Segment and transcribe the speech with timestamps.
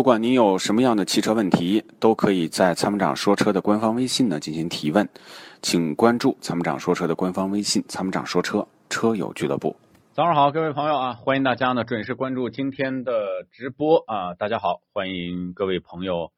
[0.00, 5.06] 不管您有什么样的汽车问题，都可以在参谋长说车的官方微信呢进行提问，
[5.60, 9.76] 请关注参谋长说车的官方微信“参谋长说车车友俱乐部”。
[10.16, 13.12] 早上好，各位朋友啊，欢迎大家呢准时关注今天的
[13.52, 14.32] 直播啊！
[14.32, 16.32] 大家好，欢迎各位朋友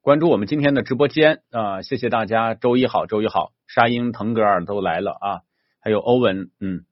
[0.00, 1.82] 关注我们今天的直播间啊！
[1.82, 5.40] 谢谢大家，周一好，周一好，沙鹰、腾格尔都来了啊，
[5.78, 6.84] 还有欧文，嗯，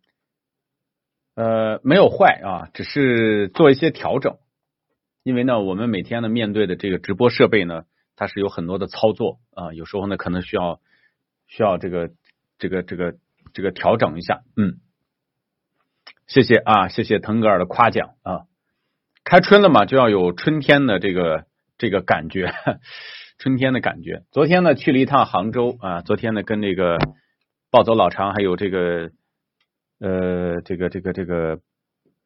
[1.35, 4.37] 呃，没有坏啊，只是做一些调整。
[5.25, 7.85] 因为呢，我们每天呢面对的这个直播设备呢，
[8.15, 10.81] 它是有很多的操作啊，有时候呢可能需要
[11.47, 12.11] 需要这个
[12.59, 13.15] 这个这个
[13.55, 14.81] 这个调整一下，嗯，
[16.27, 18.43] 谢谢啊，谢谢腾格尔的夸奖啊，
[19.25, 21.47] 开春了嘛，就要有春天的这个
[21.79, 22.53] 这个感觉，
[23.39, 24.25] 春天的感觉。
[24.31, 26.99] 昨天呢去了一趟杭州啊，昨天呢跟那个
[27.71, 29.11] 暴走老常还有这个
[30.01, 31.61] 呃这个这个这个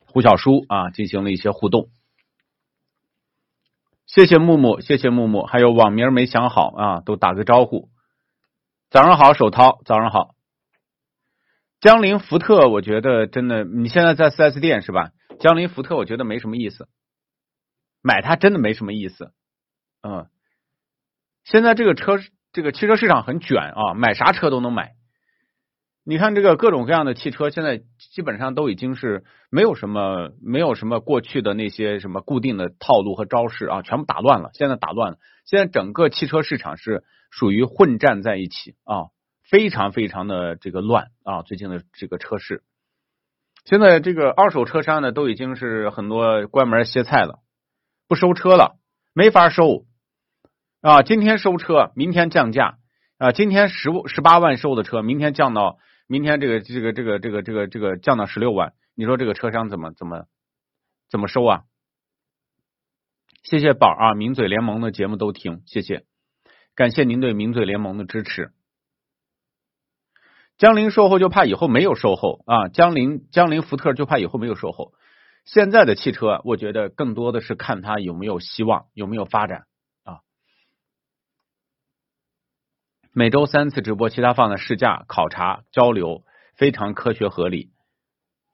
[0.04, 1.90] 胡小叔啊进行了一些互动。
[4.08, 7.90] 谢谢木木，谢谢木木，还有网名没想好啊，都打个招呼。
[8.88, 10.34] 早上好，手涛，早上好。
[11.78, 15.10] 江铃福特，我觉得真的，你现在在四 S 店是吧？
[15.40, 16.88] 江铃福特，我觉得没什么意思，
[18.00, 19.34] 买它真的没什么意思。
[20.00, 20.26] 嗯，
[21.44, 22.16] 现在这个车，
[22.52, 24.94] 这个汽车市场很卷啊，买啥车都能买。
[26.10, 34.48] 你看这个各种各样的汽车，现在基本上都已经是没有什么没有什么过去的那些什么固定的套路和招式啊，全部打乱了。
[34.54, 39.12] 现在打乱了，现在整个汽车市场是属于混战在一起啊，
[39.50, 41.42] 非常非常的这个乱啊。
[41.42, 42.62] 最近的这个车市，
[43.66, 47.40] 现在这个二手车商呢都已经是很多关门歇菜了，
[48.08, 48.78] 不收车了，
[49.12, 49.84] 没法收
[50.80, 51.02] 啊。
[51.02, 52.78] 今天收车，明天降价
[53.18, 53.30] 啊。
[53.32, 55.76] 今天十十八万收的车，明天降到。
[56.08, 60.24] 明天这个这个这个这个这个这个降到十六万，你说这个车商怎么怎么
[61.10, 61.64] 怎么收啊？
[63.42, 66.06] 谢谢宝啊，名嘴联盟的节目都听，谢谢，
[66.74, 68.52] 感谢您对名嘴联盟的支持。
[70.56, 74.94] 江铃售后就怕以后没有售后啊，江铃江铃福特就怕以后没有售后。
[75.44, 79.67] 现在的汽车，我觉得更多的是看它有没有希望，有没有发展。
[83.18, 86.22] 每周三次直播，其他放在试驾、考察、交流，
[86.54, 87.72] 非常科学合理。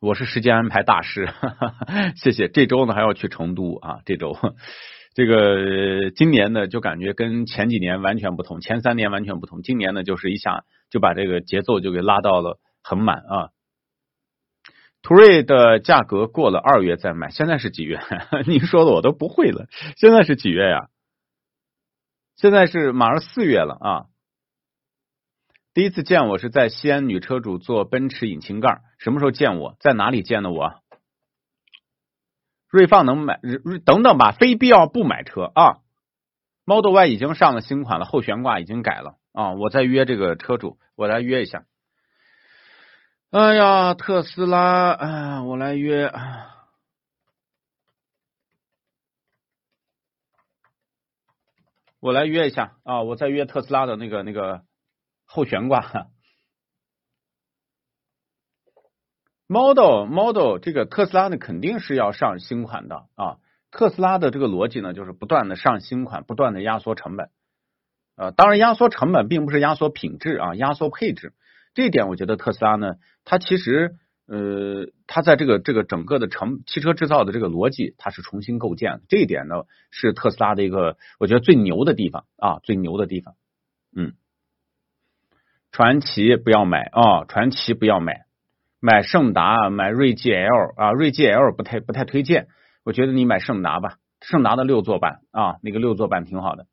[0.00, 1.28] 我是时间安排大师，
[2.16, 2.48] 谢谢。
[2.48, 4.34] 这周呢还要去成都啊，这周
[5.12, 9.60] 这个今年呢就感觉跟前几年完全不同，前三年完全不同。
[9.60, 13.50] 今年呢就是一下就把这个节奏就给拉到了很满啊。
[15.02, 18.00] 途锐的价格过了二月再买，现在是几月？
[18.48, 19.66] 您说的我都不会了。
[19.98, 20.88] 现在是几月呀？
[22.36, 24.04] 现在是马上四月了啊。
[25.74, 29.76] 第一次见我是在西安女车主做奔驰引擎盖，什么时候见我？
[29.80, 30.80] 在哪里见的我？
[32.68, 33.40] 瑞放能买？
[33.84, 35.78] 等等吧，非必要不买车啊。
[36.64, 39.54] Model Y 已经上了新款了，后悬挂已经改了啊。
[39.54, 41.64] 我再约这个车主，我来约一下。
[43.30, 46.08] 哎呀，特斯拉，哎，我来约，
[51.98, 53.02] 我来约一下啊。
[53.02, 54.62] 我再约特斯拉的那个那个。
[55.34, 56.06] 后悬挂
[59.48, 63.38] ，Model Model 这个特斯拉呢肯定是要上新款的啊。
[63.72, 67.30] 特斯拉的这个逻辑呢，就是不断的上新款，不断的压缩成本。
[68.14, 71.34] 呃，当然压缩成本并不是压缩品质啊，压缩配置。
[71.74, 73.96] 这一点我觉得特斯拉呢，它其实
[74.28, 79.00] 呃，它在这个这个整个的成汽车制造的这个逻辑，它是重新构建。
[79.08, 83.34] 这一点呢，是特斯拉的一个我觉得最牛的地方啊，最牛的地方。
[83.96, 84.14] 嗯。
[85.74, 87.24] 传奇不要买啊！
[87.26, 88.26] 传奇不要买，
[88.78, 92.46] 买胜达、买锐际 L 啊，锐际 L 不太不太推荐。
[92.84, 96.66] 我觉得你买胜达吧，胜达的六座版啊，那个六座版挺好的。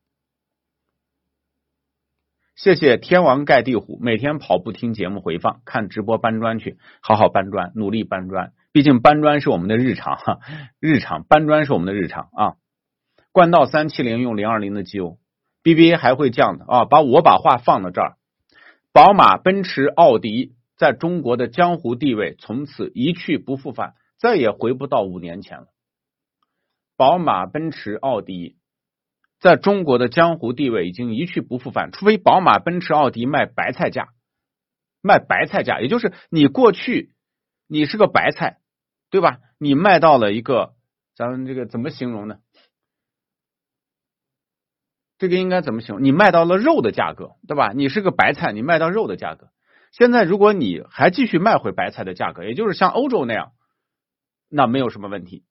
[2.55, 8.53] 谢谢天王盖地虎，每天跑步听节目回放，看直播搬砖去，好好搬砖，努力搬砖。
[8.71, 10.37] 毕竟搬砖是我们的日常，哈，
[10.79, 12.53] 日常搬砖是我们的日常啊。
[13.31, 15.17] 冠道三七零用零二零的机油
[15.63, 16.85] ，BBA 还会降的啊。
[16.85, 18.17] 把我把话放到这儿。
[18.93, 25.67] 宝马、奔驰、奥迪在中国的江湖地位从此一去不复返，再也回不到五年前了。
[26.97, 28.57] 宝马、奔驰、奥迪
[29.39, 34.09] 在中国的江湖地位已经一去不复返，除非宝马、奔驰、奥迪卖白菜价，
[35.01, 37.13] 卖白菜价，也就是你过去
[37.67, 38.59] 你是个白菜，
[39.09, 39.39] 对吧？
[39.57, 40.73] 你卖到了一个，
[41.15, 42.39] 咱们这个怎么形容呢？
[45.21, 46.03] 这个应该怎么形容？
[46.03, 47.73] 你卖到了肉的价格，对吧？
[47.75, 49.49] 你是个白菜，你卖到肉的价格。
[49.91, 53.51] 现在如果你还继续卖回白菜的价格，也就是像欧洲那样，
[54.49, 55.43] 那没有什么问题。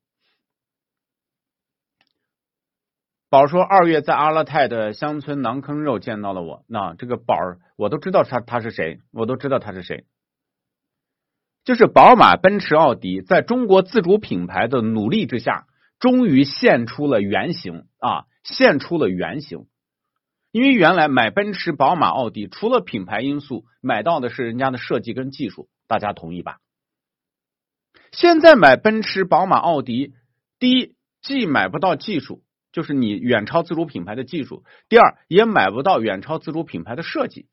[3.29, 10.05] 宝说二月在阿勒泰的乡村馕坑肉见到了我，那这个宝儿我都知道他他是谁，我都知道他是谁。
[11.63, 15.65] 就是宝马、奔驰、奥迪在中国自主品牌的努力之下，
[15.97, 19.67] 终于现出了原形啊，现出了原形。
[20.51, 26.59] 因为原来买奔驰、宝马、奥迪，除了品牌因素，买到的是人家的设计跟技术，大家同意吧？
[28.11, 30.13] 现在买奔驰、宝马、奥迪，
[30.59, 32.43] 第一既买不到技术。
[32.73, 37.49] 就是你远超自主品牌的技术，第二也买不到远超自主品牌的设计。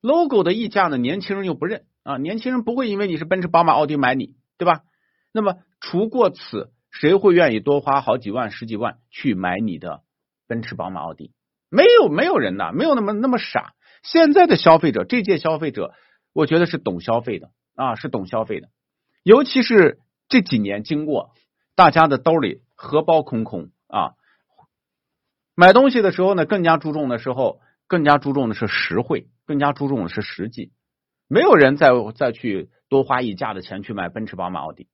[0.00, 4.84] logo 的溢价呢，年轻人又不认啊，年轻人不会因为你是奔驰、宝马、奥迪买你，对吧？
[5.32, 10.02] 那么除过此，谁会愿意多花好几万、十几万去买你的
[10.46, 11.32] 奔驰、宝马、奥迪？
[11.68, 13.74] 没有，没有人呐，没有那么那么傻。
[14.04, 15.94] 现在的消费者，这届消费者，
[16.32, 18.68] 我觉得是懂消费的啊，是懂消费的。
[19.24, 19.98] 尤其是
[20.28, 21.32] 这几年经过，
[21.74, 22.62] 大家的兜里。
[22.84, 24.14] 荷包空空啊！
[25.54, 30.72] 买东西的时候呢，更加注重的时候，更加注重的是实惠，更加注重的是实际。
[31.28, 34.88] 没有人再再去多花一价的钱去买奔驰、宝马、奥迪。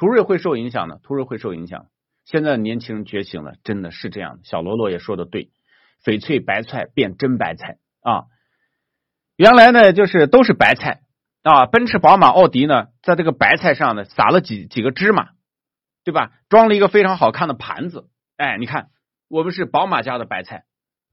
[0.00, 1.88] 途锐会受影响的，途锐会受影响。
[2.24, 4.40] 现在年轻人觉醒了，真的是这样。
[4.44, 5.50] 小罗罗也说的对，
[6.02, 8.24] 翡翠白菜变真白菜啊！
[9.36, 11.02] 原来呢，就是都是白菜
[11.42, 15.32] 啊，奔驰、宝马、奥迪呢，在这个白菜上呢，撒了几几个芝麻。
[16.02, 16.32] 对吧？
[16.48, 18.08] 装了一个非常好看的盘子，
[18.38, 18.88] 哎，你看，
[19.28, 20.64] 我们是宝马家的白菜，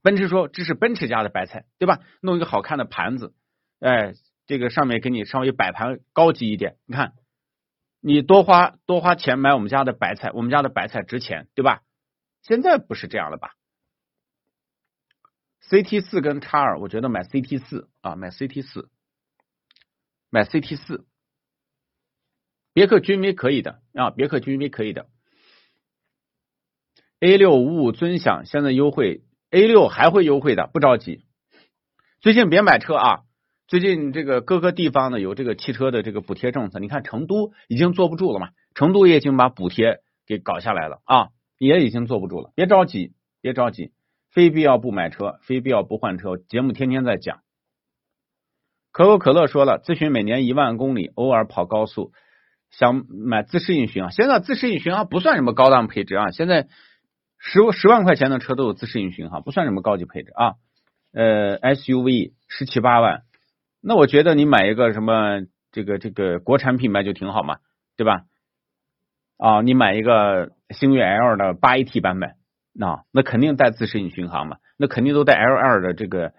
[0.02, 2.00] 奔驰说这是奔驰家的白菜，对吧？
[2.22, 3.34] 弄一个好看的盘子，
[3.80, 4.14] 哎，
[4.46, 7.12] 这个上面给你稍微摆盘高级一点，你看，
[8.00, 11.82] 你多花多花钱买我们家的白菜，我们家的白菜值钱，对吧？
[12.42, 13.54] 现在不是这样了吧
[15.68, 18.88] ？CT 四跟叉二，我觉得买 CT 四啊，买 CT 四，
[20.30, 21.06] 买 CT 四。
[22.72, 25.08] 别克君威可以的啊，别克君威可以的。
[27.18, 31.26] A 六五五尊享现在优惠，A 六还会优惠的，不着急。
[32.20, 33.24] 最近别买车啊，
[33.68, 41.28] 最近这个各个地方呢有这个汽车的这个补贴政策，你看成都已经坐不住了嘛，成都也已经把补贴给搞下来了啊，
[41.58, 42.50] 也已经坐不住了。
[42.54, 43.12] 别着急，
[43.42, 43.92] 别着急，
[44.30, 46.38] 非必要不买车，非必要不换车。
[46.38, 47.40] 节目天天在讲。
[48.90, 52.12] 可口可乐说了，咨询每年一万公里，偶尔跑高速。
[52.70, 56.30] 想买自适应巡航，现在自适应巡航不算什么高档配置啊。
[56.30, 56.68] 现在
[57.38, 60.54] 十十万块钱的车都有自适应巡航，不算什么高级配置啊。
[61.12, 63.22] 呃，SUV 十七八万，
[63.80, 65.42] 那我觉得你买一个什么
[65.72, 67.58] 这个这个国产品牌就挺好嘛，
[67.96, 68.22] 对吧？
[69.36, 72.34] 啊，你买一个星越 L 的八 AT 版本，
[72.72, 76.32] 那那肯定带自适应巡航嘛，那肯定都带 L 二的这个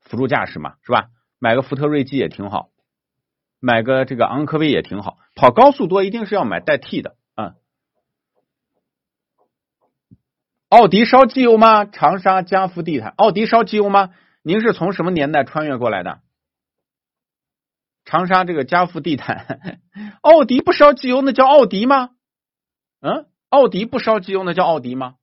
[0.00, 1.08] 辅助驾驶嘛，是吧？
[1.38, 2.68] 买个福特锐际也挺好。
[3.58, 7.54] 买个这个昂科威也挺好，跑高速多一定是要买带 T 的啊。
[10.68, 11.84] 奥迪烧机油吗？
[11.84, 14.10] 长沙嘉福地毯，奥迪烧机油吗？
[14.42, 16.20] 您是从什么年代穿越过来的？
[18.04, 19.80] 长沙这个嘉福地毯，
[20.20, 22.10] 奥迪不烧机油那叫奥迪吗？
[23.00, 25.16] 嗯，奥迪不烧机油那叫奥迪吗？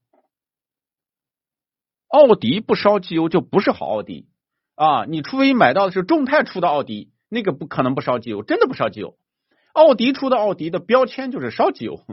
[2.08, 4.28] 奥迪不烧机油就不是好奥迪
[4.76, 5.06] 啊！
[5.06, 7.12] 你除非买到的是众泰出的奥迪。
[7.31, 9.16] 那个不可能不烧机油，真的不烧机油。
[9.74, 12.04] 奥迪出的奥迪的标签就是烧机油。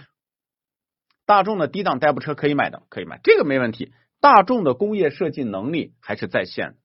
[1.24, 3.94] 大众的低档代步车可以买的，可以买，这个没问题。
[4.20, 6.77] 大众的工业设计能力还是在线的。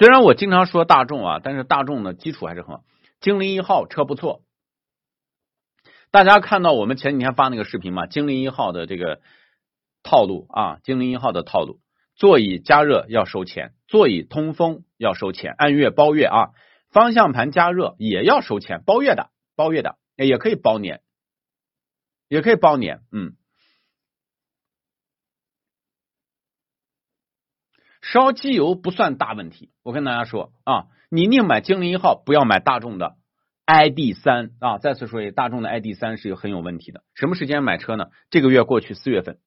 [0.00, 2.84] 虽然我经常说大众啊，但是大众的基础还是很好。
[3.20, 4.40] 精灵一号车不错，
[6.10, 8.06] 大家看到我们前几天发那个视频嘛？
[8.06, 9.20] 精灵一号的这个
[10.02, 11.80] 套路啊，精灵一号的套路。
[12.14, 16.48] 座椅加热要收钱，座椅通风要收钱，按月包月啊。
[16.88, 21.02] 方向盘加热也要收钱，包月的，包月的，也可以包年，
[22.26, 23.02] 也可以包年。
[23.12, 23.34] 嗯，
[28.12, 29.70] 烧机油不算大问题。
[29.84, 33.14] 我跟大家说啊，你宁买精灵一号，不要买大众的
[33.66, 34.78] ID 三啊。
[34.78, 37.02] 再次说一，大众的 ID 三是很有问题的。
[37.14, 38.06] 什么时间买车呢？
[38.28, 39.38] 这个月过去，四月份，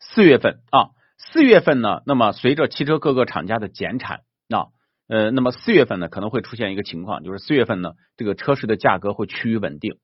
[0.00, 0.90] 四月份啊。
[1.18, 4.68] 四月份呢，那么随着汽车各个厂家的减产，那
[5.08, 9.98] 呃，那么四月份呢可能会出现一个情况，就是四月份呢这个车市的价格会趋于稳定，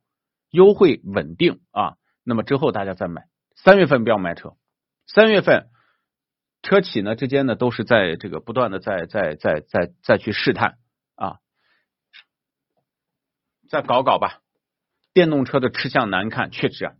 [0.51, 1.95] 优惠稳定啊。
[2.25, 3.23] 那么之后大家再买，
[3.55, 4.55] 三月份不要买车，
[5.07, 5.69] 三月份
[6.65, 10.79] 车企呢之间呢都是在这个不断的在在在在再去试探
[11.15, 11.39] 啊，
[13.69, 14.41] 再搞搞吧。
[15.13, 16.95] 电动车的吃相难看，确实啊。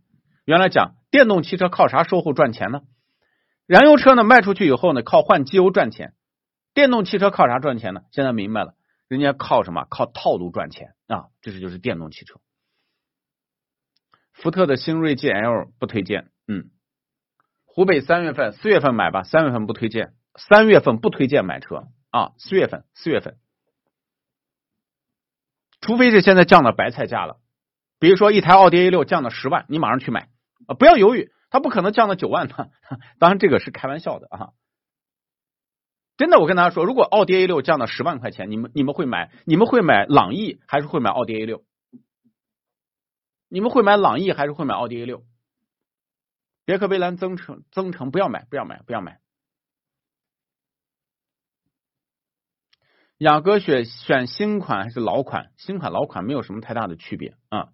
[0.45, 2.81] 原来讲电动汽车靠啥售后赚钱呢？
[3.65, 6.11] 燃油车呢卖出去以后呢，靠换机油赚钱；
[6.75, 8.03] 电动汽车靠啥赚钱呢？
[8.11, 8.75] 现在明白了，
[9.07, 9.85] 人家靠什么？
[9.89, 11.25] 靠套路赚钱啊！
[11.41, 12.39] 这是就是电动汽车。
[14.31, 16.69] 福特的新锐 GL 不推荐，嗯，
[17.75, 23.37] 湖北三月份、四月份买吧，三月份不推荐，三月份不推荐买车啊，四月份、四月份，
[25.81, 27.41] 除非是现在降到白菜价了，
[27.99, 30.29] 比如说一台奥迪 A 六降到十万，你马上去买
[30.67, 32.71] 啊，不要犹豫，它不可能降到九万的，
[33.19, 34.49] 当然这个是开玩笑的啊。
[36.15, 39.33] 真的，我跟大家说，如果奥迪 A 六降到十万块钱，你们你们会买？
[39.43, 41.65] 你们会买朗逸还是会买奥迪 A 六？
[43.49, 45.23] 你们会买朗逸还是会买奥迪 A 六？
[46.65, 49.19] 别克威兰增程增程不要买，不要买，不要买。
[53.17, 55.51] 雅阁选选新款还是老款？
[55.55, 57.69] 新款老款没有什么太大的区别啊。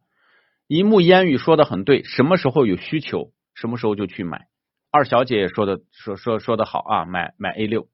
[0.68, 4.48] 一目烟雨说的很对，什么时候有需求，什么时候就去买。
[4.92, 7.90] 二小姐也说的说说说的好啊，买买 A 六。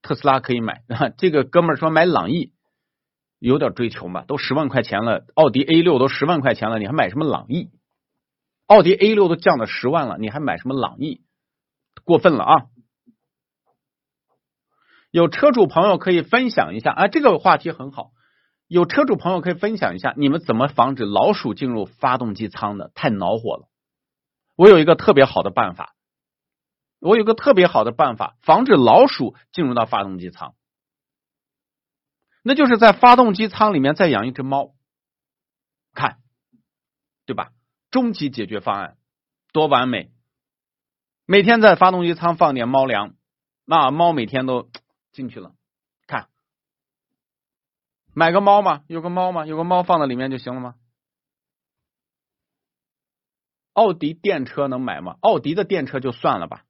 [0.00, 0.84] 特斯拉可以买，
[1.18, 2.52] 这个哥们儿说买朗逸
[3.40, 7.70] 有点追求嘛，都十万块钱了，奥迪 A 六都十万块钱了，你还买什么朗逸？
[8.66, 11.24] 奥迪 A 六都降到十万了，你还买什么朗逸？
[12.04, 12.54] 过分了啊！
[15.10, 18.12] 有车主朋友可以分享一下啊，这个话题很好。
[18.66, 22.90] 有车主朋友可以分享一下，你们怎么防止老鼠进入发动机舱的？
[22.94, 23.68] 太恼火了！
[24.56, 25.94] 我有一个特别好的办法。
[26.98, 30.54] 我有个特别好的办法，防止老鼠进入到发动机舱，
[32.42, 34.74] 那就是在发动机舱里面再养一只猫，
[35.92, 36.18] 看，
[37.26, 37.52] 对吧？
[37.96, 38.98] 终极解决方案，
[39.52, 40.12] 多完美！
[41.24, 43.14] 每天在发动机舱放点猫粮，
[43.64, 44.70] 那猫每天都
[45.12, 45.54] 进去了。
[46.06, 46.28] 看，
[48.12, 50.74] 买个猫嘛，有个猫嘛，有个猫放在里面就行了吗？
[53.72, 55.16] 奥迪电车能买吗？
[55.22, 56.66] 奥迪的电车就算了吧。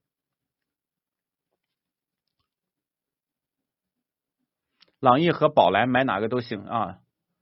[5.00, 7.00] 朗逸和宝来买哪个都行啊，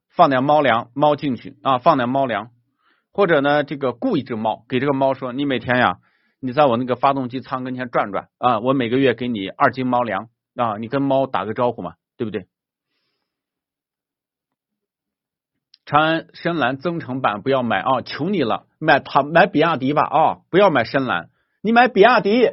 [0.09, 2.51] 放点猫粮，猫进去啊，放点猫粮，
[3.15, 5.99] 或者呢，这个雇一只猫，给这个猫说，你每天呀，
[6.41, 12.49] 你在我那个发动机舱跟前转转啊，我每个月给你二斤猫粮啊，你跟猫打个招呼嘛，对不对？
[15.87, 21.31] 长安深蓝增程版不要买啊，求你了，买它买比亚迪吧啊，不要买深蓝，
[21.63, 22.51] 你买比亚迪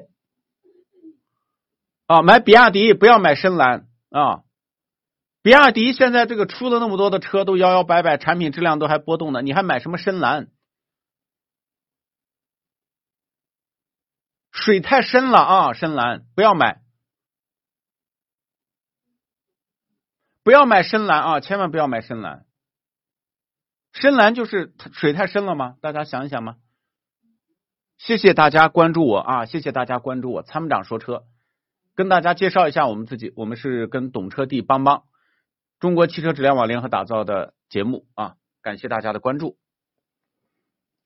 [2.06, 4.44] 啊，买比亚迪，不要买深蓝啊。
[5.44, 10.50] 比亚迪现在这个出了那么多的车都摇摇摆摆，产品质量都还波动呢，你还买什么深蓝？
[14.52, 16.82] 水太深了啊，深蓝不要买，
[20.44, 22.46] 不要买深蓝啊，千万不要买深蓝。
[23.94, 25.78] 深蓝就是水太深了吗？
[25.82, 26.58] 大家想一想吗？
[27.98, 31.26] 谢谢大家关注我啊，谢谢大家关注我，参谋长说车，
[31.96, 35.06] 跟大家介绍一下我们自己，我们是跟懂车帝帮帮。
[35.82, 39.58] 中国汽车质量网联合打造的节目啊，感谢大家的关注。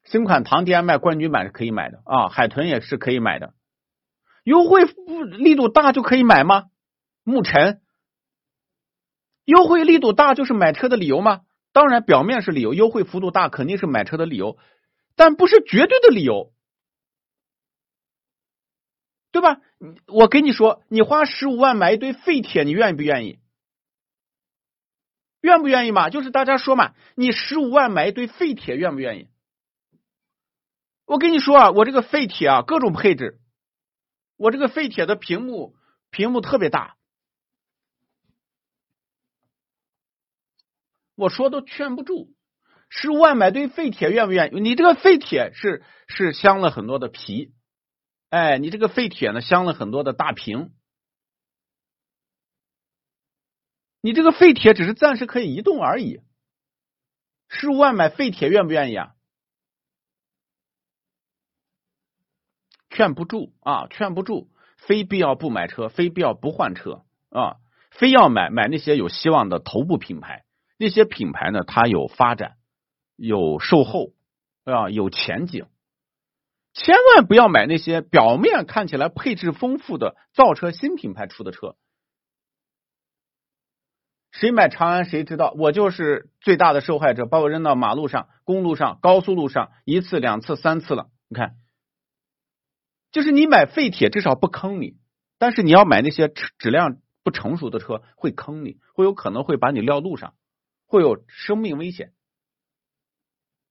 [0.04, 3.54] 新款唐 DM-i 冠军版是可以买的啊，海豚也是可以买的，
[4.44, 6.66] 优惠力度大就可以买吗？
[7.24, 7.80] 牧尘，
[9.46, 11.44] 优惠力度大就是买车的理由吗？
[11.72, 14.58] 当然，表面是理由，优惠幅度大肯定是买车的理由，
[15.16, 16.52] 但不是绝对的理由，
[19.32, 19.62] 对吧？
[20.08, 23.40] 我跟你说，你花十五万买一堆废铁，你愿意不愿意？
[25.46, 26.10] 愿不愿意嘛？
[26.10, 29.30] 就是大家说嘛，你十五万买一堆废铁，愿不愿意？
[31.06, 33.40] 我跟你说啊，我这个废铁啊，各种配置，
[34.38, 35.76] 我这个废铁的屏幕
[36.10, 36.96] 屏幕特别大，
[41.16, 42.34] 我说都劝不住。
[42.90, 44.60] 十五万买堆废铁，愿不愿意？
[44.60, 47.54] 你这个废铁是是镶了很多的皮，
[48.32, 50.72] 哎，你这个废铁呢，镶了很多的大屏。
[54.06, 56.22] 你这个废铁只是暂时可以移动而已，
[57.50, 59.16] 十五万买废铁愿不愿意啊？
[62.92, 64.48] 劝不住啊，劝不住，
[64.78, 67.56] 非必要不买车，非必要不换车啊，
[67.90, 70.46] 非要买买那些有希望的头部品牌，
[70.78, 72.58] 那些品牌呢，它有发展，
[73.16, 74.14] 有售后
[74.66, 75.66] 啊，有前景，
[76.74, 81.76] 千万不要买那些表面看起来配置丰富的造车新品牌出的车。
[84.38, 91.08] 谁买长安谁知道，我就是最大的受害者，把我扔到马路上、公路上、高速路上一次、两次、三次了。
[91.30, 91.56] 你看，
[93.14, 94.98] 就是你买废铁至少不坑你，
[95.38, 100.34] 但是你要买那些质量不成熟的车会坑你，会有可能会把你撂路上，
[100.86, 102.12] 会有生命危险。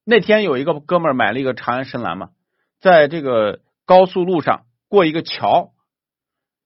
[0.03, 2.31] 那天有一个哥们儿买了一个长安深蓝嘛，
[2.79, 5.74] 在这个高速路上过一个桥。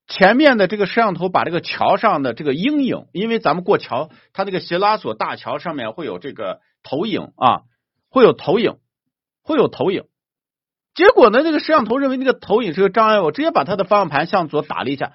[0.10, 7.62] 前面的这个摄像头把这个桥上的这个阴影，因为咱们过桥，它这个斜拉索大桥上面会有这个投影啊，
[8.10, 8.80] 会有投影，
[9.44, 10.08] 会有投影。
[10.96, 15.14] 结果呢，这个摄像头认为那个投影是个障碍，我直接把他的方向盘向左打了一下，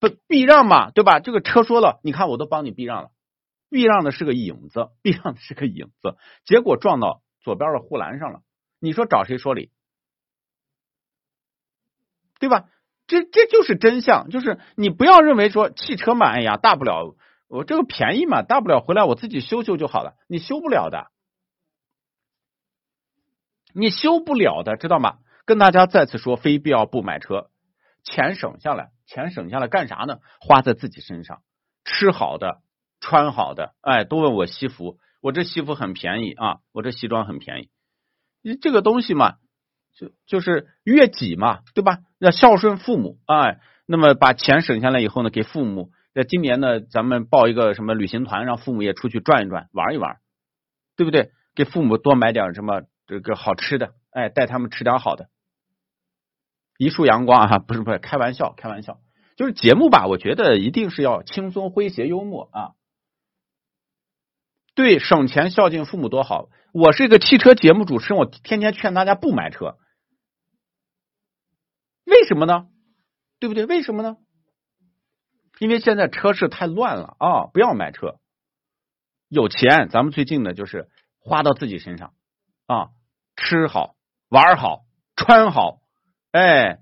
[0.00, 1.20] 不避让嘛，对吧？
[1.20, 3.10] 这个车说了，你看我都帮你避让了，
[3.68, 8.40] 避让的是个影子，避让的是个影子，结果撞到左边的护栏上了。
[8.80, 9.70] 你说找谁说理？
[12.40, 12.64] 对吧？
[13.12, 17.14] 这这就是真相，就是你不要认为说汽车嘛，哎呀，大不了
[17.46, 21.10] 我这个便宜嘛，大不了回来我自己修修就好了，你修不了的。
[23.74, 25.18] 你修不了的，知道吗？
[25.44, 27.50] 跟大家再次说，非必要不买车，
[28.02, 30.18] 钱省下来，钱省下来干啥呢？
[30.40, 31.42] 花在自己身上，
[31.84, 32.62] 吃好的，
[33.00, 33.74] 穿好的。
[33.82, 37.68] 哎，都问我西服，我这西服很便宜啊，我这西装很便宜。
[38.42, 39.36] 你这个东西嘛，
[39.94, 41.98] 就就是悦己嘛，对吧？
[42.18, 45.90] 要孝顺父母，哎，那么把钱省下来以后呢，给父母。
[46.14, 50.18] 在今年呢，咱们报一个什么旅行团，让父母也出去转一转，玩一玩，
[50.96, 51.30] 对不对？
[51.54, 52.82] 给父母多买点什么。
[53.04, 55.28] 这个好吃的，哎，带他们吃点好的。
[56.78, 59.00] 一束阳光啊，不是不是，开玩笑，开玩笑。
[59.36, 62.70] 就是节目吧，我觉得一定是要轻松诙谐幽默啊。
[64.74, 66.48] 对，省钱孝敬父母多好。
[66.72, 69.76] 我是一个汽车节目主持人，我天天劝大家不买车，
[72.12, 72.68] 为什么呢？
[73.40, 73.64] 对不对？
[73.64, 74.18] 为什么呢？
[75.58, 77.46] 因为现在车市太乱了啊！
[77.52, 78.18] 不要买车，
[79.28, 80.90] 有钱咱们最近呢就是
[81.20, 82.12] 花到自己身上。
[82.66, 82.90] 啊，
[83.36, 83.94] 吃好
[84.28, 84.84] 玩好
[85.16, 85.80] 穿好，
[86.32, 86.80] 哎，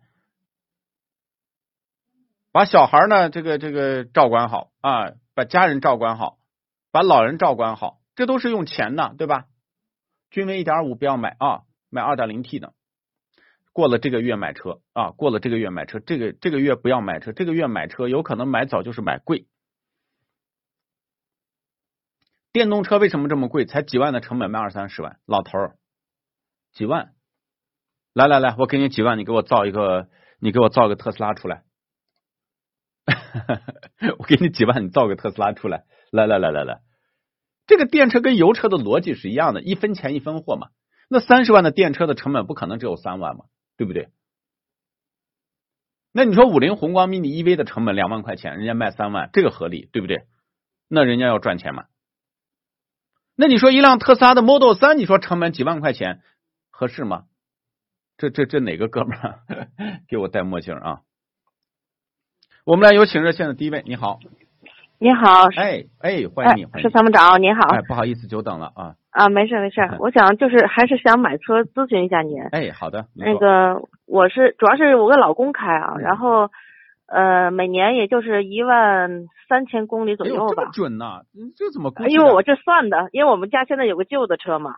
[2.53, 6.39] 把小孩呢这个这个照管好啊，把家人照管好，
[6.91, 9.47] 把老人照管好，这都是用钱的，对吧？
[10.31, 12.73] 君威一点五不要买啊，买二点零 T 的。
[13.73, 19.47] 过了这个月买车啊，过了这个月买车，这个这个月不要买车，这个月买车有可能买早就是买贵。
[22.53, 23.65] 电动车为什么这么贵？
[23.65, 25.77] 才几万的成本卖二三十万，老头儿，
[26.73, 27.13] 几万，
[28.13, 30.09] 来来来，我给你几万，你给我造一个，
[30.41, 31.63] 你给我造个特斯拉出来，
[34.19, 36.81] 我给你几万，你造个特斯拉出来，来来来来来，
[37.69, 40.71] 这个电车跟油车的逻辑是一样的，一分钱一分货嘛。
[41.09, 43.45] 那三十万的电车的成本不可能只有三万嘛，
[43.81, 44.11] 对不对？
[46.13, 50.27] 那你说五菱宏光 mini EV 的成本两万块钱，人家卖三万，这个合理，对不对？
[50.87, 51.87] 那人家要赚钱嘛。
[53.37, 56.21] 那你说一辆特斯拉的 Model 三，你说成本几万块钱
[56.69, 57.25] 合适吗？
[58.19, 59.41] 这这这哪个哥们儿
[60.09, 61.01] 给我戴墨镜啊？
[62.65, 64.21] 我们来有请热线的第一位，你好，
[65.03, 76.51] 你好，哎哎，欢迎你，欢迎是参谋长，您好，哎，不好意思久等了啊啊，没事没事，我想就是还是想买车咨询一下您，哎，好的，那个我是主要是我跟老公开啊，然后。
[77.13, 80.55] 呃，每年也就是一万三千公里左右吧。
[80.55, 81.23] 这么准呢？
[81.57, 81.91] 这怎么？
[82.07, 84.77] 因为我这算的，因为我们家现在有个旧的车嘛，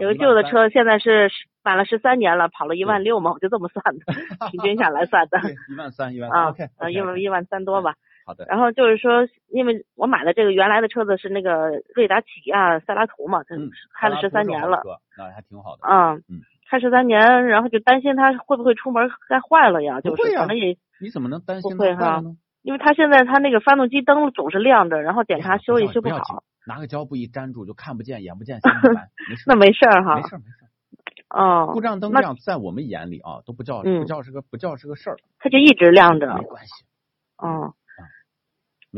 [0.00, 1.30] 有个旧的车，现在是
[1.62, 4.14] 买了十三年了，跑了一万六嘛，我就这么算的，
[4.50, 5.38] 平均下来算的。
[5.70, 7.96] 一万三，一万啊，呃，一万一万三多吧。
[8.24, 8.44] 好的。
[8.48, 14.82] 然后就是说，因为我买的这个原来的车子是那个瑞达起亚塞拉图嘛，嗯，开了十三年了，
[15.16, 15.82] 那还挺好的。
[15.88, 20.00] 嗯嗯，开十三年，然后就担心它会不会出门该坏了呀？
[20.00, 20.76] 就是可能也。
[21.00, 22.22] 你怎么能担心不会哈？
[22.62, 26.42] 因为它现在它那个发动机灯总是亮着，然后检查修也修不好。
[26.66, 29.08] 拿个胶布一粘住就看不见，眼不见心不烦。
[29.46, 30.16] 那没事儿哈。
[30.16, 30.64] 没事没事。
[31.28, 31.68] 哦。
[31.74, 35.16] 故障灯亮在我们眼里啊都不叫不叫是个不叫是个事儿。
[35.38, 36.34] 它就一直亮着。
[36.34, 36.72] 没关系。
[37.36, 37.74] 哦。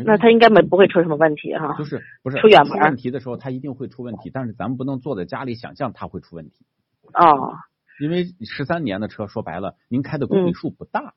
[0.05, 1.75] 那他应该没不会出什么问题哈。
[1.79, 6.67] 就是不是出远门问题的时候，他一定会出问题，但是咱们不能坐在家里想象他会出问题。
[7.15, 7.57] 哦。
[7.99, 11.15] 因为十三年的车，说白了，您开的公里数不大。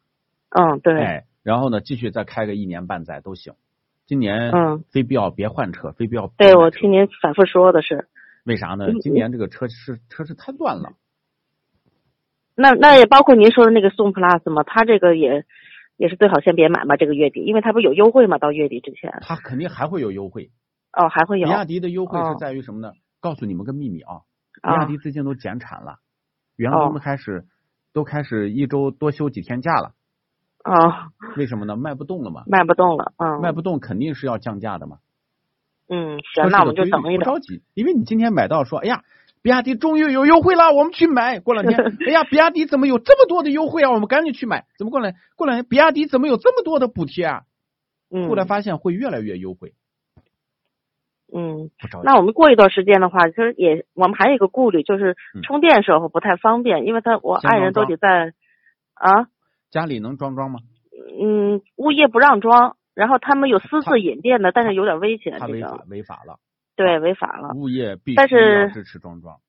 [0.50, 0.98] 嗯，对。
[0.98, 3.54] 哎，然后呢，继续再开个一年半载都行。
[4.06, 6.32] 今年嗯，非必要别换车，非必要。
[6.38, 8.08] 对，我听您反复说的是。
[8.46, 8.88] 为啥呢？
[9.02, 10.94] 今年这个车是车是太乱了。
[12.56, 14.64] 那那也包括您说的那个宋 plus 嘛？
[14.64, 15.46] 它这个也
[16.00, 19.20] 也是最好先别买嘛，这个月底，因为它不是有优惠嘛，到月底之前。
[19.22, 20.50] 它肯定还会有优惠。
[20.94, 21.46] 哦，还会有。
[21.46, 22.94] 比亚迪的优惠是在于什么呢？
[23.20, 24.22] 告诉你们个秘密啊，
[24.64, 25.98] 比亚迪最近都减产了，
[26.56, 27.46] 员工们开始
[27.92, 29.92] 都开始一周多休几天假了。
[30.64, 31.76] 啊， 为什么呢？
[31.76, 35.00] 卖不动了嘛，卖不动了，嗯，卖不动肯定是要降价的嘛。
[35.90, 37.26] 嗯，行，那我们就等一等。
[37.26, 39.04] 不着急，因为你今天买到说，哎呀，
[39.42, 41.40] 比亚迪终于有优惠了，我们去买。
[41.42, 43.92] 过两天，哎呀，比亚迪怎么有这么多的优惠啊？
[43.92, 44.66] 我们赶紧去买。
[44.78, 45.16] 怎么过来？
[45.36, 47.42] 过两天，比亚迪怎么有这么多的补贴啊？
[48.12, 49.74] 嗯，后来发现会越来越优惠。
[51.32, 51.70] 嗯，
[52.04, 58.34] 那我们过一段时间的话，其实也我们还有一个顾虑，就是充电时候不太方便，因为他我爱人都得在
[58.96, 59.28] 啊。
[59.70, 60.60] 家里能装装吗？
[61.22, 65.38] 嗯，物业不让装，然后他们有私自引电的，但是有点危险。
[65.38, 66.40] 他违法违法了。
[66.80, 67.54] 对，违法了。
[67.56, 69.42] 物业必须要支持装装。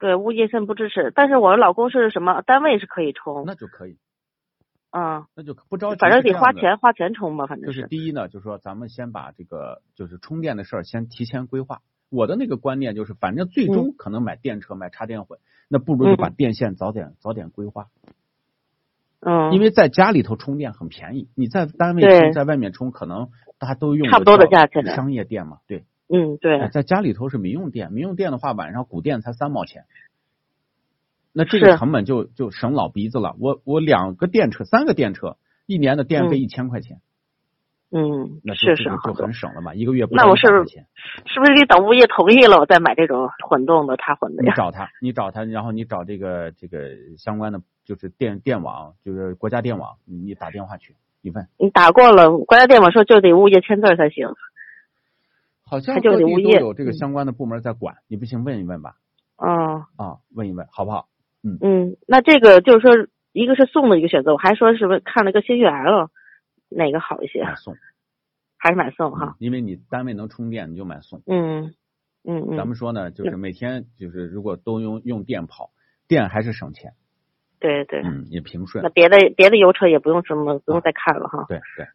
[0.00, 3.98] 对，物业现在不支持，但是我老公是什么单位是可以充，那就可以。
[4.90, 7.86] 嗯，那就不着急，反正得花钱花钱充吧，反正是。
[7.86, 11.82] 第一呢，就是说咱们先把这个就是充电的事儿先提前规划。
[12.10, 17.86] 我的那个观念就是，反正最终可能买电车买插电混，那不如就把电线早点早点规划。
[19.20, 19.52] 嗯。
[19.52, 25.84] 因为在家里头充电很便宜，你在单位充，在外面充，可能大家都用差不多的价钱商业电嘛，对。
[26.08, 26.68] 嗯，对。
[26.68, 29.84] 在家里头是民用电，民用电的话，晚上古电才三毛钱。
[31.32, 33.34] 那这个成本就就省老鼻子了。
[33.38, 37.00] 我我两个电车，三个电车，一年的电费一千块钱。
[37.90, 44.50] 嗯，那是是就很省了嘛，一个月不那我是是不是得等物业同意了，我再买这种混动的插混的呀？
[44.50, 51.46] 你找他，你找他，然后你找这个这个相关的，就是电电网，就是国家电网，你打电话去，你问。
[51.58, 54.28] 你打过了，国家电网说就得物业签字才行。
[55.66, 58.94] 好像各地都有这个相关的部门在管，你不行问一问吧。
[59.36, 59.82] 嗯。
[59.96, 61.08] 啊，问一问好不好？
[61.42, 66.10] 嗯嗯，那这个就是说，一个是送的一个选择，我还说是不是看了个新血 L，
[66.68, 67.42] 哪个好一些？
[67.44, 67.76] 买送，
[68.56, 69.36] 还是买送哈？
[69.38, 71.22] 因为你单位能充电，你就买送。
[71.26, 71.74] 嗯
[72.24, 72.56] 嗯嗯。
[72.56, 75.70] 咱们说呢，就是每天就是如果都用用电跑，
[76.08, 76.94] 电还是省钱。
[77.60, 78.02] 对对。
[78.02, 78.82] 嗯，也平顺。
[78.82, 81.44] 那别的别的油车也不用什么不用再看了哈。
[81.48, 81.86] 对对。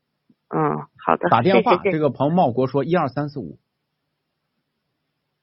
[0.53, 1.29] 嗯，好的。
[1.29, 3.57] 打电话，这个彭茂国说一二三四五。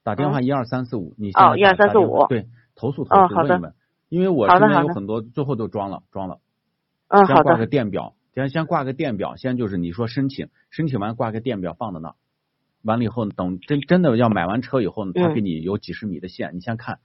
[0.09, 3.73] 打电话一二三四五，你哦一二三四五对投诉投诉问一问。
[4.09, 6.39] 因为我身边有很多，最后都装了，装了。
[7.09, 12.15] 嗯，先挂个电表，先先挂个电表，先就是你说申请，申请完挂个电表放在那，
[12.81, 16.97] 完了以后等真真的要买完车以后呢，他给你有几十米的线，你先看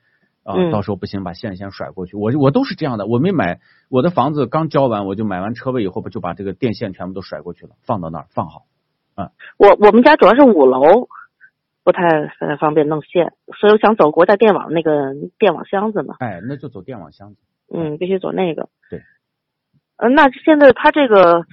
[0.45, 2.17] 啊，到时候不行把线先甩过去。
[2.17, 8.63] 我我都是这样的，我没买我的房子刚交完，我就买完车位以后不就把这个电线全部都甩过去了，放到那儿放好。
[9.15, 10.81] 嗯，我我们家主要是五楼。
[11.85, 12.09] 不太
[12.59, 16.17] 方便弄线，所以我想走国家电网那个电网箱子嘛。
[16.19, 17.41] 哎，那就走电网箱子。
[17.73, 18.71] 嗯，必须走那个。
[18.91, 19.03] 对。
[19.97, 21.45] 嗯，那现在它这个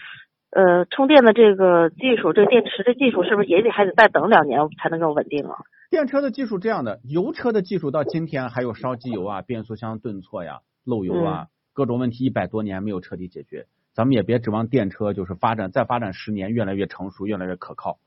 [0.52, 5.58] 呃充电的这个技术，这个电池的技术是不是也得还得再等两年才能够稳定啊？
[5.90, 13.66] 电车的技术这样的，油车的技术到今天还有烧机油啊、变速箱顿挫呀、漏油啊，各种问题一百多年没有彻底解决。
[13.94, 18.00] 咱们也别指望电车就是发展再发展十年越来越成熟、越来越可靠。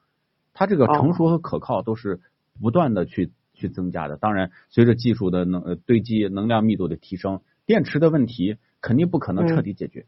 [0.54, 2.20] 它这个成熟和可靠都是
[2.62, 4.16] 不断的去去增加的。
[4.16, 10.06] 当然，随着技术的能堆积、能量密度的提升，电池的问题肯定不可能彻底解决。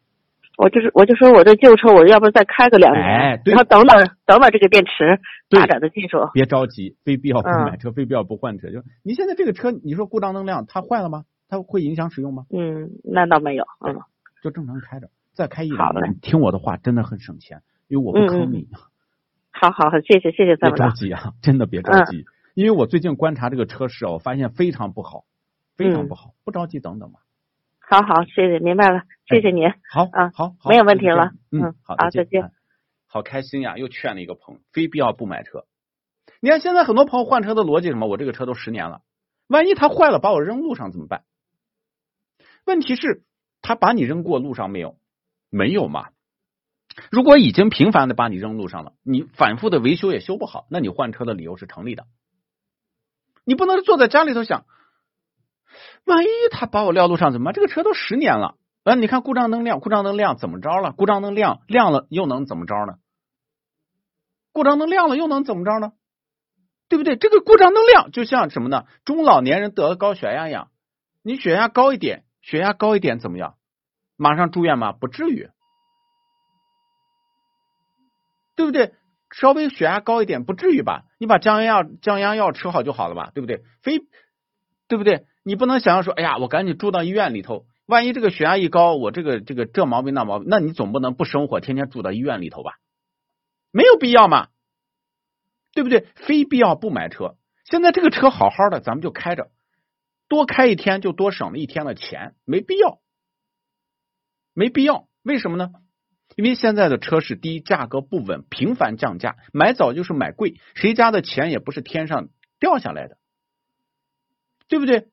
[0.56, 6.16] 我就是我就说我这旧车，我要不再开个两年，然后等等等等这个电池发展的技术。
[6.32, 8.70] 别着急，非必要不买车，非必要不换车。
[8.70, 11.24] 就你现在这个车，你说故障能量它坏了吗？
[11.48, 12.46] 它会影响使用吗？
[12.48, 13.64] 嗯，那倒没有。
[13.86, 14.00] 嗯，
[14.42, 18.66] 就正常开着，再开一两年，听我的话，真的很省钱，因为我不坑你。
[19.58, 25.24] 好好好，谢谢谢谢别着急啊，真的别着急，因为我最近观察这个车市啊，我发现非常不好，
[25.76, 27.20] 非常不好，不着急，等等吧。
[27.80, 29.70] 好好，谢谢，明白了，谢谢您。
[29.90, 31.30] 好啊，好，没有问题了。
[31.50, 32.52] 嗯，好，再见。
[33.06, 35.64] 好开心呀，又劝了一个朋友，非必要不买车。
[36.40, 38.06] 你看现在很多朋友换车的逻辑什么？
[38.06, 39.00] 我这个车都十年了，
[39.46, 41.22] 万一它坏了，把我扔路上怎么办？
[42.66, 43.22] 问题是，
[43.62, 44.98] 他把你扔过路上没有？
[45.48, 46.08] 没有嘛。
[47.10, 52.06] 如果已经频繁的把你扔路上了，你反复的维修也修不好，那你换车的理由是成立的。
[53.44, 54.64] 你不能坐在家里头想，
[56.04, 57.54] 万一他把我撂路上怎么办？
[57.54, 60.92] 这个车都十年了，啊，你看故障灯亮，故障灯亮怎么着了？
[60.92, 62.94] 故障灯亮亮了又能怎么着呢？
[64.52, 65.92] 故障灯亮了又能怎么着呢？
[66.88, 67.16] 对不对？
[67.16, 68.84] 这个故障灯亮就像什么呢？
[69.04, 70.70] 中老年人得了高血压一样，
[71.22, 73.56] 你血压高一点，血压高一点怎么样？
[74.16, 74.92] 马上住院吗？
[74.92, 75.50] 不至于。
[78.56, 78.94] 对不对？
[79.30, 81.04] 稍微血压高一点不至于吧？
[81.18, 83.30] 你把降压药降压药吃好就好了吧？
[83.34, 83.62] 对不对？
[83.82, 84.00] 非
[84.88, 85.26] 对不对？
[85.42, 92.72] 你不能想要说，哎呀，我赶紧住到医院里头，万一这个血压一高，我这个这个这毛病那毛病，那你总不能不生活，天天住到医院里头吧？
[93.72, 94.48] 没有必要嘛？
[95.74, 96.06] 对不对？
[96.14, 97.36] 非必要不买车。
[97.64, 99.50] 现在这个车好好的，咱们就开着，
[100.28, 103.00] 多开一天就多省了一天的钱，没必要，
[104.54, 105.08] 没必要。
[105.22, 105.70] 为什么呢？
[106.34, 113.16] 因为现在的车是低，价格不稳，频繁降价，买早就是买贵，谁家的钱也不是天上掉下来的，
[114.68, 115.08] 对不对？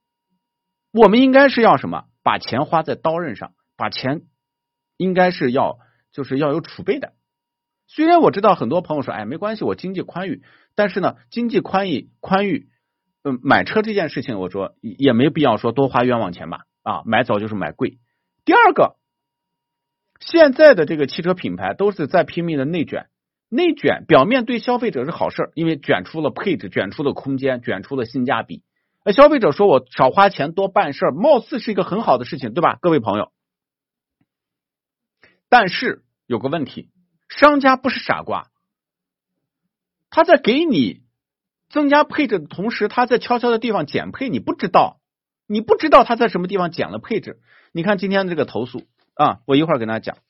[0.92, 2.06] 我们应该是要什么？
[2.24, 4.24] 把钱花在刀刃上，把钱
[4.98, 5.78] 应该是要
[6.12, 7.14] 就是要有储备的。
[7.88, 10.44] 虽然我知道很多朋友说，哎，没关系，我经济宽裕，
[10.76, 12.70] 但是呢，经济宽裕宽裕，
[13.24, 18.00] 嗯，买车这件事情，我说也没必要说多花冤枉钱吧，啊，买早就是买贵。
[18.44, 18.98] 第二个。
[20.26, 23.08] 现在的这个汽车品牌都是在拼命的内卷，
[23.50, 28.64] 内卷表面对消费者是好事因为卷出了配置，卷出了空间，卷出了性价比。
[29.04, 32.78] 那消费者说我少花钱多办事儿，貌似是一个很好的事情，对吧？
[32.82, 33.32] 各位朋友，
[35.50, 36.90] 但是有个问题，
[37.28, 38.50] 商家不是傻瓜，
[40.10, 41.02] 他在给你
[41.70, 45.02] 增加配置的同时，他在悄悄的地方减配，你不知道，
[45.48, 47.42] 你不知道他在什么地方减了配置。
[47.74, 48.84] 你看今天的这个投诉
[49.16, 50.24] 啊，我一会儿跟大家讲。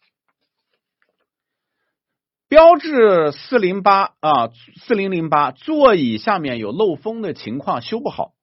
[2.47, 4.49] 标致四零八啊，
[4.85, 8.35] 四零零八座椅下面有漏风的情况修不好，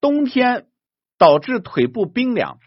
[0.00, 0.68] 冬天
[1.18, 2.60] 导致腿部冰凉。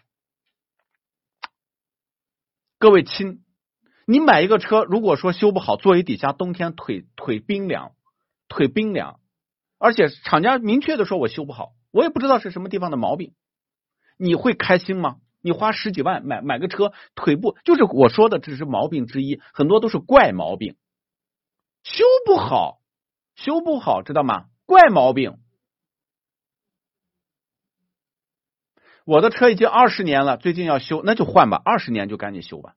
[2.78, 3.42] 各位亲，
[4.06, 7.92] 你买一个车，如果说修不好，座椅底下冬天腿腿冰凉，
[8.48, 9.20] 腿冰凉，
[9.78, 13.34] 而且厂家明确的说我修不好，我也不知道是什么地方的毛病，
[14.18, 15.16] 你会开心吗？
[15.48, 20.76] 你花十几万买买个车，腿部就是我说的，只是毛病之一，很多都是怪毛病，
[21.82, 22.82] 修不好，
[23.34, 24.48] 修不好，知道吗？
[24.66, 25.38] 怪毛病。
[29.06, 32.74] 我的车已经二十年了，最近要修，那就换吧，二十年就赶紧修吧。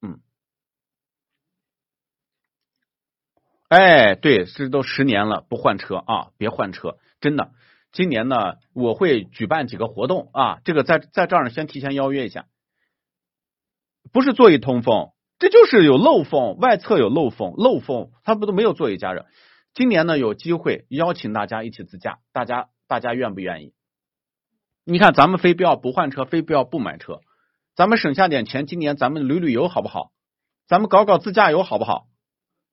[0.00, 0.20] 嗯，
[3.66, 7.50] 哎，对，这都十年了，不换车啊，别换车，真的。
[7.92, 12.46] 今年呢，我会举办几个活动啊，这个在在这儿先提前邀约一下。
[14.12, 19.26] 不是座椅通风，这就是有漏风，外侧有漏风，漏风它不都没有座椅加热。
[19.74, 23.72] 今年呢，有机会邀请大家一起自驾，大家大家愿不愿意？
[24.84, 27.20] 你看咱们非必要不换车，非必要不买车，
[27.74, 30.12] 咱们省下点钱，今年咱们旅旅游好不好？
[30.66, 32.06] 咱们搞搞自驾游好不好？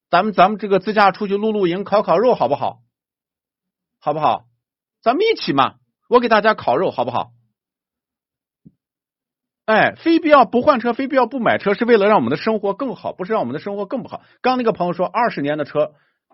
[0.09, 2.81] 咱们咱们这个自驾出去露露营、烤烤肉好不好？
[3.99, 4.45] 好不好？
[5.05, 5.75] 咱们一起嘛，
[6.09, 7.29] 我给大家烤肉好不好？
[9.67, 14.23] 哎，非必要不换车，非必要不买车，是为了让我们的生活更好，不是让我们的生活更不好。
[14.41, 15.93] 刚那个朋友说，二十年的车，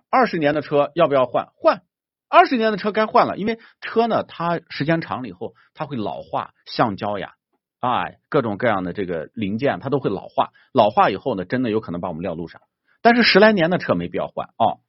[0.10, 1.49] 二十年的车要不要换？
[1.53, 1.81] 换，
[2.29, 7.34] 二十年的车该换了，因为车呢，它时间长了以后，它会老化，橡胶呀，
[7.81, 12.62] 哎，各种各样的这个零件，它都会老化，老化以后呢，真的有可能把我们撂路上。
[13.01, 14.79] 但是十来年的车没必要换啊，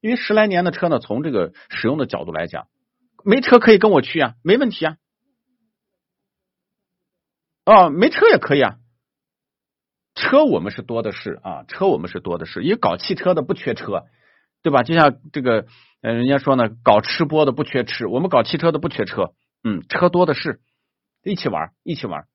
[0.00, 2.68] 因为十来年的车呢，从这个使用的角度来讲。
[3.24, 4.96] 没车可以跟我去啊，没问题啊。
[7.64, 8.76] 哦，没车也可以啊。
[10.14, 14.04] 车我们是多的是啊，车我们是多的是，因为搞汽车的不缺车，
[14.62, 14.82] 对吧？
[14.82, 15.66] 就像这个，
[16.02, 19.34] 呃，人家说呢，搞吃播的不缺吃，我们搞汽车的不缺车，
[19.64, 20.60] 嗯，车多的是，
[21.24, 22.26] 一起玩，一起玩。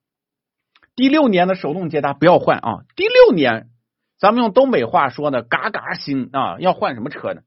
[0.95, 3.69] 第六年的手动捷达不要换啊，第六年，
[4.17, 7.43] 咱们用东北话说呢，嘎嘎新啊，要换什么车呢？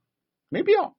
[0.49, 0.95] 没必要。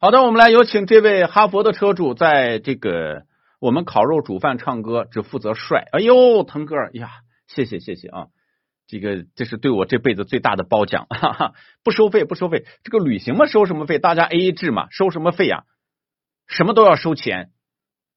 [0.00, 3.24] 好的，我们来有请这位哈佛的车主，在这个
[3.58, 5.88] 我们烤肉、煮饭、唱歌，只负责帅。
[5.90, 7.10] 哎呦，腾哥呀，
[7.48, 8.26] 谢谢谢谢啊！
[8.86, 12.64] 这个这是对我这辈子最大的褒奖，哈哈，不收费不收费。
[12.84, 13.98] 这个旅行嘛，收什么费？
[13.98, 15.64] 大家 A A 制嘛，收什么费呀？
[16.46, 17.50] 什么都要收钱。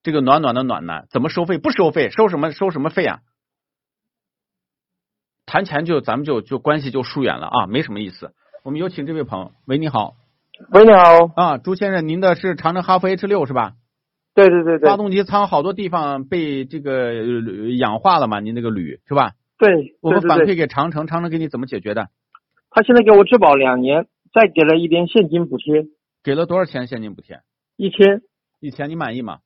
[0.04, 1.58] 这个暖暖的暖男怎么收费？
[1.58, 3.22] 不收费，收什么收什么费啊？
[5.48, 8.36] 谈钱就咱们就就关系就疏远了啊，没什么意思。
[8.64, 10.21] 我们有请这位朋友，喂，你好。
[10.70, 13.74] 喂，你好啊，朱先生，您的是长城哈弗 H 六是吧？
[14.34, 14.90] 对对对对。
[14.90, 17.14] 发动机舱好多地方被这个
[17.78, 18.40] 氧化了嘛？
[18.40, 19.32] 您那个铝是吧？
[19.58, 19.98] 对。
[20.02, 22.10] 我们反馈给长城，长城给你怎么解决的？
[22.70, 25.88] 他现在给我质保两年，再给了一点现金补贴。
[26.24, 27.42] 给了多少钱现金补贴？
[27.76, 28.22] 一千。
[28.60, 29.40] 一千，你满意吗？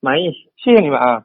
[0.00, 1.24] 满意，谢谢你们啊。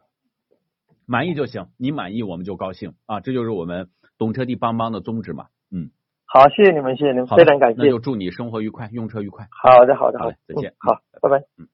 [1.06, 5.90] 满意就行，你满意我们就高兴啊，这就是我们懂车帝帮帮的宗旨嘛，嗯。
[6.34, 7.82] 好，谢谢你们，谢谢你们，非常感谢。
[7.82, 9.48] 那就祝你生活愉快，用车愉快。
[9.50, 10.72] 好的，好的，好的，再见。
[10.78, 11.44] 好，拜拜。
[11.58, 11.68] 嗯。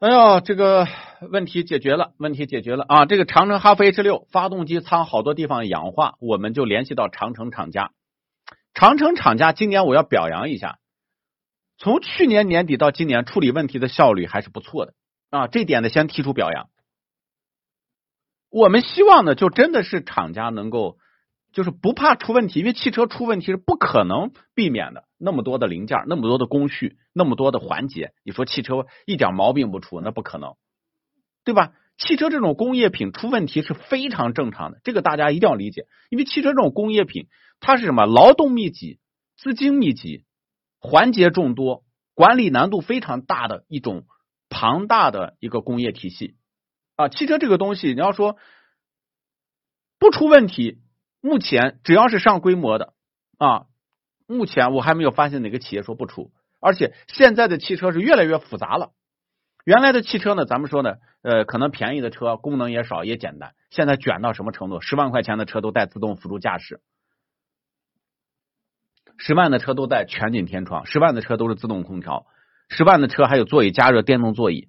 [0.00, 0.86] 哎呦，这个
[1.30, 3.06] 问题解决了，问题解决了啊！
[3.06, 7.92] 这个长城哈弗 H 六发动机舱好多地方氧化，我们就联系到长城厂家。
[8.74, 10.78] 长城厂家今年我要表扬一下，
[11.78, 14.92] 从去年年底到今年处理问题的效率还是不错的
[15.30, 15.46] 啊！
[15.46, 16.68] 这点呢，先提出表扬。
[18.50, 20.98] 我们希望呢，就真的是厂家能够。
[21.52, 25.04] 就是不怕出问题，因为汽车出问题是不可能避免的。
[25.18, 30.56] 那么多的零件，那么多的工序，那么多的环节，你说汽车一点毛病不出，那不可能，
[31.44, 31.74] 对吧？
[31.98, 35.86] 汽车这种工业品出问题是非常正常的，这个大家一定要理解。
[36.10, 37.28] 因为汽车这种工业品，
[37.60, 38.06] 它是什么？
[38.06, 38.98] 劳动密集、
[39.36, 40.24] 资金密集、
[40.80, 41.84] 环节众多、
[42.14, 44.06] 管理难度非常大的一种
[44.48, 46.34] 庞大的一个工业体系
[46.96, 47.08] 啊！
[47.08, 48.36] 汽车这个东西，你要说
[49.98, 50.78] 不出问题。
[51.22, 52.92] 目前只要是上规模的
[53.38, 53.64] 啊，
[54.26, 56.30] 目前我还没有发现哪个企业说不出。
[56.60, 58.92] 而且现在的汽车是越来越复杂了。
[59.64, 63.54] 原来的汽车呢，咱们说呢，呃，可能便宜的车功能也少也简单。
[63.70, 64.80] 现在卷到什么程度？
[64.80, 66.80] 十万块钱的车都带自动辅助驾驶，
[69.16, 72.26] 十万的车都带全景天窗，十万的车都是自动空调，
[72.68, 74.68] 十万的车还有座椅加热、电动座椅。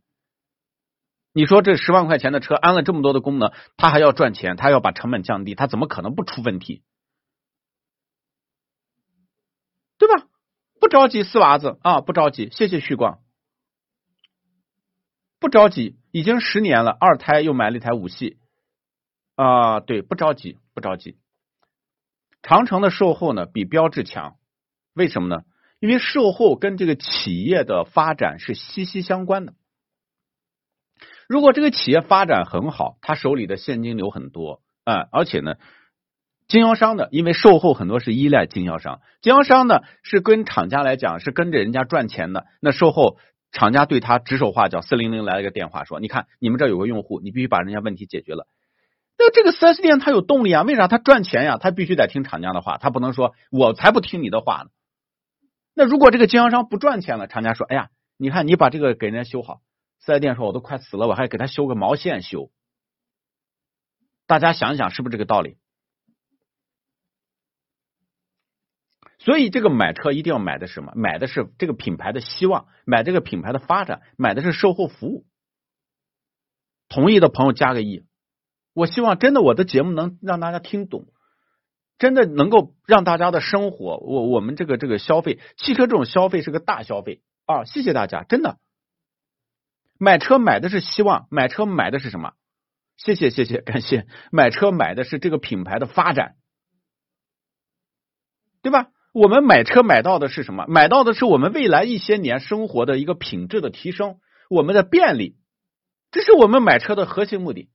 [1.33, 6.83] 你说这十万块钱的车安了这么多的功能，他还要赚钱，他要把成本降低，他怎么可能不出问题？
[9.97, 10.27] 对吧？
[10.79, 12.49] 不着急，四娃子啊，不着急。
[12.51, 13.19] 谢谢旭光，
[15.39, 18.37] 不着急，已经十年了，二胎又买了一台五系
[19.35, 21.17] 啊，对，不着急，不着急。
[22.41, 24.35] 长城的售后呢比标致强，
[24.93, 25.43] 为什么呢？
[25.79, 29.55] 因为售后跟这个企业的发展是息息相关的。
[31.33, 35.55] 如果这个企业发展很好，他手里的现金流很多啊，而且呢，
[36.47, 43.17] 经销商的，因为售后很多是依赖经销商，经销商呢是跟厂家来讲是跟着人家赚钱的，那售后
[43.51, 48.45] 厂家对他指手画脚，四零零来了个电话说，你看你们这有个用户，你必须把人家问题解决了。
[49.17, 50.61] 那这个四 S 店他有动力啊？
[50.61, 51.57] 为啥他赚钱呀？
[51.59, 54.69] 他必须得听厂家的话，他不能说我才不听你的话呢。
[55.73, 57.87] 那如果这个经销商不赚钱了，厂家说，哎呀，
[58.19, 59.61] 你看你把这个给人家修好。
[60.05, 62.51] 四 S 店说：“我都快死了，我还给他修个毛线修。”
[64.27, 65.57] 大家想想，是不是这个道理？
[69.19, 70.91] 所以，这个买车一定要买的什么？
[70.95, 75.25] 买的是这个品牌的希望，买这个品牌的发展，买的是售后服务。
[76.89, 78.05] 同意的朋友加个一。
[78.73, 81.05] 我希望真的我的节目能让大家听懂，
[81.97, 87.63] 真的能够让大家的生活，我我们这个这个消费，汽车这种消费是个大消费啊！
[87.63, 88.59] 谢谢大家，真的。
[89.97, 92.33] 买车买的是希望，买车买的是什么？
[92.97, 96.35] 谢谢谢谢 感谢，买车买的是这个品牌的发展，
[98.61, 98.89] 对吧？
[99.13, 100.65] 我们买车买到的是什么？
[100.67, 105.37] 买到的是我们未来一些年生活的一个品质的提升，我们的便利，
[106.11, 107.69] 这是我们买车的核心目的。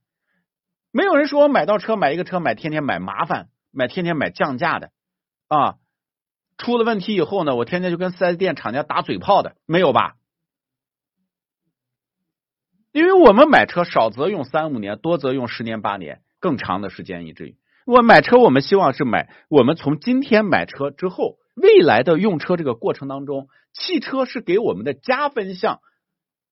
[0.91, 4.91] 没有人说我买到车买一个车买天天买麻烦，买天天买降价的
[5.47, 5.75] 啊，
[6.57, 10.15] 出了问题以后呢，我天天就跟四 S 店厂家打嘴炮的，没有吧？
[12.91, 25.81] 因为我们买车少则用三五年，多则用十年八年更长的时间，以至于我买车，我们希望是买我们从今天买车之后，未来的用车这个过程当中，汽车是给我们的加分项，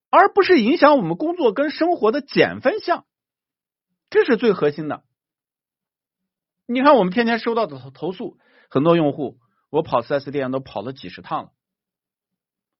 [0.10, 3.06] 而不是影响我们工作跟生活的减分项，
[4.10, 5.04] 这是最核心的。
[6.67, 8.38] 你看，我们天天收到的投诉，
[8.69, 9.38] 很多用户，
[9.69, 11.50] 我跑四 S 店都跑了几十趟了，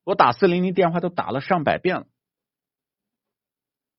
[0.04, 2.06] 我打四零零电话都打了上百遍了。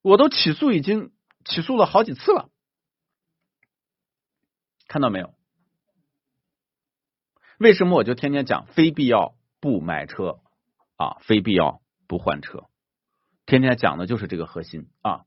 [0.02, 1.12] 我都起诉，已经
[1.46, 2.50] 起诉了好几次了，
[4.88, 5.34] 看到没有？
[7.58, 10.40] 为什么我就天天讲非必要不买车
[10.96, 11.18] 啊？
[11.22, 12.70] 非必要不换车，
[13.46, 15.26] 天天讲的就是这个核心啊！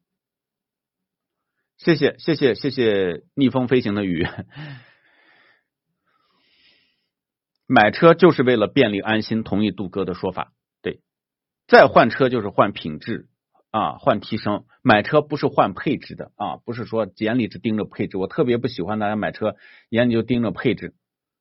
[1.77, 4.27] 谢谢谢谢谢谢逆风飞行的雨，
[7.67, 11.03] 买车就是为了便利安心，同意杜哥的说法，对，
[11.67, 13.29] 再换车就是换品质。
[13.73, 18.19] 啊，换提升买车不是换配置的啊，不是说眼里只盯着配置。
[18.19, 19.57] 我特别不喜欢大家买车
[19.89, 20.95] 眼里就盯着配置。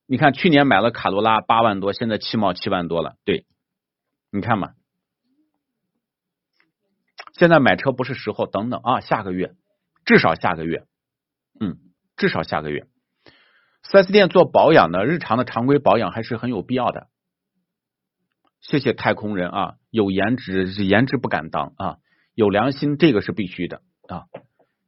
[0.06, 3.16] 你看去年买了卡罗拉八万多，现在七毛七万多了。
[3.24, 3.44] 对，
[4.30, 4.70] 你看嘛，
[7.34, 9.54] 现在买车不是时候，等等啊，下个月
[10.06, 10.86] 至少下个月，
[11.60, 11.76] 嗯，
[12.16, 12.86] 至少下个月。
[13.82, 17.08] 四 S 店做保养的日常的常规保养还是很有必要的。
[18.60, 21.98] 谢谢太空人啊，有颜值颜值不敢当啊。
[22.34, 24.24] 有良心，这个是必须的啊，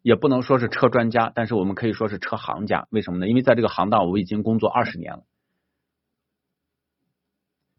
[0.03, 2.87] 也不能说是车专家，但是我们可以说是车行家。
[2.91, 3.29] 为什么呢？
[3.29, 5.25] 因为在这个行当我已经工作二十年了。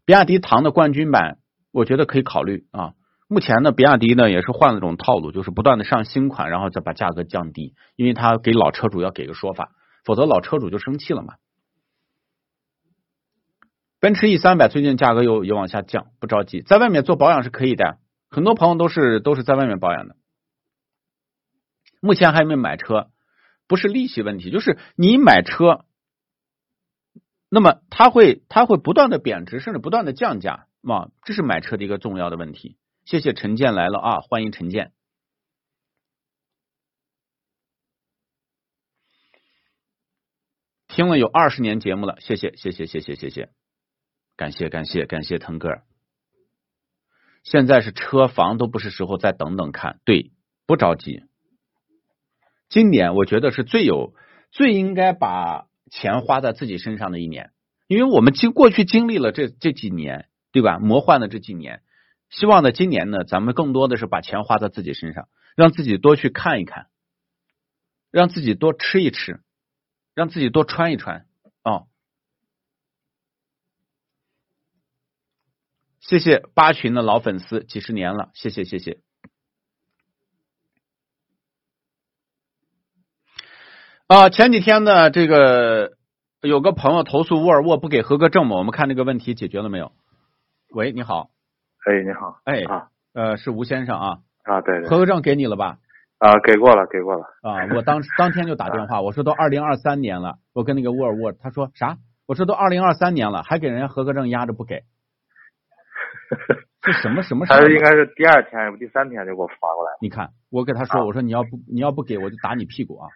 [0.04, 1.38] 比亚迪唐的冠军版，
[1.72, 2.94] 我觉得可以考虑啊。
[3.28, 9.72] 目前呢，比亚迪呢也是换了种套路，就是不断的上新款，然后再把价格降低，因为他给老车主要给个说法，
[10.04, 11.34] 否则老车主就生气了嘛。
[13.98, 17.98] 奔驰 E 三百最近价格又又往下降，不着急，在外面做保养是可以的。
[18.28, 20.16] 很多朋友都是都是在外面保养的，
[22.00, 23.10] 目前还没有买车，
[23.66, 25.86] 不是利息问题，就是你买车，
[27.48, 32.76] 那么它会它会不断的贬值，甚至不断的降价，啊，这是买车的一个重要的问题。
[33.04, 34.92] 谢谢陈建来了啊，欢迎陈建，
[40.88, 43.50] 听了有二十年节目了，谢谢谢谢谢谢谢谢，
[44.36, 45.82] 感谢感谢感谢腾哥。
[47.46, 50.00] 现在是车房都不是时候，再等等看。
[50.04, 50.32] 对，
[50.66, 51.22] 不着急。
[52.68, 54.14] 今年我觉得是最有、
[54.50, 57.52] 最应该把钱花在自己身上的一年，
[57.86, 60.80] 因为我们经过去经历了这这几年，对吧？
[60.80, 61.84] 魔幻的这几年，
[62.30, 66.88] 希望呢，今年呢，咱们更多的是把钱花在自己身上，让自己多去看一看，
[68.10, 69.40] 让自己多吃一吃，
[70.14, 71.28] 让自己多穿一穿
[71.62, 71.84] 啊。
[76.08, 78.98] 谢谢八群的老粉丝，几十年了，谢谢谢谢。
[84.06, 85.96] 啊，前几天呢，这个
[86.42, 89.90] 有个朋友投诉沃尔沃不给合格证嘛，我们看这个问题解决了没有？
[90.72, 91.30] 喂，你好。
[91.84, 92.38] 哎，你好。
[92.44, 94.18] 哎啊，呃，是吴先生啊。
[94.44, 94.88] 啊，对对。
[94.88, 95.78] 合格证给你了吧？
[96.18, 97.24] 啊，给过了，给过了。
[97.42, 101.98] 啊，我当 当天就打电话，我说都二零二三年了，我跟那个沃尔沃，他说啥？
[102.26, 104.84] 我说都二零二三年了，还给人家合格证压着不给。
[106.82, 107.52] 这什么什么事？
[107.52, 109.92] 他应该是第二天不第三天就给我发过来。
[110.00, 113.08] 你看，我给他说，我说你要不你要不给我就打你屁股啊。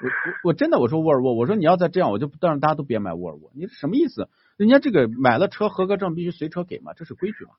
[0.00, 3.50] 我我我真的我说沃尔沃，我说你要再这样，我就让大家都别买沃尔沃。
[3.54, 4.28] 你什么意思？
[4.56, 7.50] 人家这个买了车合格证必须随车给嘛，这是规矩嘛。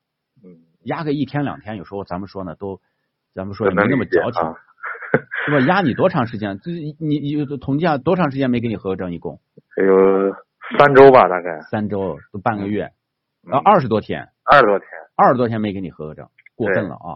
[0.44, 0.60] 嗯。
[0.84, 2.80] 压个一天两天，有时候咱们说呢，都
[3.34, 4.42] 咱们说也没那么矫情，
[5.46, 5.60] 是吧？
[5.66, 6.58] 压你多长时间？
[6.62, 9.12] 这你你统计下多长时间没给你合格证？
[9.12, 9.40] 一共
[9.76, 10.34] 有
[10.78, 12.92] 三周吧，大概三周都半个月，
[13.48, 17.08] 啊，二十多天，二十多天，二十多天没给你合格证，过分了啊！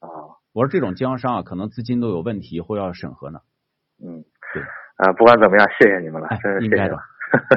[0.00, 0.08] 啊。
[0.52, 3.40] 我说这种经销商啊，可能资金都有问题，以后要审核呢。
[4.02, 4.62] 嗯，对
[4.96, 6.98] 啊，不管怎么样，谢谢你们了，真是应该的。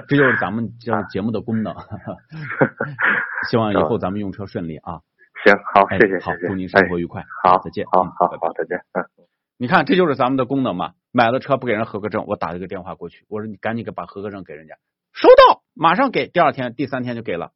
[0.07, 1.73] 这就是咱们 这节目的功能。
[3.49, 5.01] 希望以后咱们用车顺利啊。
[5.43, 7.25] 行，好，谢谢，好，祝您生活愉快。
[7.43, 7.85] 好，再见。
[7.91, 8.77] 好好好，再见。
[8.93, 9.03] 嗯，
[9.57, 10.93] 你看，这就是咱们的功能嘛。
[11.11, 14.75] 买了车不给人合格证，我打了个电话过去，我说你赶紧给把合格证给人家，
[15.13, 16.27] 收到，马上给。
[16.27, 17.51] 第二天、第三天就给了，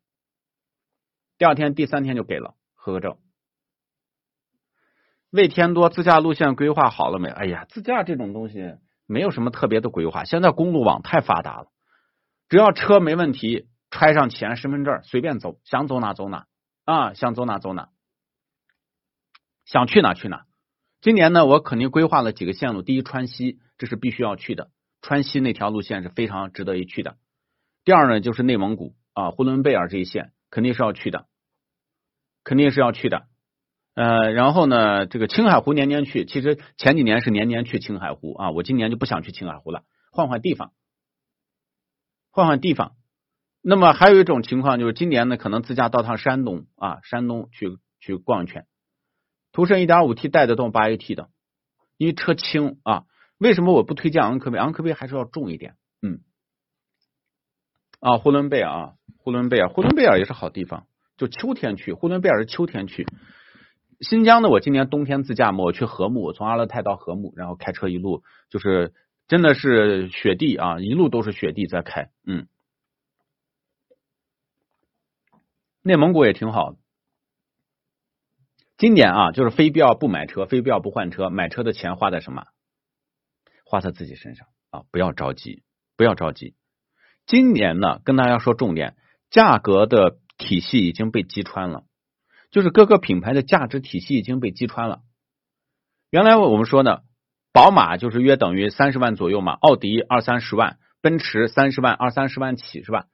[1.38, 3.18] 第二天、第三天就给了合格证。
[5.30, 7.30] 魏天多自驾路线规划好了没？
[7.30, 8.76] 哎呀，自驾这种东西
[9.06, 10.24] 没有什么特别的规划。
[10.24, 11.68] 现在公路网太发达了，
[12.50, 16.48] 只要车没问题，揣上钱、身份证，随便走，想走哪走哪
[16.86, 17.90] 啊，想走哪走哪，
[19.66, 20.46] 想去哪去哪。
[21.02, 22.82] 今年呢，我肯定规划了几个线路。
[22.82, 24.72] 第一，川西，这是必须要去的，
[25.02, 27.18] 川西那条路线是非常值得一去的。
[27.84, 31.28] 第二呢，就是内蒙古啊，呼伦贝尔这一线肯定是要去的，
[32.44, 33.28] 肯定是要去的。
[33.94, 40.72] 呃，然后呢，这个青海湖年年去，其实前几年是年年去青海湖啊，我今年就不想去青海湖了，换换地方，
[42.32, 42.96] 换换地方。
[43.62, 48.66] 那么还有一种情况就是今年呢，可能自驾到趟山东啊，山东去去逛一圈。
[49.52, 51.30] 途胜一点五 T 带得动八 AT 的，
[51.98, 53.06] 因为车轻啊。
[53.40, 54.58] 为什么我不推荐昂科威？
[54.58, 55.76] 昂科威还是要重一点。
[58.00, 60.88] 啊，呼伦贝尔啊，呼伦贝尔，呼伦贝尔也是好地方，
[61.18, 61.94] 就秋天去。
[61.94, 63.06] 呼伦贝尔是秋天去。
[64.02, 68.94] 新疆的我今年冬天自驾嘛，我去和木，从阿勒泰到和木，然后开车一路就是
[69.28, 72.48] 真的是雪地啊，一路都是雪地在开，嗯。
[75.82, 76.76] 内蒙古也挺好，
[78.78, 82.46] 今年啊，就是非必要不买车，非必要不换车，买车的钱花在什么？
[83.66, 84.84] 花在自己身上啊！
[84.92, 85.62] 不要着急，
[85.98, 86.56] 不要着急。
[87.28, 88.96] 今年呢，跟大家说重点，
[89.30, 91.84] 价格的体系已经被击穿了。
[92.50, 95.02] 就是各个品牌的价值体系已经被击穿了。
[96.10, 97.02] 原来我们说呢，
[97.52, 103.08] 宝马就是约等于三十万左右嘛，奥迪二三十万，奔驰三十万二三十万起是吧？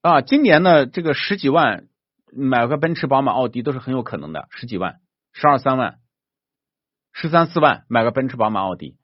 [0.00, 1.88] 啊，今年呢，这个十几万
[2.32, 5.00] 买个奔驰、宝马、奥迪都是很有可能的，十几万、
[5.32, 5.98] 十二三万、
[7.12, 8.96] 十三四万买个奔驰、宝马、奥迪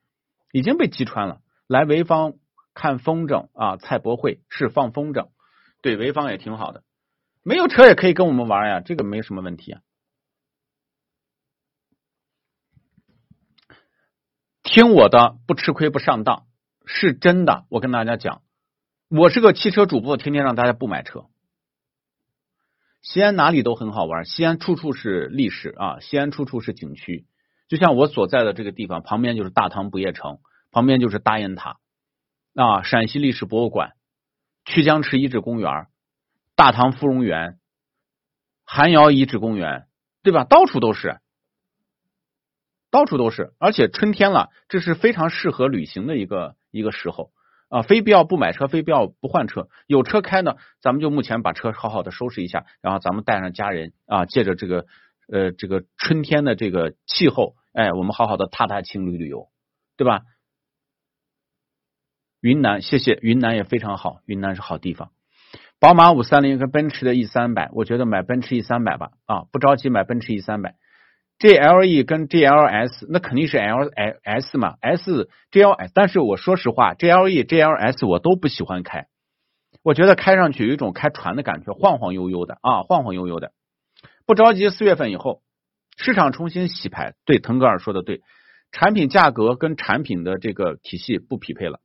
[0.53, 1.41] 已经被击穿了。
[1.67, 2.35] 来潍坊
[2.79, 5.31] 看风筝啊，蔡博会是放风筝，
[5.83, 6.85] 对潍坊也挺好的。
[7.43, 9.81] 没有车也可以跟我们玩呀，这个没什么问题啊。
[14.63, 16.47] 听我的，不吃亏不上当，
[16.87, 17.67] 是真的。
[17.69, 18.43] 我跟大家讲，
[19.09, 21.27] 我是个汽车主播，天天让大家不买车。
[23.03, 27.27] 西安哪里都很好玩，西安处处是历史啊，西安处处是景区。
[27.67, 30.39] 就像我所在的这个地方，旁边就是大唐不夜城，
[30.71, 31.81] 旁边就是大雁塔
[32.59, 33.93] 啊，陕西历史博物馆，
[34.65, 35.87] 曲江池遗址公园。
[36.57, 37.57] 大唐芙蓉园、
[38.65, 39.87] 寒窑遗址公园，
[40.25, 40.43] 对吧？
[40.43, 41.21] 到处都是，
[42.91, 43.53] 到处都是。
[43.61, 47.31] 而且春天了，这是非常适合旅行的一个一个时候
[47.69, 47.83] 啊！
[47.83, 49.69] 非必要不买车，非必要不换车。
[49.87, 54.85] 有车开呢，咱们就目前把车好好的收拾一下，然后咱们带上家人啊，借着这个
[55.33, 59.49] 呃这个春天的这个气候，哎，我们好好的踏踏青旅旅游，
[59.97, 60.23] 对吧？
[62.41, 65.11] 云南，谢谢，云南也非常好，云南是好地方。
[65.81, 70.75] 宝马五三零跟奔驰的 E 三百，我觉得买奔驰 E 三百吧，啊，不着急买奔驰 E 三百。
[71.39, 73.89] GLE 跟 GLS 那肯定是 L
[74.25, 79.07] S 嘛，S GLS，但是我说实话，GLE GLS 我都不喜欢开，
[79.85, 83.53] 我觉得开上去有一种开船的感觉，晃晃悠悠的啊，晃晃悠悠的。
[84.27, 85.43] 不着急，四月份以后
[85.97, 87.15] 市场重新洗牌。
[87.25, 88.21] 对，腾格尔说的对，
[88.73, 91.79] 产品价格跟产品的这个体系不匹配了。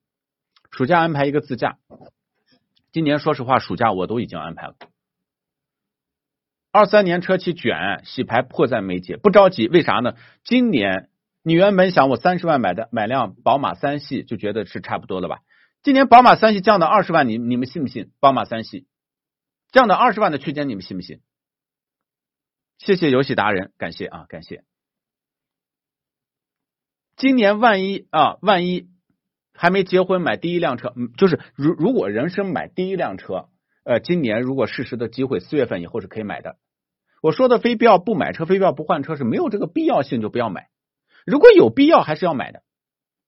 [0.76, 1.78] 暑假安排一个自驾。
[2.92, 4.76] 今年说实话，暑假我都已经安排了
[6.72, 10.16] 二三年车企卷，洗牌迫在眉睫，不着急，为啥呢？
[10.44, 11.12] 今年
[11.44, 15.42] 你原本想我三十万买的买辆宝马三系，就觉得是差不多了吧？
[15.84, 18.12] 今年宝马三系降到二十万，你你们信不信？
[18.20, 18.88] 宝马三系
[19.72, 21.22] 降到二十万的区间，你们信不信？
[22.80, 24.64] 谢谢游戏达人，感谢啊，感谢。
[27.16, 28.90] 今年万一啊，万一
[29.64, 33.48] 还没结婚买第一辆车，嗯，就是如如果人生买第一辆车，
[33.86, 36.58] 呃，今年如果适时的机会，四月份以后是可以买的。
[37.22, 40.68] 我说的非必要不买车，非必要不换车是没有这个必要性就不要买。
[41.26, 42.62] 如果有必要还是要买的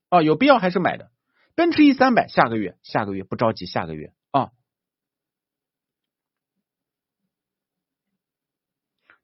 [0.10, 1.10] 啊，有必要还是买的。
[1.56, 4.50] 奔驰 E 三百下个月，下个月不着急，下个月啊。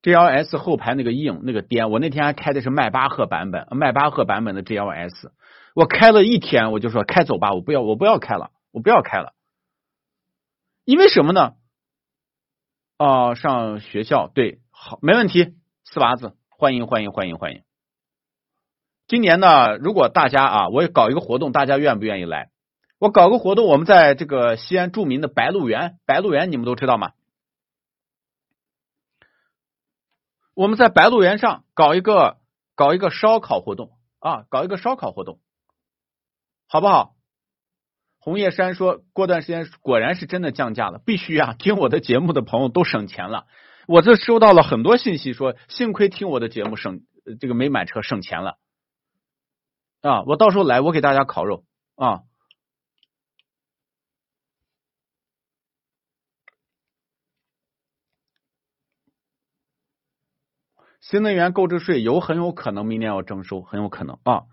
[0.01, 5.29] GLS 后排那个硬那个颠，我那天还开的是迈巴赫版本，迈巴赫版本的 GLS，
[5.73, 9.33] 我开了一天，我就说开走吧，我不要，我不要开了，我不要开了，
[10.83, 11.55] 因为什么呢？
[12.97, 15.55] 啊，上学校对，好，没问题，
[15.85, 17.63] 四娃子，欢迎欢迎欢迎欢迎。
[19.07, 22.51] 今年呢，如果大家啊，我也搞一个活动，大家愿不愿意来？
[22.99, 27.13] 我搞个活动，我们在这个西安著名的白鹿原，白鹿原你们都知道吗？
[30.53, 32.37] 我们在白鹿原上搞一个
[32.75, 35.39] 搞一个烧烤活动啊，搞一个烧烤活动，
[36.71, 37.15] 好不好？
[38.17, 41.53] 红叶山说过段时间果然是真的降价了，必须啊！
[41.59, 43.45] 听我的节目的朋友都省钱了。
[43.87, 47.01] 我这收到了很多信息，说幸亏听我的节目省
[47.41, 48.57] 这个没买车省钱了
[49.99, 50.21] 啊！
[50.21, 51.65] 我到时候来，我给大家烤肉
[51.95, 52.21] 啊！
[61.01, 64.43] 新能源购置税有很有可能明年要征收，很有可能啊。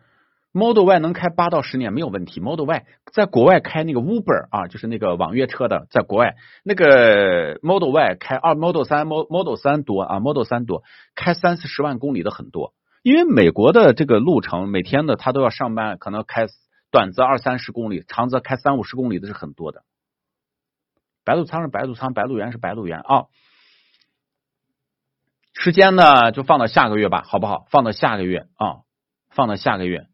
[0.59, 2.41] Model Y 能开八到十年没有问题。
[2.41, 6.35] Model Y 在国外开那个 Uber 啊，就是那个网约车的，在国外
[6.65, 10.83] 那个 Model Y 开二 Model 三 Model 三多啊，Model 三多
[11.15, 12.75] 开三四十万公里的很多。
[13.03, 16.49] 因为美国的这个路程每天的他都要上班，可能开
[16.91, 19.85] 短则二三十公里，长则开三五十公里的是很多的。
[21.25, 23.27] 白鹿仓是白鹿仓，白鹿原是白鹿原啊。
[25.55, 27.67] 时间呢就放到下个月吧，好不好？
[27.71, 28.83] 放到下个月啊，
[29.31, 30.08] 放到下个月。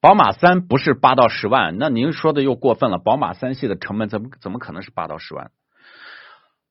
[0.00, 2.98] 宝马三不是八到十万，那您说的又过分了。
[2.98, 5.50] 宝马三系的成本怎么怎么可能是八到十万？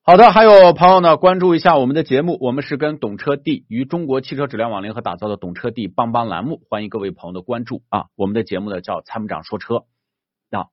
[0.01, 8.05] 好的，还有朋友呢，关注一下我们的节目，我们是跟懂车帝与中国汽车质量网联合打造的懂车帝帮帮栏目，欢迎各位朋友的关注啊。
[8.15, 9.83] 我们的节目呢叫参谋长说车
[10.49, 10.67] 啊。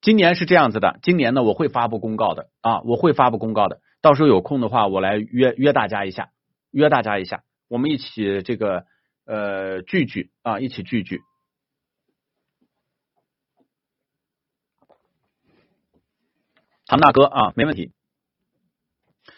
[0.00, 6.30] 今年是这样子的，今年呢我会发布公告的啊，我会发布公告的，到时候有空的话我来约约大家一下，
[6.70, 8.84] 约大家一下，我们一起这个
[9.26, 11.20] 呃聚聚啊，一起聚聚。
[16.92, 17.90] 唐大哥啊，没问题。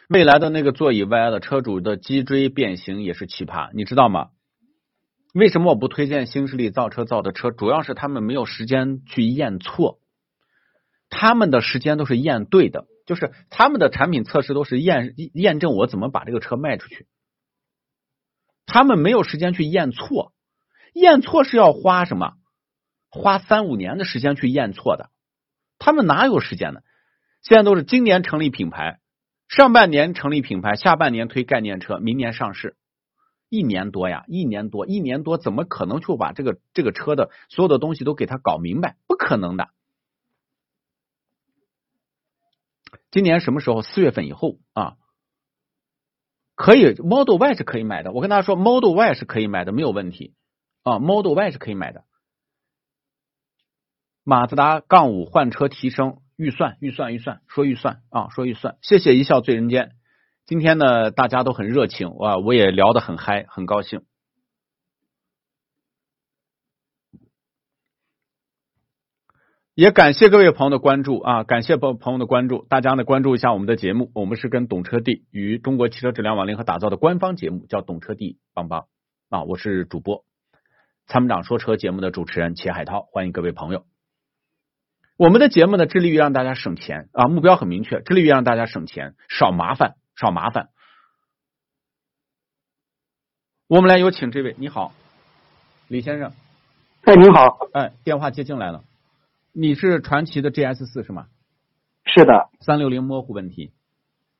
[0.08, 4.30] 未来的那个座椅歪了，车主的脊椎变形也是奇葩，你知道吗？
[5.34, 7.52] 为什么我不推荐新势力造车造的车？
[7.52, 10.00] 主要是他们没有时间去验错，
[11.08, 17.06] 他们的时间都是验对的，就是他们的产品测试都是验验证我怎么把这个车卖出去。
[18.66, 20.32] 他们没有时间去验错，
[20.92, 22.32] 验错是要花什么？
[23.10, 25.10] 花三五年的时间去验错的，
[25.78, 26.80] 他们哪有时间呢？
[27.44, 29.00] 现在都是今年成立品牌，
[29.48, 32.74] 上半年成立品牌，下半年推概念车，明年上市，
[33.50, 38.96] 一年多呀，一年多，一年多，怎么可能就把这个这个车的所有的东西都给他搞明白？
[39.06, 39.68] 不可能的。
[43.10, 43.82] 今年什么时候？
[43.82, 44.96] 四月份以后啊，
[46.54, 48.10] 可以，Model Y 是可以买的。
[48.12, 50.34] 我跟大家说，Model Y 是可以买的，没有问题
[50.82, 52.04] 啊，Model Y 是可以买的。
[54.22, 56.22] 马自达杠五换车提升。
[56.36, 58.76] 预算，预算，预算，说预算啊，说预算。
[58.82, 59.92] 谢谢一笑醉人间。
[60.46, 64.02] 今天呢，大家都很热情啊，我也聊得很嗨，很高兴。
[69.74, 74.10] 也感谢各位朋友的关注啊，感谢朋朋友的关注，大家呢关注一下我们的节目。
[74.14, 78.86] 我们是跟懂车帝与中国汽车质量网联合打造的官方节目，叫懂车帝帮帮
[79.30, 80.24] 啊，我是主播
[81.06, 83.84] 参谋长说车节目的主持人钱海涛，欢迎各位朋友。
[85.16, 90.70] 我们的节目呢，致力于让大家省钱啊，目标很明确，致力于让大家省钱，少麻烦，少麻烦。
[93.68, 94.92] 我们来有请这位，你好，
[95.86, 96.32] 李先生。
[97.02, 97.58] 哎，你好。
[97.72, 98.82] 哎，电话接进来了。
[99.52, 101.28] 你是传奇的 GS 四是吗？
[102.04, 102.50] 是的。
[102.60, 103.72] 三六零模糊问题。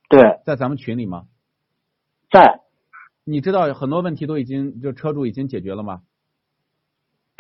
[0.09, 0.41] 对。
[0.45, 1.27] 在咱们群里吗？
[2.31, 2.63] 在。
[3.23, 6.03] 你知道很多问题都已经就车主已经解决了吗？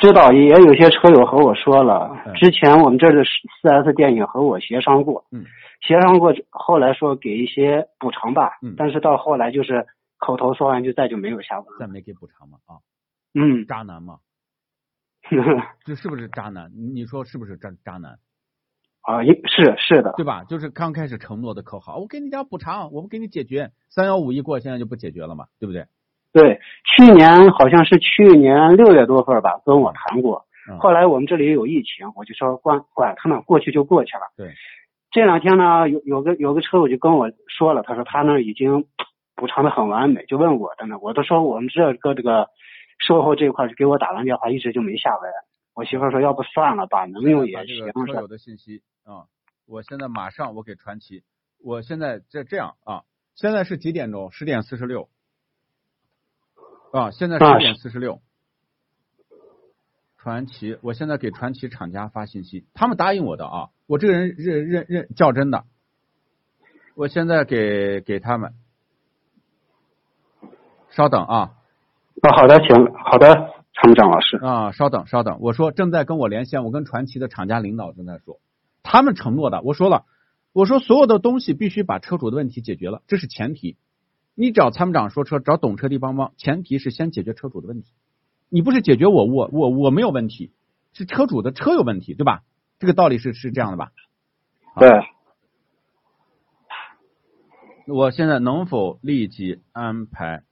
[0.04, 5.44] 知道，也有些车友和我说了，之前我们这儿的四 S 店也和我协商过，嗯，
[5.80, 9.86] 协商过，后来说给一些补偿吧，嗯，但是到后来就是
[10.18, 12.58] 口头说完就再就没有下文，再没给补偿吗？
[12.66, 12.76] 啊，
[13.34, 14.18] 嗯，渣男吗？
[15.86, 16.70] 这是不是渣男？
[16.94, 18.18] 你说是不是渣渣男？
[19.00, 20.44] 啊，是是的，对吧？
[20.44, 23.70] 就是刚开始承诺的可好，我给你点补偿，我们给你解决。
[23.88, 25.86] 三幺五一过，现在就不解决了嘛，对不对？
[26.34, 30.44] 对，去年好像是去年六月多份吧，跟我谈过。
[30.80, 34.22] 后来我们这里有疫情，我就说管管他们，过去就过去了。
[34.36, 34.52] 对，
[35.12, 38.84] 这两天呢，有有个有个车友就跟我说了，他说他那已经
[39.36, 42.48] 补偿的很完美，就问我的呢，我都说我们这个这个
[42.98, 45.30] 售后这一块就给我打完电话，一直就没下文。
[45.74, 47.92] 我媳妇说要不算了吧，能用也行。
[48.06, 49.30] 车友的信息啊，
[49.68, 51.22] 我现在马上我给传奇，
[51.62, 53.02] 我现在这这样啊，
[53.36, 54.32] 现在是几点钟？
[54.32, 55.08] 十点四十六。
[56.94, 58.20] 啊，现在十点四十六，
[60.16, 65.64] 传奇，我现在给传奇厂家发信息，他们答应我的啊，我这个人认认认较真的，
[66.94, 68.54] 我现在给给他们，
[70.90, 71.36] 稍等啊，
[72.22, 73.34] 啊，好的，行，好的，
[73.74, 74.36] 参谋长老师。
[74.36, 78.38] 啊，稍等稍等，我说正在跟我连线，我跟传奇的厂家领导正在说，
[78.84, 80.04] 他们承诺的，我说了，
[80.52, 83.76] 我说所有的东西必须把车主的问题解决了，这是前提。
[84.36, 87.92] 你找参谋长说车，找懂车帝帮忙，前提是先解决车主的问题。
[88.48, 90.52] 你不是解决我，我我我没有问题，
[90.92, 92.42] 是车主的车有问题，对吧？
[92.80, 93.92] 这个道理是是这样的吧？
[94.78, 94.90] 对。
[97.86, 100.42] 我现在能否立即安排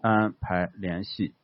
[0.00, 1.34] 安排联系？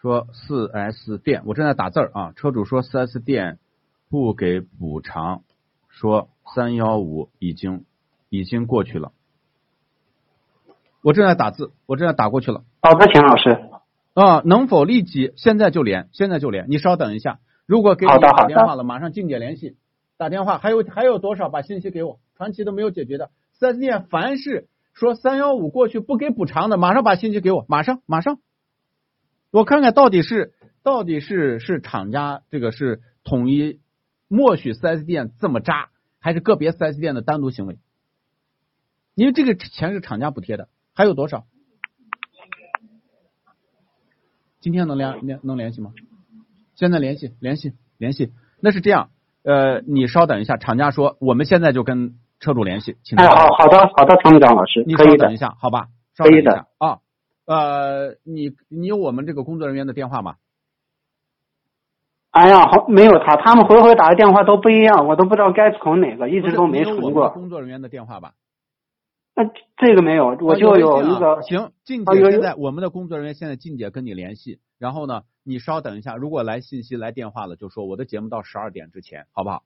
[0.00, 2.32] 说四 S 店，我正在打字啊。
[2.32, 3.60] 车主说四 S 店
[4.08, 5.44] 不给补偿，
[5.88, 7.84] 说三幺五已经。
[8.32, 9.12] 已经过去了，
[11.02, 12.64] 我正在打字，我正在打过去了。
[12.80, 13.68] 好的，田老师。
[14.14, 16.08] 啊，能否立即现在就连？
[16.12, 16.64] 现在就连？
[16.70, 19.76] 你稍等一下，如果给你打电话了，马上静姐联系。
[20.16, 21.50] 打电话还有还有多少？
[21.50, 22.20] 把信息给我。
[22.38, 28.38] 传奇都没有解决的四 S 店，凡是说三幺五过去不给补偿的，马上把信息给我，马上马上。
[29.50, 33.80] 我看看到底是到底是是厂家这个是统一
[34.26, 37.76] 默许四 S 店这么渣，还是个别四 S 店的单独行为？
[39.14, 41.44] 因为这个钱是厂家补贴的，还有多少？
[44.60, 45.92] 今天能联联能联系吗？
[46.74, 48.32] 现在联系联系联系。
[48.60, 49.10] 那是这样，
[49.42, 52.96] 呃，你稍等一下，厂家说我们现在就跟车主联系。
[53.02, 55.88] 请哎，好好的好的，参谋长老师，你稍等一下，好吧？
[56.14, 56.98] 稍等一下啊。
[57.44, 60.36] 呃，你你有我们这个工作人员的电话吗？
[62.30, 67.28] 哎呀，好没有他，他们回回打的电话都不一样，我都不知道该从哪个，一直都没存过。
[67.30, 68.32] 工作人员的电话吧。
[69.42, 71.72] 那这个没有，我就有一个行。
[71.84, 79.64] 静姐现在我们的工作人员现在静姐跟你联系，然后呢，你稍等一下，如果来信息来电话了，就说我的节目到十二点之前，好不好？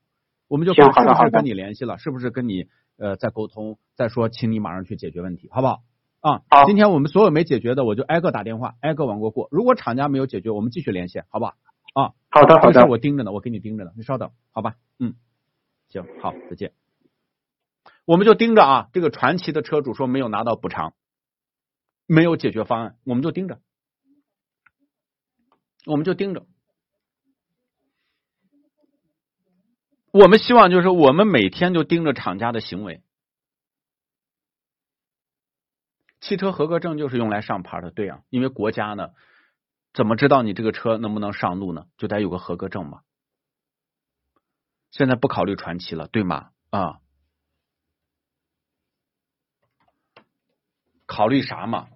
[0.49, 2.67] 我们就看是不是跟你联系了，是不是跟你
[2.99, 5.83] 呃在沟通，再说，请你马上去解决问题，好不好？
[6.21, 6.65] 啊，好。
[6.65, 9.49] 今天我们所有没解决的，我就挨个打电话，挨个往过过。
[9.51, 11.55] 如果厂家没有解决，我们继续连线，好不好？
[11.95, 12.73] 啊，好的好的。
[12.73, 14.75] 这事我盯着呢，我给你盯着呢，你稍等，好吧？
[14.99, 15.15] 嗯，
[15.89, 16.73] 行，好，再见。
[18.07, 20.95] 我们就盯着啊，这个传奇的车主说没有拿到补偿，
[22.07, 23.61] 没有解决方案，我们就盯着，
[25.85, 26.47] 我们就盯着。
[30.13, 33.03] 我们希望就是我们每天就盯着厂家的行为。
[36.21, 39.11] 汽车合格证就是用来上牌的，对啊，因为国家呢，
[39.93, 41.87] 怎么知道你这个车能不能上路呢？
[41.99, 43.03] 就得有个合格证嘛。
[44.93, 46.51] 现在不考虑传奇了，对吗？
[46.71, 47.01] 啊。
[51.07, 51.89] 考虑啥嘛？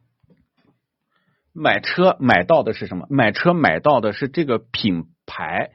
[1.52, 3.06] 买车买到的是什么？
[3.10, 5.72] 买车买到的是这个品牌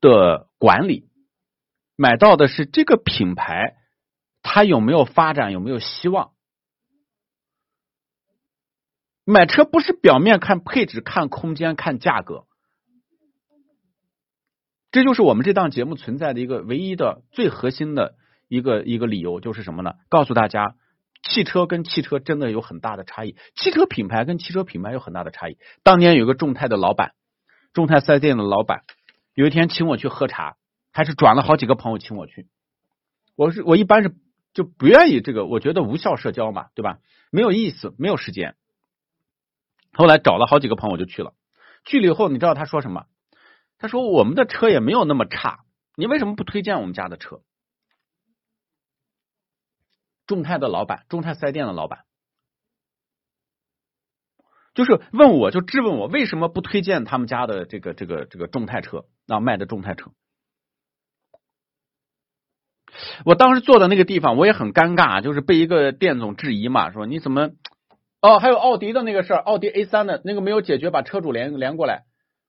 [0.00, 1.08] 的管理，
[1.96, 3.76] 买到的是这个品牌
[4.40, 6.30] 它有没有发展，有没有希望？
[9.24, 12.46] 买车不是表面看配置、看空间、看价格，
[14.92, 18.14] 这就是我们这档节目存在的一个唯一的、最核心的
[18.46, 19.94] 一个一个理由，就是什么呢？
[20.08, 20.76] 告诉大家。
[21.22, 25.58] 汽车跟汽车真的有很大的差异，汽车品牌跟汽车品牌有很大的差异。
[25.82, 27.12] 当年有个众泰的老板，
[27.72, 28.82] 众泰四 S 店的老板，
[29.34, 30.56] 有一天请我去喝茶，
[30.92, 32.48] 还是转了好几个朋友请我去。
[33.36, 34.14] 我是我一般是
[34.52, 36.98] 就不愿意这个，我觉得无效社交嘛，对吧？
[37.30, 38.56] 没有意思，没有时间。
[39.92, 41.34] 后来找了好几个朋友就去了，
[41.84, 43.04] 去了以后，你知道他说什么？
[43.78, 45.60] 他说我们的车也没有那么差，
[45.96, 47.40] 你为什么不推荐我们家的车？
[50.30, 52.04] 众泰的老板，众泰四 S 店的老板，
[54.74, 60.12] 就是问我就质问我为什么不推荐他们家的这个这个这个众泰车啊卖的众泰车。
[63.24, 67.50] 我当时坐的那个地方我也很尴尬，就是被一个店总质疑嘛，说你怎么
[68.20, 72.04] 哦还有奥迪的那个事儿，奥迪 A 三的那个没有解决，把车主连连过来，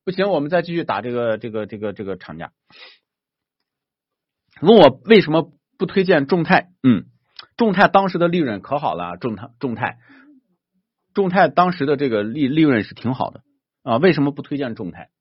[0.05, 2.51] 不行，我们再继续打这个这个这个这个厂家。
[4.61, 6.69] 问我为什么不推荐众泰？
[6.83, 7.05] 嗯，
[7.61, 9.99] 众泰当时的利润可好了，众泰众泰。
[11.13, 13.43] 众泰当时的这个利利润是挺好的
[13.83, 15.11] 啊，为什么不推荐众泰？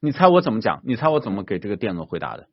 [0.00, 0.80] 你猜我怎么讲？
[0.86, 2.48] 你猜我怎么给这个店总回答的？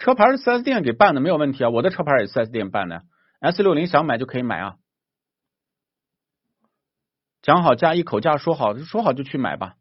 [0.00, 1.70] 车牌是四 S 店给办的，没有问题啊。
[1.70, 3.04] 我的车牌也是四 S 店办的
[3.38, 4.78] ，S 六零想买就可以买啊。
[7.48, 9.76] 讲好价，一口价说好，说好就去买吧。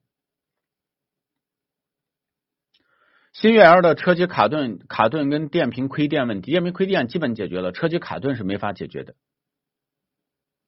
[3.34, 9.16] 新悦 L 的车机卡顿、卡顿跟电瓶亏电问题，电瓶亏电基本解决了，车机卡顿是没法解决的，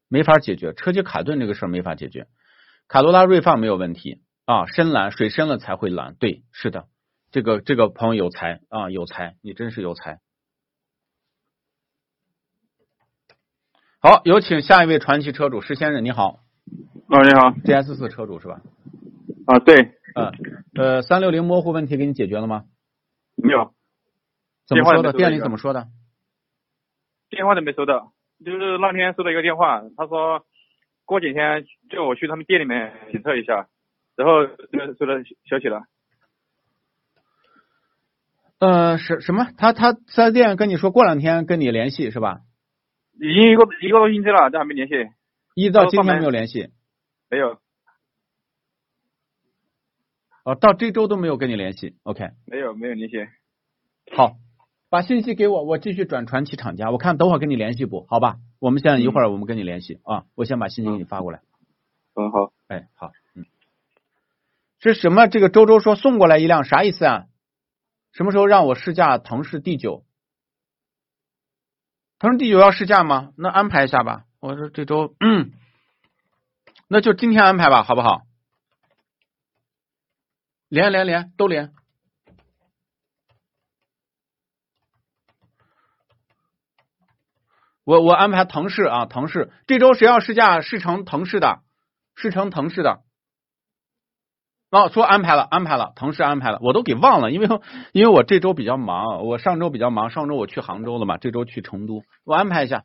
[0.09, 2.27] 没法解决，车机卡顿这个事儿没法解决。
[2.89, 6.89] 卡罗拉锐放没有问题啊，深蓝水深了才会蓝，对，是的，
[7.31, 10.19] 这个这个朋友有才啊，有才，你真是有才。
[14.01, 16.43] 好，有请下一位传奇车主施先生，你好。
[17.11, 18.61] 哦，你好，GS 四车主是吧？
[19.47, 19.95] 啊，对。
[20.13, 20.31] 嗯，
[20.75, 22.65] 呃，三六零模糊问题给你解决了吗？
[23.35, 23.73] 没有。
[24.67, 25.11] 怎么说的？
[25.13, 25.87] 店里怎么说的？
[27.31, 28.13] 电话都没收到，
[28.45, 30.45] 就是那天收到一个电话，他说
[31.05, 33.67] 过几天叫我去他们店里面检测一下，
[34.15, 35.13] 然后收到
[35.45, 35.81] 消息了。
[38.59, 39.47] 呃，什什么？
[39.57, 42.41] 他他四 S 店跟你说过两天跟你联系是吧？
[43.19, 44.93] 已经一个一个多星期了，都还没联系。
[45.55, 46.69] 一直到今天没有联系。
[47.29, 47.59] 没有。
[50.45, 52.31] 哦，到这周都没有跟你联系，OK？
[52.45, 53.17] 没有，没有联系。
[54.15, 54.37] 好，
[54.89, 56.89] 把信息给我，我继续转传奇厂家。
[56.89, 58.05] 我看等会儿跟你联系不？
[58.09, 58.37] 好吧？
[58.59, 61.41] 我们现在一会儿我们跟你联系啊，我先把信息给你发过来。
[62.15, 62.51] 嗯，好。
[62.67, 63.45] 哎，好，嗯。
[64.79, 65.27] 是什么？
[65.27, 67.25] 这个周周说送过来一辆，啥意思啊？
[68.13, 70.03] 什么时候让我试驾腾势 D 九？
[72.17, 73.33] 腾势 D 九要试驾吗？
[73.37, 74.25] 那安排一下吧。
[74.39, 75.51] 我说这周，嗯，
[76.91, 78.23] 那就今天安排吧，好不好？
[80.69, 81.71] 连连连都连，
[87.83, 89.51] 我我安排腾势啊，腾势。
[89.67, 91.61] 这周谁要试驾试乘腾势的，
[92.15, 93.03] 试乘腾势的，
[94.71, 97.47] 哦，说安排了，安排了，腾势安排了，我都给忘了，因为
[97.91, 102.83] 因为我这周比较忙，我上周比较忙，上周我去杭州了嘛，这周去成都，我安排一下。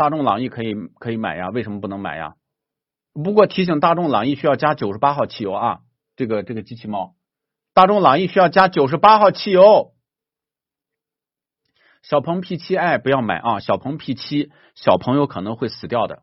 [0.00, 2.36] 大众朗逸可以可以买呀，为什么不能买呀？
[3.12, 5.80] 不过提醒大众朗逸需要加九十八号汽油啊，
[6.16, 7.16] 这个这个机器猫，
[7.74, 9.92] 大众朗逸需要加九十八号汽油。
[12.00, 16.22] 小鹏 P 七 i 不要买啊，小鹏 P 七小朋友可能会死掉的。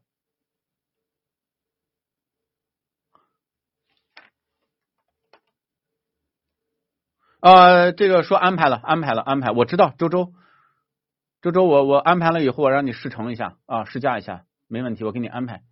[7.41, 10.34] 呃，这个说安排了，安排了，安排，我知道，周周，
[11.47, 15.63] 周周，我我安排了以后，我让你试乘一下啊，试驾一下，没问题，我给你安排。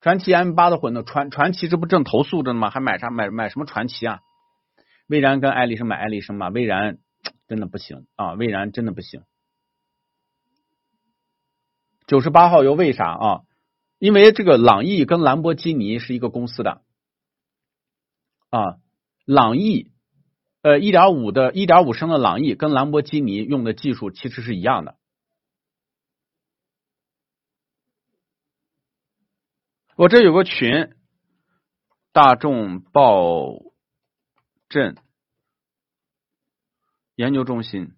[0.00, 2.70] 传奇 M 八的混动传传奇这不正投诉着呢吗？
[2.70, 4.20] 还买啥买买什么传奇啊？
[5.08, 6.50] 蔚然跟爱丽生买爱丽生吧？
[6.50, 6.98] 蔚然
[7.48, 8.34] 真的不行啊！
[8.34, 9.22] 蔚然真的不行。
[12.06, 13.40] 九十八号油为啥啊？
[13.98, 16.82] 因为这个朗逸跟兰博基尼是一个公司的
[18.50, 18.76] 啊。
[19.24, 19.90] 朗逸
[20.62, 24.96] 呃一点五的一点五升的朗逸跟兰博基尼用的技术其实是一样的。
[29.98, 30.94] 我这有个群，
[32.12, 33.48] 大众报
[34.68, 34.96] 镇
[37.16, 37.96] 研究中心。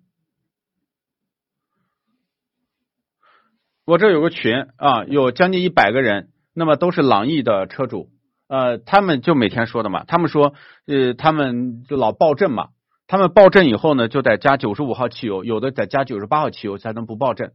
[3.85, 8.11] 我这有个群啊，有将近一百个人，那么都是朗逸的车主，
[8.47, 10.55] 呃，他们就每天说的嘛，他们说，
[10.87, 12.71] 呃，他们就老报震嘛，
[13.09, 17.53] 他们报震以后呢，就得加九十五号汽油，有的得加九十八号汽油才能不报震，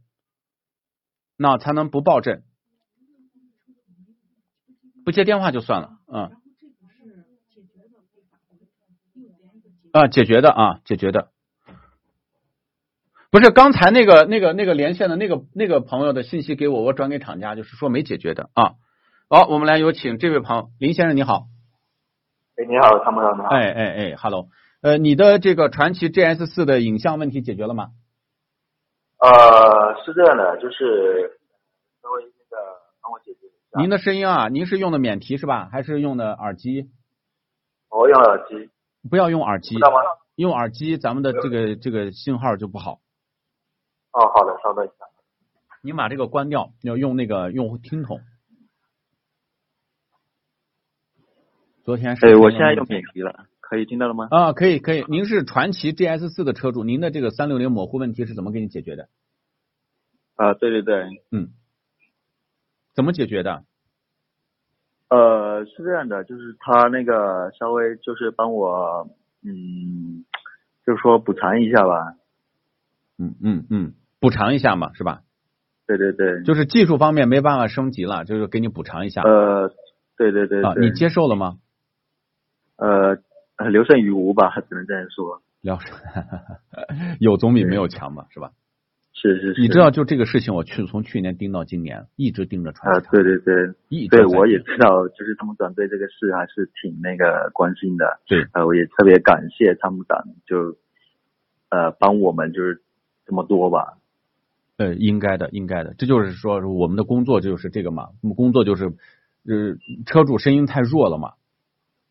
[1.36, 2.44] 那才能不报震。
[5.06, 6.32] 不接电话就算了，嗯。
[9.92, 11.28] 啊，解决的啊，解决的。
[13.30, 18.72] 不是刚才那个那个那个连线的那个那个朋友的信息给我，我转给厂家，就是说没解决的啊。
[19.30, 21.44] 好，我们来有请这位朋友林先生，你好。
[22.56, 23.46] 哎，你好，参谋长，你好。
[23.46, 24.48] 哎哎哎，Hello，
[24.82, 27.90] 呃，你的这个传奇 GS 四的影像问题解决了吗？
[29.22, 31.38] 呃，是这样的，就是。
[33.78, 35.68] 您的声音啊，您是用的免提是吧？
[35.70, 36.90] 还是用的耳机？
[37.90, 38.70] 我用耳机。
[39.08, 39.76] 不要用耳机？
[40.34, 43.00] 用耳机咱们的这个这个信号就不好。
[44.12, 44.94] 哦，好的，稍等一下。
[45.82, 48.20] 您把这个关掉，要用那个用户听筒。
[51.84, 52.26] 昨天是。
[52.26, 54.28] 哎，我现在用免提了，可以听到了吗？
[54.30, 55.04] 啊，可以可以。
[55.08, 59.08] 您是传奇 GS 四的车主，您的这个三六零模糊问题是怎么给你解决的？
[60.34, 61.50] 啊，对对对，嗯，
[62.96, 63.62] 怎么解决的？
[65.10, 69.06] 呃，是这样的，就是他那个稍微就是帮我，
[69.44, 70.24] 嗯，
[70.84, 72.16] 就是说补偿一下吧。
[73.18, 75.20] 嗯嗯嗯，补偿一下嘛，是吧？
[75.86, 76.42] 对对对。
[76.42, 79.22] 就是技术方面没办法升级了，就是给你补偿一下。
[79.22, 79.70] 呃，
[80.16, 81.58] 对对对啊，你接受了吗？
[82.76, 83.16] 呃，
[83.70, 85.42] 留胜于无吧，只能这样说。
[85.60, 85.96] 聊胜，
[87.20, 88.50] 有总比没有强嘛，是吧？
[89.18, 89.60] 是是是。
[89.62, 93.54] 你知道，就这个事情，我去从去年盯到今年，一直盯着传啊，对对对，
[93.88, 98.20] 一对我也知道，就是他们长对这个事还是挺那个关心的。
[98.26, 100.76] 对，呃，我也特别感谢参谋长，就
[101.70, 102.82] 呃帮我们就是
[103.24, 103.98] 这么多吧。
[104.76, 111.32] 呃，应该的，应该的，这就是说我们的工作就是这个嘛，我们工作就是呃车主声音太弱了嘛，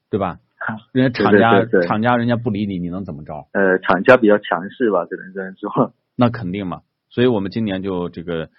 [0.10, 0.40] 对吧？
[0.94, 3.48] 人家厂家厂家人家不理你，你能怎么着？
[3.52, 5.94] 呃，厂家比较强势吧，只能这样说。
[6.16, 8.50] 那肯定嘛，所以我们今年就这个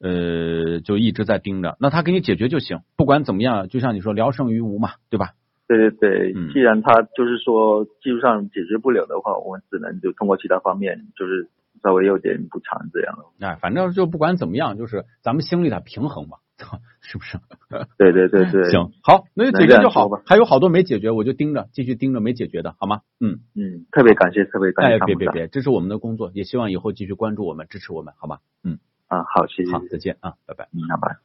[0.00, 5.30] 呃就一直在盯着，那他给你解决就行，不管怎么样，就像你说聊胜于无嘛，对吧？
[5.66, 11.48] 对对对，既然他就是说技术上解决不了的话，我们只能就通过其他方面，就是
[11.82, 13.24] 稍微有点补偿这样了。
[13.40, 16.36] 哎，反正就不管怎么样，就是咱们心里的平衡嘛。
[17.00, 17.38] 是不是？
[17.98, 20.22] 对对对对，行好，那就解决就好吧。
[20.26, 23.00] 还有好多没解决，我就盯着，继续盯着没解决的，好吗？
[23.20, 24.94] 嗯嗯，特别感谢，特别感谢。
[24.96, 28.38] 哎，别别别，这是我们的工作，也希望以后继续关注我们，支持我们，好吗？
[28.62, 28.78] 嗯
[29.08, 30.68] 啊，好，谢谢，好，再见啊，拜拜。
[30.72, 31.16] 嗯，拜拜。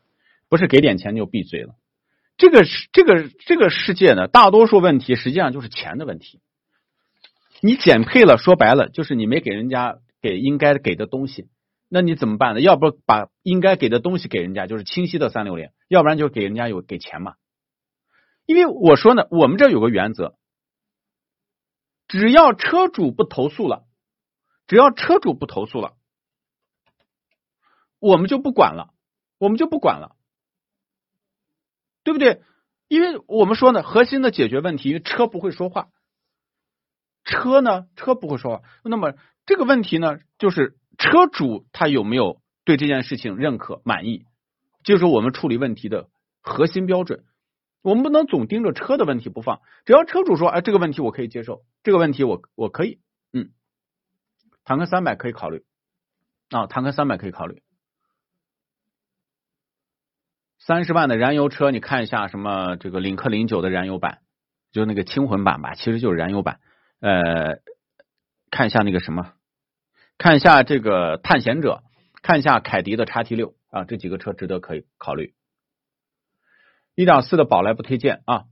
[0.49, 1.75] 不是给点钱就闭嘴了，
[2.37, 6.39] 这个是这个这个世界呢，大多数问题实际上就是钱的问题。
[7.61, 11.47] 你减配了，说白了就是你没给人家给应该给的东西。
[11.89, 12.61] 那你怎么办呢？
[12.61, 17.33] 要不把应该给的东西给人家，就是清晰的三六零；要不然就给人家有给钱嘛。
[18.45, 20.37] 因为我说呢，我们这有个原则，
[22.07, 23.85] 只要车主不投诉了，
[24.67, 25.95] 只要车主不投诉了，
[27.99, 28.93] 我们就不管了，
[29.39, 30.15] 我们就不管了，
[32.03, 32.43] 对不对？
[32.87, 35.89] 因为我们说呢，核心的解决问题，车不会说话，
[37.29, 39.13] 车呢，车不会说话，那么
[39.45, 40.75] 这个问题呢，就是。
[41.01, 44.25] 车主他有没有对这件事情认可满意，
[44.83, 46.09] 就是我们处理问题的
[46.41, 47.23] 核心标准。
[47.81, 52.99] 我们不能总盯着车的问题不放，只要车主说，哎，这个问题我可以接受，这个问题我我可以，
[53.31, 53.51] 嗯，
[54.65, 55.63] 坦克三百可以考虑
[56.49, 57.63] 啊，坦克三百可以考虑。
[60.57, 64.19] 三十万的燃油车，你看一下什么这个领克零九的燃油版，
[64.73, 66.59] 就那个轻混版吧，其实就是燃油版。
[66.99, 67.59] 呃，
[68.51, 69.33] 看一下那个什么。
[70.17, 71.83] 看一下这个探险者，
[72.21, 75.33] 看一下凯迪的叉 T 六啊，这几个车值得可以考虑。
[76.95, 78.45] 一点四的宝来不推荐啊。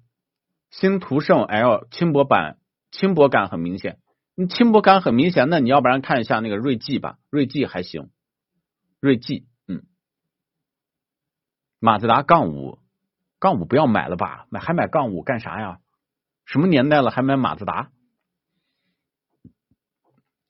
[0.69, 2.57] 新途胜 L 轻薄版，
[2.91, 3.99] 轻薄感很明显。
[4.35, 8.09] 你轻薄感很明显，那你要不然看一下那个锐际吧，锐际还行。
[8.99, 9.83] 锐际，嗯。
[11.79, 12.79] 马自达杠五，
[13.39, 14.45] 杠五不要买了吧？
[14.49, 15.79] 买还买杠五干啥呀？
[16.45, 17.91] 什么年代了还买马自达？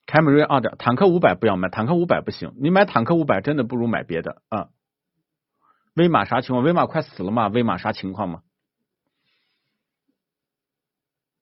[0.08, 4.70] 凯美瑞二点，坦克五百不要买，坦克五百不行，你买坦克五百真的不如买别的啊。
[5.95, 6.64] 威马啥情况？
[6.64, 7.49] 威马快死了吗？
[7.49, 8.41] 威马啥情况吗？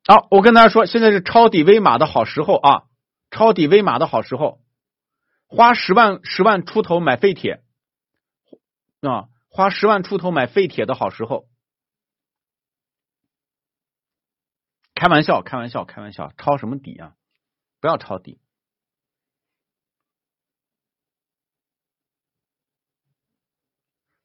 [0.08, 2.84] 好，我跟大家说，现在是抄底威马的好时候啊，
[3.30, 4.62] 抄底威马的好时候，
[5.48, 7.64] 花十万十万出头买废铁
[9.02, 11.48] 啊，花十万出头买废铁的好时候。
[14.96, 17.14] 开玩笑，开玩笑，开玩笑，抄什么底啊？
[17.80, 18.40] 不要抄底。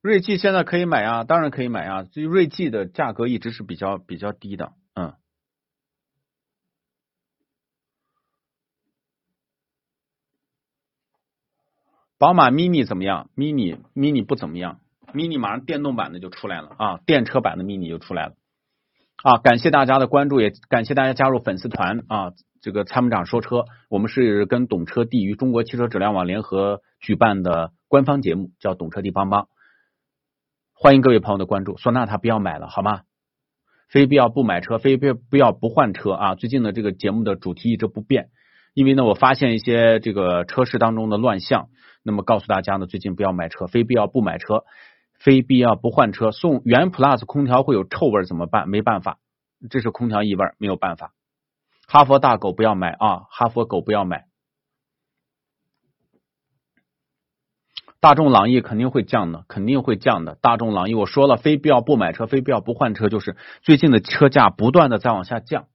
[0.02, 2.06] 锐际现在可以买啊，当然可以买啊。
[2.10, 5.12] 这锐际的价格一直是比较比较低的，嗯。
[12.16, 14.80] 宝马 mini 怎么样？mini mini 不怎么样
[15.12, 18.34] ，mini 马上电动版的就出来了啊，电车版的 mini 就出来了
[19.22, 19.38] 啊。
[19.38, 22.32] 感谢大家的关注，也感谢大家加入粉丝团啊。
[22.62, 29.48] 这个参谋长说车，我们是跟懂车帝与中国汽车质量网联合举办的官方节目，叫懂车帝帮帮。
[30.82, 33.02] 欢迎各位朋友的关注，索纳塔不要买了，好吗？
[33.90, 36.34] 非必要不买车，非必不要不换车啊！
[36.36, 38.30] 最近的这个节目的主题一直不变，
[38.72, 41.68] 因为呢，我发现一些这个车市当中的乱象，
[42.02, 44.64] 那么告诉大家呢，最近不要买车，非必要不买车，
[45.18, 46.30] 非必要不换车。
[46.30, 48.66] 送原 Plus 空调会有臭味怎么办？
[48.66, 49.18] 没办法，
[49.68, 51.12] 这是空调异味，没有办法。
[51.88, 54.29] 哈佛大狗不要买啊，哈佛狗不要买。
[58.00, 60.34] 大众朗逸肯定会降的，肯定会降的。
[60.40, 65.68] 大众朗逸我说了，非必要不买车，非必要不换车，就是最近的车价不断的在往下降。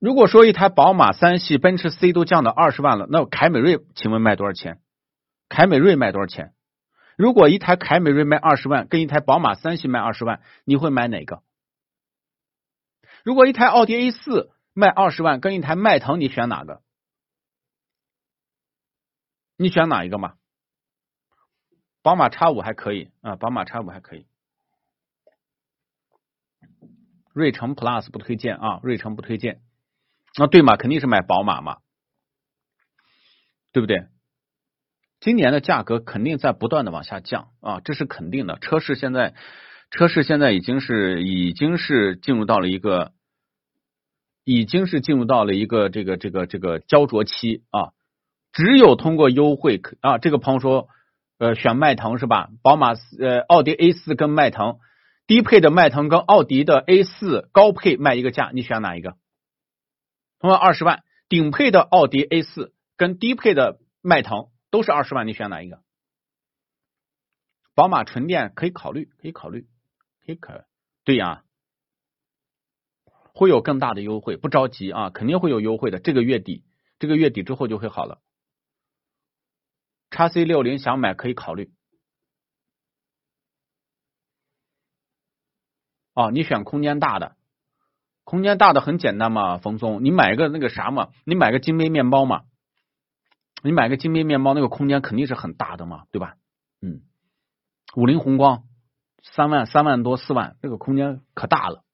[0.00, 4.80] 如果说一台宝马三系、奔驰 C 都降到二十万了，那凯美瑞请问卖多少钱？
[5.48, 6.52] 凯美瑞卖多少钱？
[7.16, 11.42] 如果一台凯美瑞卖二十万，跟一台宝马三系卖二十万，你会买哪个？
[13.22, 16.80] 如果一台奥迪 A 四卖二十万，跟一台迈腾，你选哪个？
[19.60, 20.36] 你选哪一个嘛？
[22.00, 24.24] 宝马叉五还可以啊，宝马叉五还可以。
[27.34, 29.60] 瑞城 Plus 不推荐啊，瑞城不推荐。
[30.38, 31.76] 那对嘛，肯定是买宝马嘛，
[33.70, 34.06] 对不对？
[35.20, 38.58] 今年的价格肯定在不断的往下降啊，这是肯定的。
[38.60, 39.34] 车市现在，
[39.90, 43.12] 车市现在已经是已经是进入到了一个，
[44.42, 47.92] 已经是进入到了一个这个这个这个焦灼期啊。
[48.52, 50.88] 只有通过优惠啊，这个朋友说，
[51.38, 52.50] 呃，选迈腾是吧？
[52.62, 54.78] 宝马呃，奥迪 A 四跟迈腾，
[55.26, 59.16] 低配的迈腾跟奥迪的 A 四高配卖一个价，你选哪一个？
[60.38, 65.82] 同样二十万，顶配的奥迪 A 四跟低配的迈腾都是二十万，你选哪一个？
[67.74, 69.68] 宝马纯电可以考虑，可以考虑，
[70.26, 70.64] 可以可
[71.04, 71.44] 对呀，
[73.32, 76.64] 会有更大的优惠，不着急啊，肯定会有优惠的，这个月底，
[76.98, 78.20] 这个月底之后就会好了。
[80.10, 81.72] 叉 C 六零想买可以考虑，
[86.14, 87.36] 哦，你选空间大的，
[88.24, 92.42] 空间大的很简单嘛，冯松，你买个那个啥嘛，你买个金杯面包嘛，
[93.62, 96.36] 你买个金杯面包，那个空间肯定是很大的嘛，对吧？
[96.80, 97.02] 嗯，
[97.94, 98.64] 五菱宏光
[99.22, 101.84] 三万三万多四万，这个空间可大了。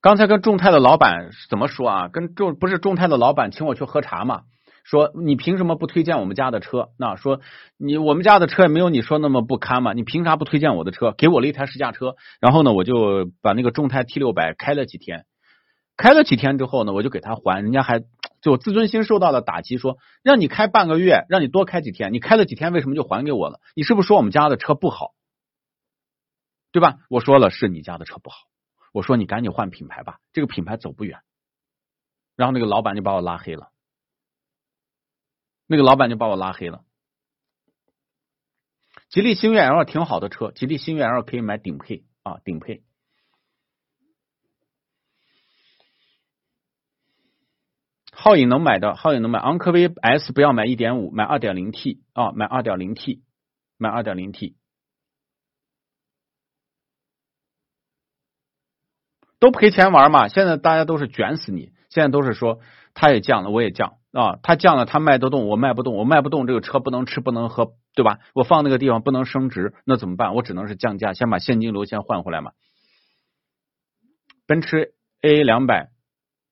[0.00, 2.08] 刚才跟众泰的老板怎么说啊？
[2.08, 4.44] 跟众不是众泰的老板请我去喝茶嘛？
[4.84, 6.90] 说你凭什么不推荐我们家的车？
[6.98, 7.40] 那说
[7.78, 9.94] 你我们家的车也没有你说那么不堪嘛？
[9.94, 11.12] 你凭啥不推荐我的车？
[11.12, 15.24] 给我了一台试驾车，然后呢，我就把那个众泰 T 六百开了几天，
[15.96, 18.02] 开了几天之后呢，我就给他还，人家还
[18.42, 23.60] 就自尊心受到了打击，说让你开半个月，让你多开几天，你开了几天，为什么就还给我了？
[23.74, 25.14] 你是不是说我们家的车不好？
[26.72, 26.98] 对吧？
[27.08, 28.36] 我说了是你家的车不好，
[28.92, 31.20] 我说你赶紧换品牌吧，这个品牌走不远。
[32.36, 33.68] 然后那个老板就把我拉黑了。
[35.66, 36.84] 那个老板就把我拉黑了。
[39.08, 42.82] 吉利星越 L 挺好的车，吉利星越 L 可以买顶配啊，顶配。
[48.10, 53.22] 皓影能买的，皓影能买，昂科威 S 不要买一点五，买二点零 T 啊，买二点零 T，
[53.76, 54.56] 买二点零 T。
[59.38, 62.60] 都赔钱玩嘛，现在大家都是卷死你，现在都是说
[62.94, 63.98] 他也降了，我也降。
[64.14, 68.20] 啊，它降了，它卖得动，我卖不动，我卖不动，这个车不能吃，不能喝，对吧？
[68.32, 70.36] 我放那个地方不能升值，那怎么办？
[70.36, 72.52] 我只能是降价，先把现金流先换回来嘛。
[74.46, 75.90] 奔驰 A 两百，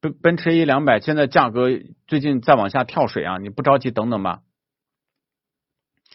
[0.00, 1.68] 奔奔驰 A 两百，现在价格
[2.08, 4.40] 最近在往下跳水啊，你不着急等等吧。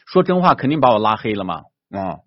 [0.05, 1.61] 说真话，肯定把我拉黑了嘛。
[1.91, 2.19] 啊，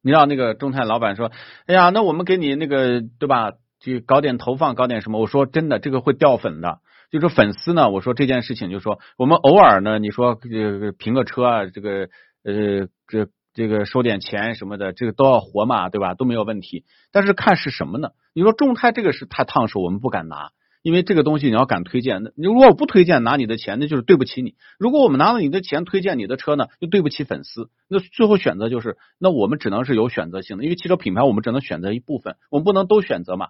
[0.00, 1.30] 你让那个中泰老板说，
[1.66, 3.52] 哎呀，那我们给你那个，对吧？
[3.78, 5.20] 就搞点投放，搞点什么？
[5.20, 6.80] 我说真的，这个会掉粉的。
[7.10, 12.08] 就是粉丝呢，我说这件事情，就说我们偶尔呢，你说这个评个车啊，这个
[12.42, 16.14] 呃，这这个收点钱什么的，这个都要活嘛，对吧？
[16.14, 16.84] 都没有问题。
[17.12, 18.10] 但是看是什么呢？
[18.34, 20.50] 你说众泰这个是太烫手，我们不敢拿，
[20.82, 24.56] 因为这个东西你要敢推荐，那你如果我不推荐拿你的钱，那就是对不起你。
[24.78, 27.70] 如果我们拿了你的钱推荐你的车呢，就对不起粉丝。
[27.88, 33.48] 那最后选择就是，那我们只能是有选择性的，因为汽车品牌我们只能选择一部分，我们不能都选择嘛，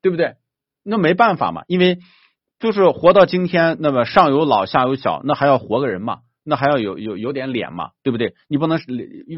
[0.00, 0.36] 对不对？
[0.82, 1.98] 那没办法嘛，因为。
[2.58, 6.20] 就是活到今天，那么上有老下有小，那还要活个人嘛？
[6.44, 7.90] 那还要有有有点脸嘛？
[8.02, 8.34] 对不对？
[8.48, 8.80] 你不能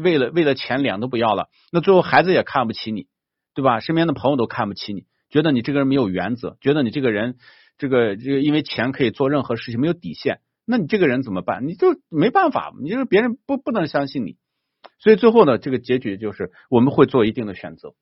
[0.01, 3.07] 为了为了钱脸都不要了，那最后孩子也看不起你，
[3.53, 3.79] 对吧？
[3.79, 7.35] 身边的朋友都看不起你，觉得你这个人没有原则，觉得你这个人
[7.77, 11.67] 这个这个因为钱可以做任何事情，没有底线，那你这个人怎么办？
[11.67, 14.37] 你就没办法，你就是别人不不能相信你，
[14.97, 17.93] 所以最后呢，这个结局就是我们会做一定的选择。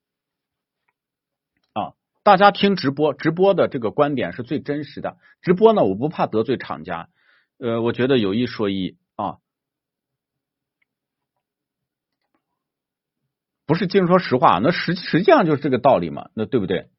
[2.29, 5.17] 大家听直播，直播的这个观点是最真实的。
[5.41, 7.09] 直播呢，我不怕得罪厂家，
[7.57, 9.37] 呃，我觉得有一说一啊，
[13.65, 16.91] 不是净说实话，那实实际上就是这个道理嘛，那对不对？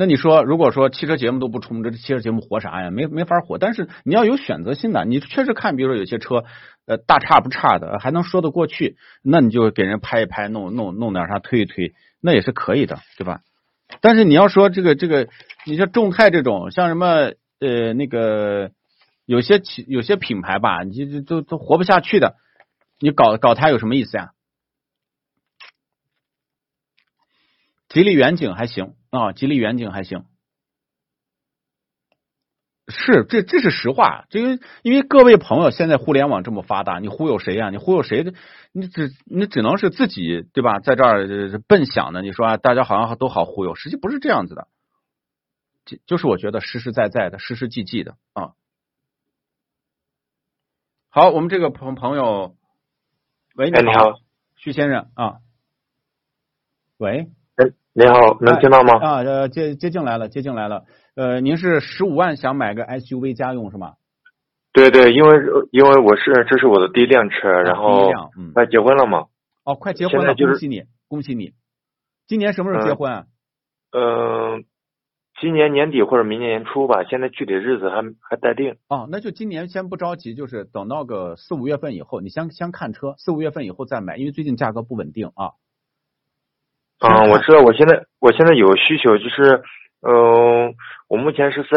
[0.00, 2.90] 那你说，如果说汽车节目都不充，这汽车节目火啥呀？
[2.90, 3.58] 没没法火。
[3.58, 6.44] 但是你要有选择性的，你确实看，比如说有些车，
[6.86, 13.42] 呃，大差不差的，还能说得过去，那你就给人拍一拍，弄弄弄点啥，推一推，那也是可以的，对吧？
[14.00, 15.28] 但是你要说这个这个，
[15.66, 18.70] 你像众泰这种，像什么呃那个
[19.26, 22.36] 有些企有些品牌吧，你这都都活不下去的，
[23.00, 24.30] 你搞搞它有什么意思呀？
[27.90, 30.24] 吉利远景还行啊，吉利远景还行，
[32.86, 37.70] 是这这是实话，这个因为各位朋友现在互联网这么发达，你忽悠谁呀？
[37.70, 38.34] 你忽悠谁的？
[38.72, 40.78] 你只你只能是自己对吧？
[40.78, 44.68] 在这儿笨想的，你说大家好像都好忽悠，实际不是这样子的，
[45.84, 48.52] 就就是我觉得实实在在的、实实际际的啊。
[51.08, 52.56] 好，我们这个朋朋友，
[53.56, 54.20] 喂，你好，
[54.54, 55.38] 徐先生啊，
[56.96, 57.28] 喂。
[57.92, 58.94] 你好，能听到吗？
[59.00, 60.84] 啊，呃，接接进来了，接进来了。
[61.16, 63.94] 呃，您是十五万想买个 SUV 家用是吗？
[64.72, 65.38] 对对，因为
[65.72, 68.12] 因为我是这是我的第一辆车，然后
[68.54, 69.26] 快结婚了嘛。
[69.64, 71.52] 哦，快结婚了，恭喜你，恭喜你。
[72.28, 73.26] 今年什么时候结婚？
[73.90, 74.64] 嗯，
[75.40, 78.76] 今年年底或者明年年初吧，现在具体日子还还待定。
[78.88, 85.54] 哦，那就今年先不着急，就是等到个四五月份以后，你先先看车，四五月份以后再买，因为最近价格不稳定啊。
[87.00, 89.62] 嗯，我知道，我现在我现在有需求，就是，
[90.06, 90.74] 嗯，
[91.08, 91.70] 我目前是在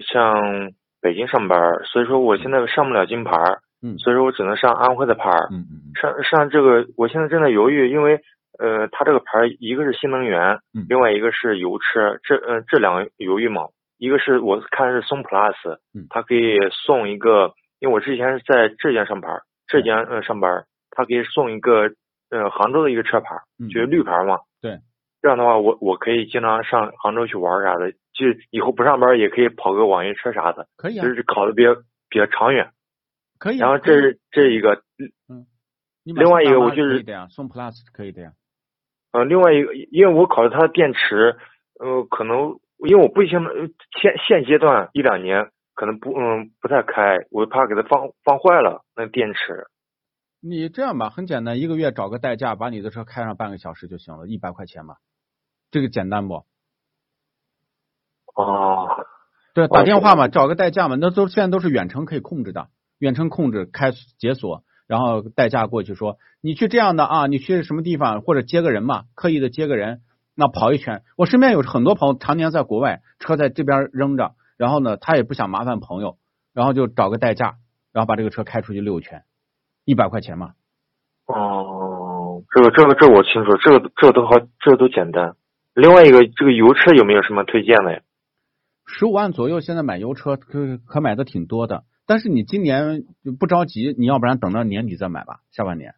[0.00, 0.70] 像
[1.00, 3.32] 北京上班，所以说我现在上不了金牌，
[3.82, 8.20] 嗯，所以说我只能上安徽的牌，嗯嗯，上上这个，我现在正在犹豫，因为，
[8.58, 9.24] 呃，他这个牌
[9.58, 10.40] 一个是新能源，
[10.74, 13.62] 嗯，另外一个是油车，这呃这两个犹豫嘛，
[13.98, 15.54] 一个是我看是宋 plus，
[15.92, 21.90] 嗯，它可以送一个，因为我之前是在浙江上班，浙江呃上班，它可以送一个
[22.30, 23.34] 呃杭州的一个车牌，
[23.72, 23.86] 就是。
[23.86, 24.38] 绿牌嘛。
[24.60, 24.80] 对，
[25.22, 31.74] 这样的话，我我可以经常上杭州去玩啥的，就以后不上班也可以跑个网约车啥的，可以啊，就是考的比较
[32.08, 32.70] 比较长远，
[33.38, 33.58] 可以。
[33.58, 34.82] 然后这是这一个，
[35.28, 35.46] 嗯，
[36.04, 38.32] 另外一个我就是的呀，送 Plus 可以的呀。
[39.12, 41.36] 呃，另外一个，因为我考虑它的电池，
[41.80, 43.40] 呃，可能因为我不行，
[44.00, 49.66] 现现阶段一两年可能不嗯不太开，我怕给它放放坏了那电池。
[50.48, 54.96] 你这样吧，很简单，一个月找个代驾，把你的车开上半个小时就行了，一百块钱嘛，
[55.70, 56.46] 这个简单不？
[58.34, 58.88] 哦，
[59.52, 62.68] 对，打电话嘛，找个代驾嘛，那都现在都是远程可以控制的，
[62.98, 70.02] 远程控制开解锁，然后代驾过去说，你去这样的啊，你去什么地方或者接个人嘛，刻意的接个人，
[70.34, 71.02] 那跑一圈。
[71.16, 76.16] 我身边有很多朋友常年在国外，车在这边扔着，然后呢，他也不想麻烦朋友，
[76.54, 77.56] 然后就找个代驾，
[77.92, 79.24] 然后把这个车开出去溜一圈。
[79.88, 80.52] 一百块钱嘛？
[81.24, 85.34] 哦，这个这个这我清楚，这个这都好，这都简单。
[85.72, 88.00] 另外一个，这个油车有没有什么推荐的呀？
[88.84, 91.84] 十五万左右，现在买油车可可买的挺多的。
[92.06, 93.04] 但是你今年
[93.40, 95.94] 不着急，你要不然等到年底再买吧，下半年。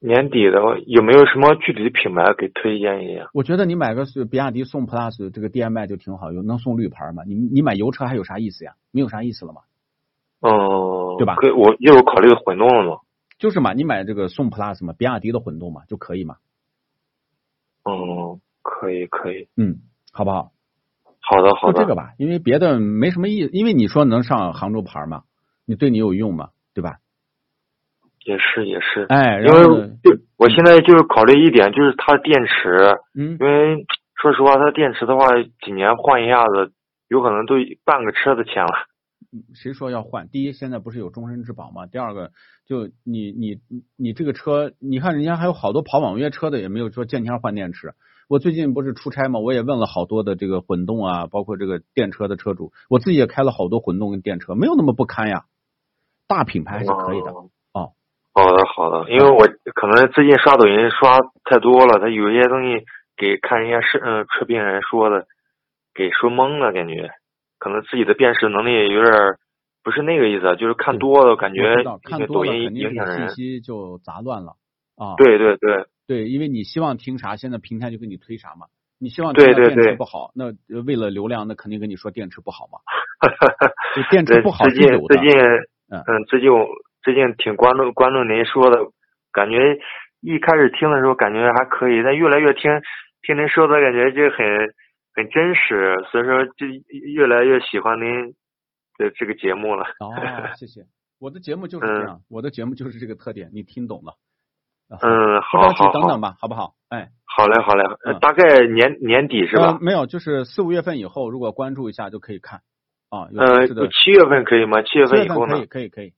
[0.00, 3.30] 年底的有没有什么具体的品牌给推荐一下？
[3.32, 7.22] 我觉得你买个是比亚迪宋 plus 这个 DMI 就挺好，用能送绿牌嘛？
[7.24, 8.72] 你你买油车还有啥意思呀？
[8.90, 9.60] 没有啥意思了吗？
[10.40, 10.50] 哦，
[11.18, 11.34] 对吧？
[11.36, 13.00] 可以，我又有考虑混动了嘛？
[13.38, 16.36] 就是嘛，你买这个宋 plus 嘛，比亚迪的混动嘛，就可以嘛。
[17.84, 19.78] 哦，可以，可以，嗯，
[20.12, 20.52] 好不好？
[21.20, 21.74] 好的，好的。
[21.74, 25.22] 就这个吧，因为别的没什么意，因为你说能上杭州牌嘛，
[25.66, 26.98] 你对你有用嘛，对吧？
[28.24, 29.06] 也是，也是。
[29.08, 33.84] 哎，因为就我现在就是考虑一点，就是它的电池，嗯，因为
[34.14, 35.26] 说实话，它电池的话，
[35.64, 36.72] 几年换一下子，
[37.08, 38.72] 有可能都半个车的钱了。
[39.54, 40.28] 谁说要换？
[40.28, 41.86] 第一，现在不是有终身质保吗？
[41.86, 42.30] 第二个，
[42.66, 43.60] 就你你
[43.96, 47.94] 你这个车，你看人家还有好多跑网约车的，也没有说见天换电池。
[48.28, 49.40] 我最近不是出差嘛？
[49.40, 55.44] 我也问了好多的这个混动啊，包括这个电车的车主，我自己也开了好多混动跟电车，没有那么不堪呀。
[56.28, 57.30] 大品牌还是可以的。
[57.72, 57.92] 哦，
[58.32, 62.84] 好的好的，因为我可能最近刷抖音刷太多了，他有些东西
[63.16, 65.26] 给看人家是嗯车评人说的，
[65.94, 67.10] 给说懵了感觉。
[67.62, 69.14] 可能自己的辨识能力有点
[69.84, 71.62] 不是那个意思，就是看多了感觉
[72.02, 74.54] 看多了影响，信息就杂乱了
[74.96, 75.14] 啊。
[75.16, 78.66] 对对对对，因为你希望听啥，现在平台就给你推啥嘛。
[78.98, 80.46] 你希望对对对不好，那
[80.84, 82.80] 为了流量，那肯定跟你说电池不好嘛。
[84.10, 85.30] 电池不好最近最近
[85.88, 86.50] 嗯最近
[87.04, 88.90] 最近挺关注关注您说的，
[89.30, 89.78] 感觉
[90.20, 92.72] 一开始听的时候感觉还可以，但越来越听
[93.22, 94.74] 听您说的感觉就很。
[95.14, 96.66] 很真实，所以说就
[97.14, 98.34] 越来越喜欢您
[98.98, 99.84] 的这个节目了。
[100.00, 100.14] 哦，
[100.56, 100.86] 谢谢。
[101.18, 104.14] 我的节目就是这样，我的节目就是这个特点，你听懂了。
[104.88, 106.74] 嗯，好，好，好，等等吧，好不好？
[106.88, 107.84] 哎，好嘞，好嘞，
[108.20, 109.78] 大概年年底是吧？
[109.80, 112.60] 没有，就是四五月份以后，如果关注一下就可以看
[113.08, 113.28] 啊。
[113.34, 114.82] 呃，七月份可以吗？
[114.82, 115.54] 七月份以后呢？
[115.54, 116.12] 可以，可以，可以。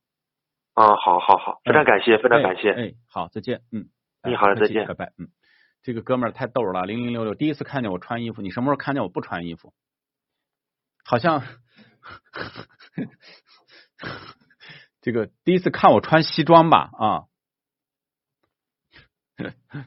[0.72, 2.70] 啊，好好好，非常感谢，非常感谢。
[2.72, 3.60] 哎，好，再见。
[3.70, 3.86] 嗯，
[4.24, 5.12] 你好，再见，拜拜。
[5.18, 5.28] 嗯，
[5.84, 9.72] 这个哥们儿太逗了，零零六六，第一次看见我穿衣服，你什么时候看见我不穿衣服？
[11.04, 11.44] 好像
[15.02, 16.90] 这个第一次看我穿西装吧？
[16.98, 17.24] 啊。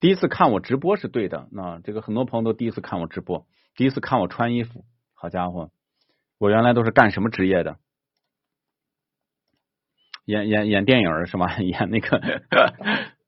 [0.00, 5.70] 第一次看我直播是对的，那这个很多朋友都第一次看我直播，第一次看我穿衣服，好家伙，
[6.38, 7.78] 我原来都是干什么职业的？
[10.24, 11.54] 演演演电影是吗？
[11.60, 12.18] 演那个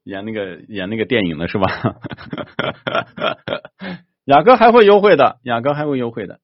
[0.07, 1.66] 演那个演那个电影的是吧？
[4.24, 6.41] 雅哥还会优惠的，雅哥还会优惠的。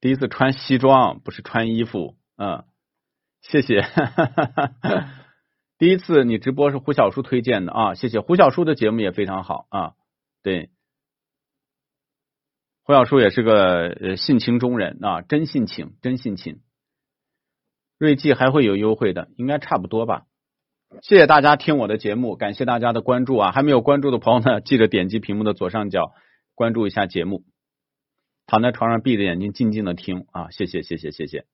[0.00, 2.64] 第一次穿西装不是穿衣服，嗯，
[3.40, 3.82] 谢谢。
[5.78, 9.94] 第一次你直播是胡小叔推荐的啊，谢谢胡小叔的节目也非常好啊，
[10.42, 10.70] 对，
[12.84, 16.60] 胡小叔也是个性情中人啊，真性情，真性情。
[17.98, 20.26] 瑞记还会有优惠的，应该差不多吧。
[21.00, 26.12] 谢谢大家听我的节目，感谢大家的关注啊，还没有关注的朋友呢， 记得点击屏幕的左上角
[26.54, 27.44] 关注一下节目。
[28.46, 31.46] 躺在床上闭着眼睛静静的听啊，谢谢谢谢谢谢，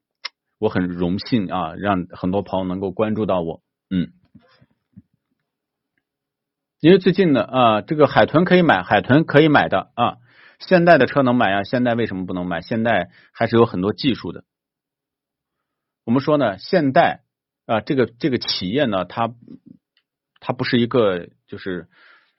[0.59, 4.13] 我很荣幸啊，让很多朋友能够关注到我，嗯。
[6.81, 10.17] 因为最近呢，啊，这个海豚可以买，海豚可以买的啊。
[10.59, 11.63] 现代的车能买啊？
[11.63, 12.61] 现代为什么不能买？
[12.61, 14.45] 现代还是有很多技术的。
[16.05, 17.23] 我们说呢，现代
[17.69, 19.35] 啊，这个这个企业呢，它
[20.41, 21.87] 它不是一个就是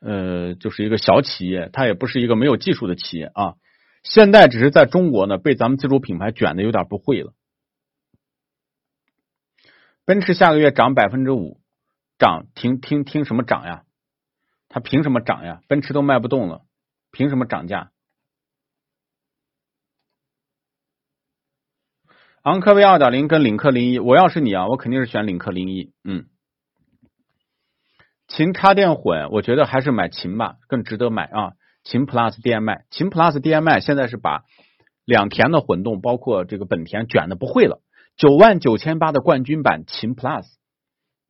[0.01, 3.53] 呃，就是一个小企业，它也不是一个没有技术的企业啊。
[4.01, 7.33] 现在只是在中国呢，被咱们自主品牌卷的有点不会了。
[10.03, 11.61] 奔驰下个月涨百分之五，
[12.17, 13.83] 涨听听听什么涨呀？
[14.67, 15.61] 它凭什么涨呀？
[15.67, 16.63] 奔驰都卖不动了，
[17.11, 17.91] 凭什么涨价？
[22.49, 25.93] 昂科威二点零跟领克零一，我要是你啊，我肯定是选领克零一。
[26.03, 26.25] 嗯，
[28.27, 31.51] 秦插电混，我觉得还是买秦吧，更值得买啊。
[31.83, 34.45] 秦 Plus DM-i，秦 Plus DM-i 现在是把
[35.05, 37.83] 两田的混动，包括这个本田卷的不会了。
[38.17, 40.47] 九万九千八的冠军版秦 Plus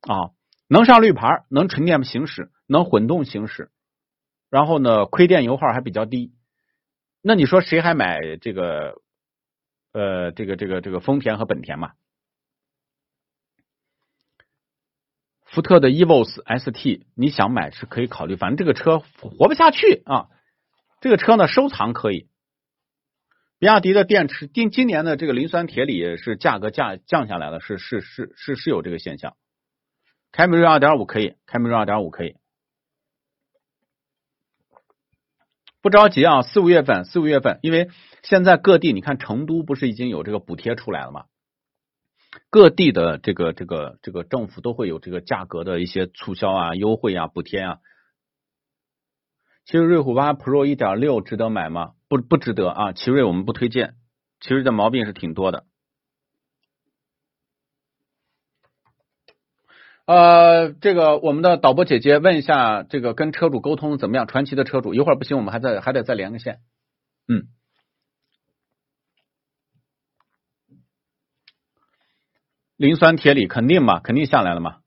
[0.00, 0.32] 啊，
[0.68, 2.50] 能上绿牌，能纯电行驶。
[2.66, 3.68] 能混动行驶，
[4.48, 6.32] 然后呢，亏电油耗还比较低。
[7.20, 8.94] 那你说谁还买这个？
[9.92, 11.92] 呃，这个这个这个丰田和本田嘛？
[15.44, 20.28] 福特的 Evos ST，你想买是可以考虑，反正这个车活不下去啊。
[21.00, 22.28] 这个车呢，收藏可以。
[23.58, 29.36] 比亚迪的电池，今今年的这个磷酸铁锂是价格降降下来了，是是是是是有这个现象。
[30.30, 32.36] 凯美瑞二点五可以，凯美瑞二点五可以。
[35.82, 37.88] 不着急啊，四五月份，四五月份，因为
[38.22, 41.24] 现在各地，你看成都不是已经有这个补贴出来了吗？
[42.50, 47.78] 各地的这个这个这个政府都会有这个价格的一些促销啊、优惠啊、补贴啊。
[49.64, 51.92] 奇瑞瑞虎八 Pro 一点六值得买吗？
[52.08, 53.94] 不不值得啊，奇瑞我们不推荐，
[54.40, 55.64] 奇瑞的毛病是挺多的。
[60.10, 64.26] 呃，这个我们的导播姐姐问一下，这个跟车主沟通怎么样？
[64.26, 66.58] 传奇的车主一会儿不行，我们还在还得再连个线。
[67.28, 67.46] 嗯，
[72.76, 74.78] 磷酸铁锂肯定嘛，肯定下来了嘛。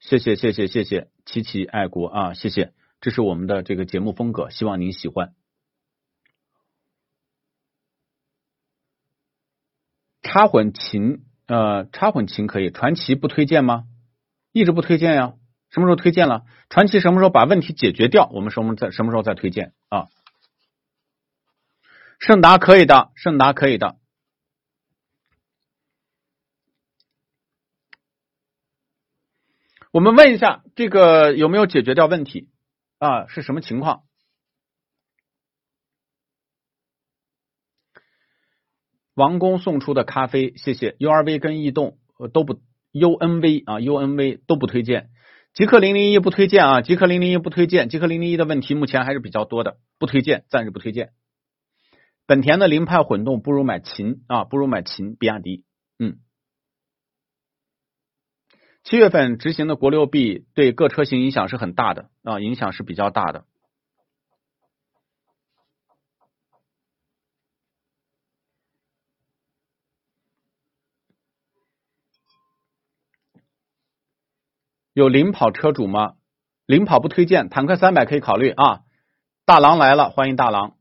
[0.00, 5.32] 谢谢谢谢谢谢，琪琪爱国啊，谢谢，这是我们的这个节目风格，希望您喜欢。
[10.20, 13.84] 插混琴呃，插混琴可以，传奇不推荐吗？
[14.52, 15.34] 一直不推荐呀，
[15.70, 16.44] 什么时候推荐了？
[16.68, 18.28] 传奇什么时候把问题解决掉？
[18.32, 20.08] 我们什么在什么时候再推荐啊？
[22.18, 23.98] 盛达可以的，盛达可以的。
[29.90, 32.50] 我们问一下，这个有没有解决掉问题
[32.98, 33.26] 啊？
[33.26, 34.04] 是什么情况？
[39.14, 40.96] 王工送出的咖啡，谢谢。
[40.98, 41.98] U R V 跟逸动
[42.32, 42.60] 都不。
[42.92, 45.08] U N V 啊，U N V 都不推荐，
[45.54, 51.10] 极客零零一不推荐啊，极客零零一不推荐，极客零零一的问题目前还是比较多的，不推荐，暂时不推荐。
[52.26, 55.64] 本田的凌派混动不如买秦啊，不如买秦，比亚迪，
[55.98, 56.18] 嗯。
[58.84, 63.44] 七月份执行的国六 B 对各车型影响是很大的啊，影响是比较大的。
[74.92, 76.14] 有领跑车主吗？
[76.66, 78.80] 领跑不推荐，坦克三百可以考虑啊。
[79.46, 80.76] 大郎来了，欢迎大郎。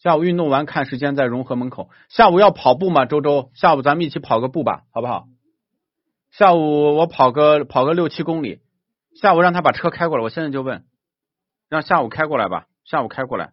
[0.00, 1.90] 下午运动完看时间在融合门口。
[2.08, 3.04] 下午要跑步吗？
[3.04, 5.28] 周周，下午咱们一起跑个步吧，好不好？
[6.30, 8.60] 下午我跑个跑个六七公里。
[9.20, 10.86] 下午让他把车开过来，我现在就问，
[11.68, 12.66] 让下午开过来吧。
[12.84, 13.52] 下午开过来，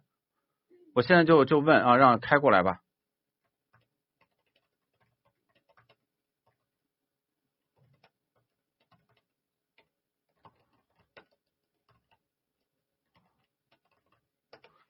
[0.94, 2.80] 我现在就就问啊，让开过来吧。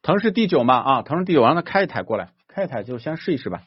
[0.06, 3.64] 腾势第九嘛啊，腾是第九，让他开一台过来，开一台就先试一试吧。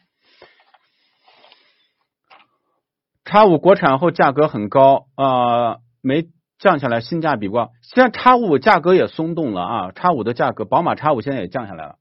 [3.25, 7.71] 叉五国产后价格很高啊，没降下来，性价比不高。
[7.81, 11.97] 现在叉五价格也松动了啊，叉五的价格，宝马叉五现在也降下来了。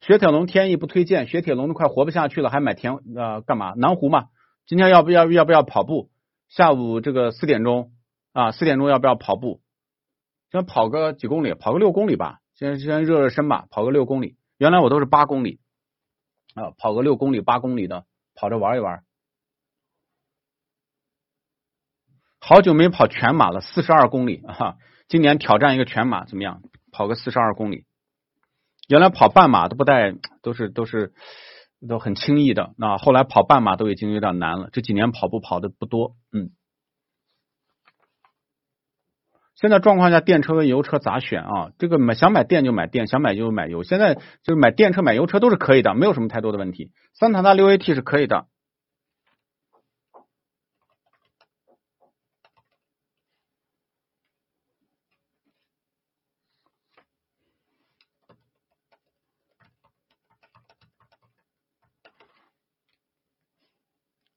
[0.00, 3.74] 雪铁龙天翼不推荐，雪铁龙都快活不下去了，还买田呃干嘛？
[3.76, 4.28] 南湖嘛。
[4.64, 6.08] 今天要不要要不要跑步？
[6.48, 7.92] 下午这个四点钟
[8.32, 9.60] 啊，四点钟要不要跑步？
[10.50, 12.39] 先跑个几公里，跑个六公里吧。
[12.60, 14.36] 先先热热身吧，跑个六公里。
[14.58, 15.60] 原来我都是八公里
[16.54, 18.04] 啊，跑个六公里、八公里的，
[18.34, 19.02] 跑着玩一玩。
[22.38, 24.76] 好久没跑全马了，四十二公里啊！
[25.08, 26.60] 今年挑战一个全马怎么样？
[26.92, 27.86] 跑个四十二公里。
[28.88, 31.14] 原来跑半马都不带，都是都是
[31.88, 32.74] 都很轻易的。
[32.76, 34.68] 那后来跑半马都已经有点难了。
[34.70, 36.50] 这几年跑步跑的不多，嗯。
[39.60, 41.70] 现在状况下，电车跟油车咋选啊？
[41.78, 43.82] 这个买想买电就买电，想买油买油。
[43.82, 46.92] 现在就是买电车买油车都是可以的，没有什么太多的问题。
[47.12, 48.46] 桑塔纳六 AT 是可以的。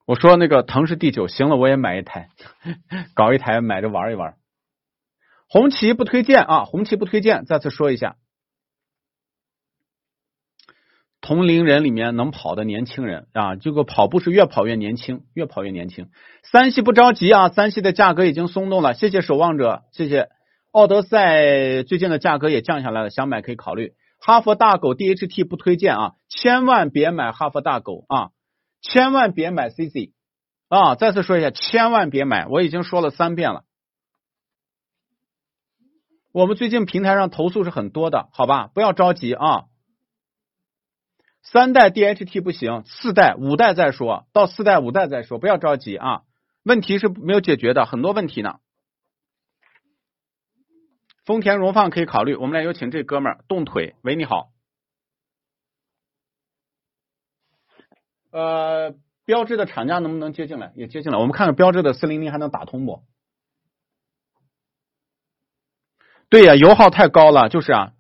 [0.06, 2.28] 我说那个腾是第九，行了，我也买一台，
[3.16, 4.36] 搞一台买着玩一玩。
[5.54, 7.46] 红旗不推荐啊，红旗不推荐。
[7.46, 8.16] 再次说一下，
[11.22, 16.10] 同龄人里面能跑的年轻人啊，这个跑步是越跑越年轻，越跑越年轻。
[16.42, 18.96] 三系不着急啊，三系的价格已经松动了。
[18.96, 20.30] 谢谢守望者，谢谢
[20.72, 23.94] 奥德赛最近的价格也降下来了，想买可以考虑。
[24.18, 28.32] 哈佛大狗 DHT 不推荐啊，千万别买哈佛大狗啊，
[28.82, 30.14] 千万别买 CC
[30.68, 30.96] 啊。
[30.96, 33.66] 再次说一下，千万别买，我已经说了三遍了。
[36.34, 39.66] 我们最近平台上投诉是很多的，好吧，不要着急啊。
[41.44, 46.24] 三代 DHT 不行，四代、五代再说到四代、五代再说，不要着急啊。
[46.64, 48.56] 问题是没有解决的，很多问题呢。
[51.24, 53.96] 丰田荣放可以考虑，我们来有请这哥们儿动腿。
[54.02, 54.50] 喂，你好。
[58.32, 60.74] 呃，标志的厂家能不能接进来？
[60.76, 63.04] 也接进来，我们看看标志的四零零还能打通不？
[66.34, 67.94] 对呀，油耗太高了，就是啊，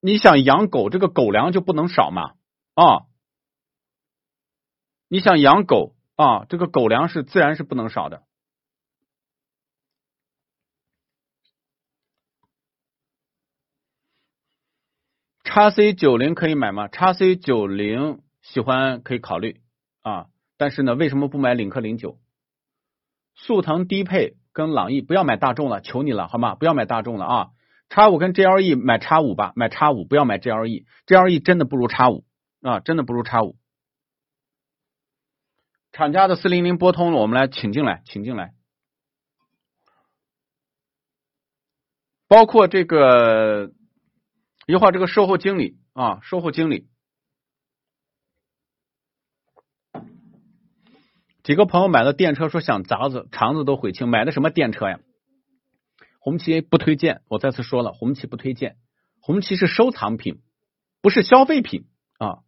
[0.00, 2.36] 你想养狗，这个狗粮就不能少嘛
[2.72, 3.04] 啊！
[5.08, 8.22] 你想养狗啊，这个狗粮是自然是不能少的。
[15.44, 16.88] 叉 C 九零可以买吗？
[16.88, 19.60] 叉 C 九零喜欢可以考虑
[20.00, 22.18] 啊，但是呢，为什么不买领克零九？
[23.34, 24.39] 速腾低配。
[24.52, 26.54] 跟朗逸不要买大众了，求你了，好吗？
[26.54, 27.48] 不要买大众了啊！
[27.88, 32.24] 叉五跟 GLE 买叉五吧，买叉五，不要买 GLE，GLE 真的不如叉五
[32.62, 33.56] 啊，真的不如叉五。
[35.92, 38.54] 厂家的四零零拨通了，我们来请进来，请进来。
[42.28, 43.72] 包括这个
[44.68, 46.88] 一会儿这个售后经理啊，售后经理。
[51.42, 54.08] 几个朋友买了电车，说想砸子肠子都悔青。
[54.08, 55.00] 买的什么电车呀？
[56.18, 57.22] 红旗不推荐。
[57.28, 58.76] 我再次说了，红旗不推荐。
[59.20, 60.42] 红旗是收藏品，
[61.00, 61.86] 不是消费品
[62.18, 62.40] 啊。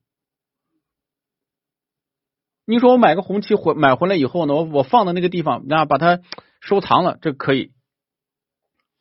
[2.66, 6.20] 你说我买个红旗回买回来以后呢，我我放到那个地方，那把它
[6.60, 7.72] 收藏了，这可以。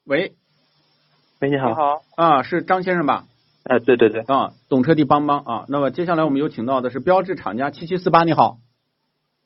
[0.06, 0.36] 喂，
[1.40, 3.28] 喂，你好，你好啊，是张先生吧？
[3.64, 5.66] 哎，对对对，啊，懂车帝帮帮啊。
[5.68, 8.58] 那么接下来我们有请到的是标志厂家七七四八，你好。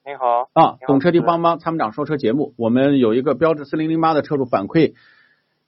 [0.08, 4.94] 你好啊，懂车帝帮帮参谋长说车节目，我们有一个标致四零零八的车主反馈，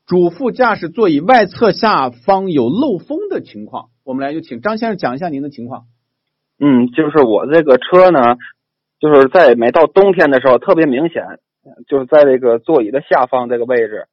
[0.05, 5.85] 主副驾驶座椅外侧下方有漏风的情况，我们来就请张先生讲一下您的情况。
[6.59, 8.35] 嗯，就是我这个车呢，
[8.99, 11.23] 就是在每到冬天的时候特别明显，
[11.87, 14.05] 就是在这个座椅的下方这个位置，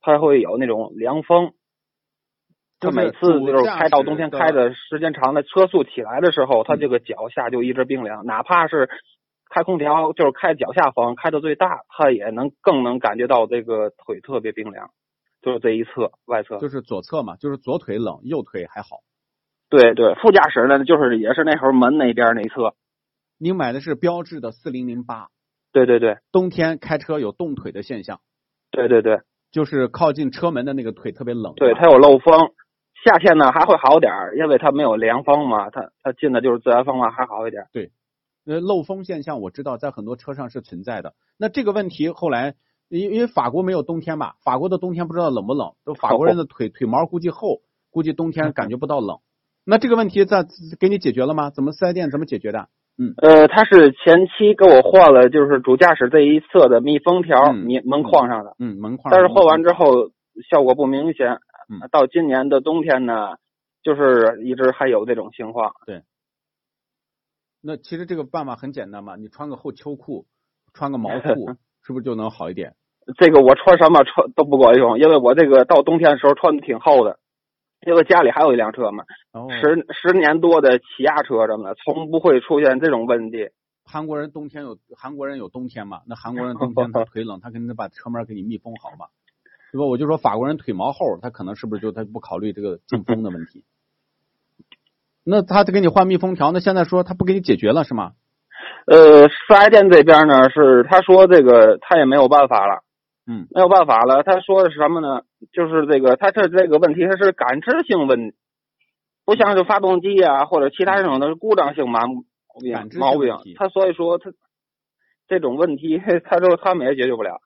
[0.00, 1.52] 它会有那种凉风。
[2.80, 8.88] 它每次就是开到冬天开的时间长的车速起来的时候，它这个脚下就一直冰凉，哪怕是。
[9.48, 14.90] 开空调就是开脚下方开到最大，它也能更能感觉到这个腿特别冰凉，
[15.42, 19.00] 就是这一侧外侧，就是左侧嘛，就是左腿冷，右腿还好。
[19.68, 22.74] 对对，副驾驶呢，就是也是那会儿门那边那一侧。
[23.38, 25.28] 您买的是标致的四零零八。
[25.72, 28.20] 对对对，冬天开车有冻腿的现象。
[28.70, 29.20] 对对对，
[29.50, 31.52] 就是靠近车门的那个腿特别冷。
[31.56, 32.52] 对，它有漏风。
[33.04, 37.66] 夏天呢还会好点儿，因为它没有凉风嘛，它它进的就是自然风嘛，还好一点。
[37.72, 37.90] 对，
[38.46, 41.14] 呃，漏风现象我知道在很多车上是存在的。
[41.36, 42.54] 那这个问题后来，
[42.88, 44.36] 因因为法国没有冬天吧？
[44.44, 45.72] 法国的冬天不知道冷不冷？
[45.84, 47.60] 都法国人的腿腿毛估计厚，
[47.90, 49.18] 估计冬天感觉不到冷。
[49.64, 50.46] 那这个问题在
[50.78, 51.50] 给你解决了吗？
[51.50, 52.68] 怎么四 S 店怎么解决的？
[52.98, 58.54] 嗯，呃，他是前期给我换了，就是主驾驶这一侧的密封条，门门框上的。
[58.60, 59.10] 嗯，门框。
[59.10, 60.10] 但是换完之后
[60.48, 61.32] 效果不明显。
[61.68, 63.34] 嗯，到今年的冬天呢，
[63.82, 65.72] 就是一直还有这种情况。
[65.84, 66.02] 对。
[67.66, 70.26] 那其实这个办法很简单嘛，你穿个厚秋裤，
[70.72, 71.50] 穿个毛裤，
[71.82, 72.74] 是不是就能好一点？
[73.18, 77.18] 这个我穿什么穿都不管用，因为我这个到冬天的时候穿的挺厚的。
[77.86, 79.04] 因为家里还有一辆车嘛，
[79.60, 83.50] 十十年多的起亚车什么的，从不会出现这种问题。
[83.84, 86.00] 韩国人冬天有韩国人有冬天嘛？
[86.06, 89.06] 那韩国人冬天他腿冷， 他肯定得把车门给你密封好嘛，
[89.70, 89.84] 是吧？
[89.84, 93.62] 我就说法国人腿毛厚，他可能是不是就他不考虑这个进风的问题？
[95.28, 98.12] 那他给你换密封条，那现在说他不给你解决了是吗？
[98.86, 102.84] 呃，四 S 店这边呢是他说这个他也没有办法了。
[103.26, 104.22] 嗯，没有办法了。
[104.22, 105.22] 他说的是什么呢？
[105.52, 108.32] 就是这个，他这这个问题，他是感知性问，
[109.24, 112.02] 不像是发动机啊或者其他这种的故障性毛
[112.62, 113.36] 病毛病。
[113.56, 114.30] 他所以说他
[115.26, 117.40] 这种问题， 他说他们也解决不了。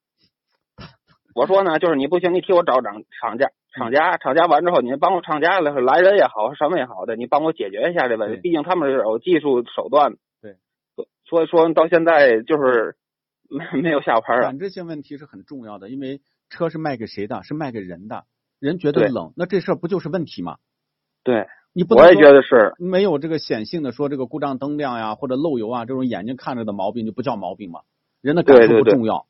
[1.34, 8.40] 我说呢，就是你不行，你替我找厂厂家，厂家厂家完之后，你帮我厂家来来人也好，什么也好的，你帮我解决一下这问题。
[8.40, 10.14] 毕竟他们是有技术手段。
[10.42, 10.56] 对，
[11.24, 12.96] 所以说到现在就是。
[13.52, 16.20] 没没有下盘感知性问题是很重要的，因为
[16.50, 17.42] 车是卖给谁的？
[17.42, 18.22] 是卖给人的，
[18.60, 20.58] 人觉得冷，那这事儿不就是问题吗？
[21.24, 27.80] 对，你不我也觉得是没有这个显性的说这个故障灯亮呀，或者漏油啊这种眼睛看着的毛病就不叫毛病吗？
[28.20, 29.26] 人的感受不重要。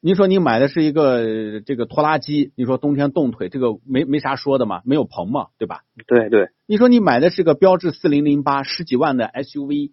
[0.00, 5.82] 你说你买的是一个这个拖拉机，你说冬天冻腿，这个没没啥说的嘛，没有棚嘛，对吧？
[6.06, 6.50] 对对。
[6.66, 9.92] 你说你买的是个标致四零零八十几万的 SUV。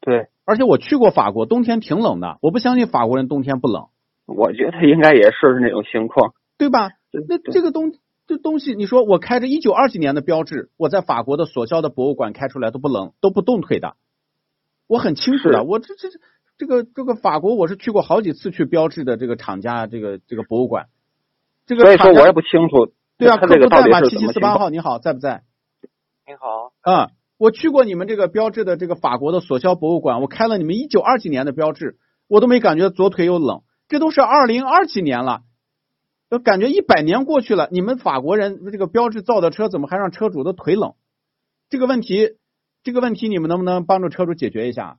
[0.00, 2.38] 对，而且我去过法国，冬天挺冷的。
[2.40, 3.88] 我不相信法国人冬天不冷。
[4.26, 6.90] 我觉得应该也是那种情况，对吧？
[7.28, 7.92] 那这个东
[8.26, 13.96] 这东西，你说我开着一九二几年的标志，我在法国的索肖的博物馆开出来都不冷，都不冻腿的。
[14.86, 16.18] 我很清楚的，我这这这
[16.60, 20.88] 这个这个法国，我是去过好几次去标志的这个厂家这个这个博物馆。
[21.64, 22.92] 这个所以说我也不清楚。
[23.16, 24.02] 对啊，客服代码？
[24.02, 25.42] 七七四八号，你好，在不在？
[26.26, 26.74] 你好。
[26.82, 27.08] 嗯。
[27.38, 31.96] 我去过你们这个标志的这个法国的索肖博物馆，我开了你们一九二几年的标志，
[32.28, 35.40] 我都没感觉左腿有冷，这都是二零二几年了，
[36.28, 40.92] 我感觉一百年过去了，你们法国人这个标志造的车怎么还让车主的腿冷？
[41.70, 42.36] 这个问题，
[42.84, 44.98] 这个问题你们能不能帮助车主解决一下？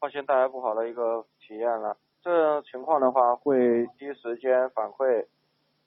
[0.00, 1.96] 嗯，放心带来不好的一个体验了。
[2.24, 5.26] 这情况的话，会第一时间反馈，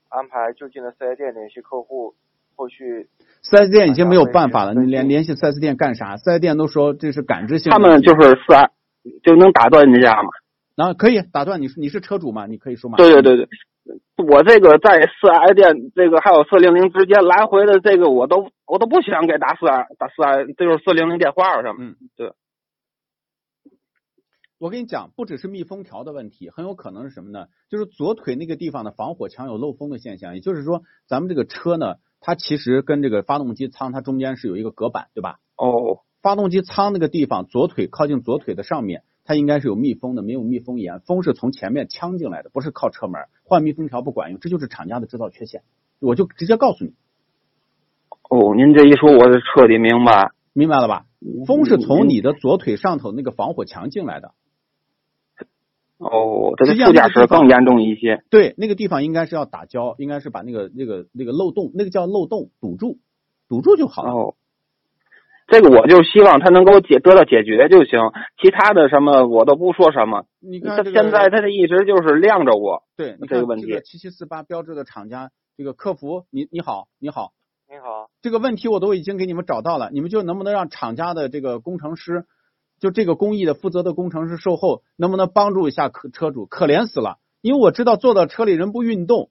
[0.08, 2.14] 安排就近的四 S 店联系客户。
[2.56, 3.08] 后续
[3.42, 6.16] 四 S 店已经没有办法了，你联联系四 S 店干啥？
[6.16, 7.72] 四 S 店都说这是感知性。
[7.72, 8.70] 他们就是四 S
[9.24, 10.28] 就能打断人家嘛？
[10.76, 12.46] 那可以打断你，你是车主嘛？
[12.46, 12.96] 你可以说嘛？
[12.96, 13.36] 对对对
[13.84, 21.74] 对，我这个在四 S 店这个还有四零零之间来回的这个我都我都不想给打四 S 打四 S，就是四零零电话上。
[21.76, 22.32] 嗯，对。
[24.64, 27.48] 我跟你讲，不只是密封条的问题，很有可能是什么呢？
[27.68, 30.34] 就是左腿那个地方的防火墙有漏风的现象。
[30.34, 31.96] 也就是说，咱们这个车呢。
[32.18, 35.40] 它其实跟这个发动机舱，它中间是有一个隔板，对吧？
[35.58, 45.60] 哦，发动机舱那个地方，左腿靠近左腿的上面，它应该是有密封的，没有密封严，风是从前面呛进来的，不是靠车门换密封条不管用，这就是厂家的制造缺陷。
[46.00, 46.94] 我就直接告诉你。
[48.30, 51.04] 哦，您这一说，我是彻底明白，明白了吧？
[51.46, 54.32] 风是从你的左腿上头那个防火墙进来的。
[56.04, 58.22] 哦，这个副驾驶更严重一些。
[58.30, 62.98] 对，那个地方应该是要打胶，应该是把那个那个那个漏洞，那个叫漏洞堵住，
[63.48, 64.12] 堵住就好了。
[64.12, 64.34] 哦，
[65.46, 67.98] 这个我就希望他能给我解得到解决就行，
[68.40, 70.26] 其他的什么我都不说什么。
[70.40, 72.82] 你看，现在他这一直就是晾着我。
[72.96, 73.80] 对，这个问题。
[73.84, 77.32] 七七四八标志的厂家，这个客服，你你好，你好，
[77.68, 82.24] 你好，这个问题我都已经给你们找到了，你们就能不能让厂家的这个工程师？
[82.84, 86.44] 就这个工艺的负责的工程师售后，能不能帮助一下客车主？
[86.44, 89.30] 可怜死了，因为我知道坐到车里人不运动，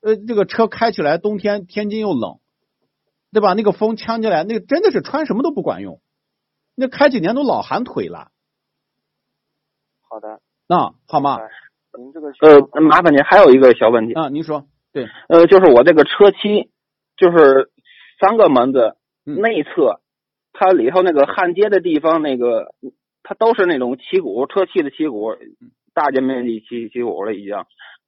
[0.00, 2.38] 呃，这个车开起来冬天天津又冷，
[3.32, 3.52] 对吧？
[3.54, 6.00] 那个风呛进来，那个真的是穿什么都不管用。
[6.76, 8.28] 那开几年都老寒腿了。
[10.08, 10.38] 好的。
[10.68, 11.40] 那好吗？
[11.98, 16.70] 您这个呃，麻烦您还有一个小问题啊，您说对，呃，就是我这个车漆，
[17.16, 17.72] 就是
[18.20, 20.00] 三个门子内侧，
[20.54, 22.72] 它里头那个焊接的地方，那个
[23.22, 25.36] 它都是那种漆鼓，车漆的漆鼓，
[25.92, 27.54] 大件面积漆漆鼓了已经。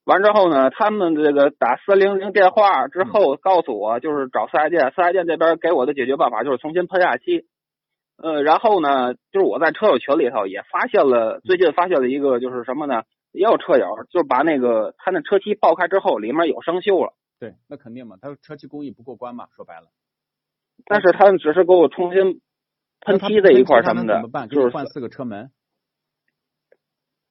[0.05, 7.44] 完之后呢，他们这个打四零零电话之后告诉我，就是找四 S 店，四 S 店这边给我的解决办法就是重新喷下漆。
[8.16, 13.02] 呃，然后呢，就是我在车友群里头也发现了，最近发现了一个，就是什么呢？
[13.32, 17.12] 也有车友就把那个他那车漆爆开之后，里面有生锈了。
[17.39, 19.89] 对，那肯定嘛，他车漆工艺不过关嘛，说白了。
[20.85, 22.40] 但是他只是给我重新
[23.01, 24.48] 喷漆这一块什么的，怎么办？
[24.48, 25.51] 就是换四个车门。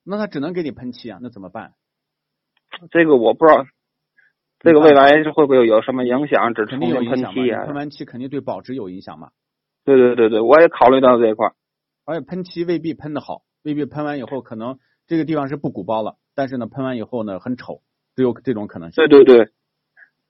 [0.04, 1.74] 那他只能给你喷漆啊，那怎么办？
[2.92, 3.66] 这个我不知道，
[4.60, 6.54] 这个未来会不会有什么影响？
[6.54, 7.66] 只重新喷漆啊？
[7.66, 9.32] 喷完漆肯定对保值有影响嘛。
[9.84, 11.54] 对对对对，我也考虑到这一块。
[12.06, 14.78] 而且喷漆未必喷的好，未必喷完以后可能
[15.08, 17.82] 这个地方是不鼓包了，但是呢，喷完以后呢很丑，
[18.16, 19.08] 只有这种可能性。
[19.08, 19.52] 对对对，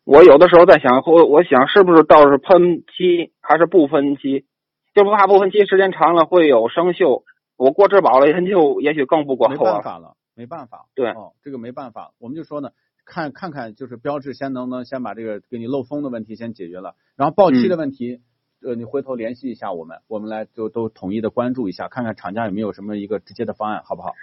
[0.06, 4.45] 我有的时候在想，我我想是不是倒是喷漆还是不喷漆？
[4.94, 7.23] 就不怕不喷漆时间长了会有生锈。
[7.57, 10.86] 我过质保了研究，也许更不过后没办法了，没办法。
[10.94, 12.69] 对，哦，这个没办法，我们就说呢，
[13.03, 18.22] 看看看就是标志，先能不能先把这个给你漏风的问题先解决了，然后爆漆的问题。
[18.64, 24.14] 呃，你回头联系一下我们，我们来就都统一的关注一下，看看厂家有没有什么一个直接的方案，好不好？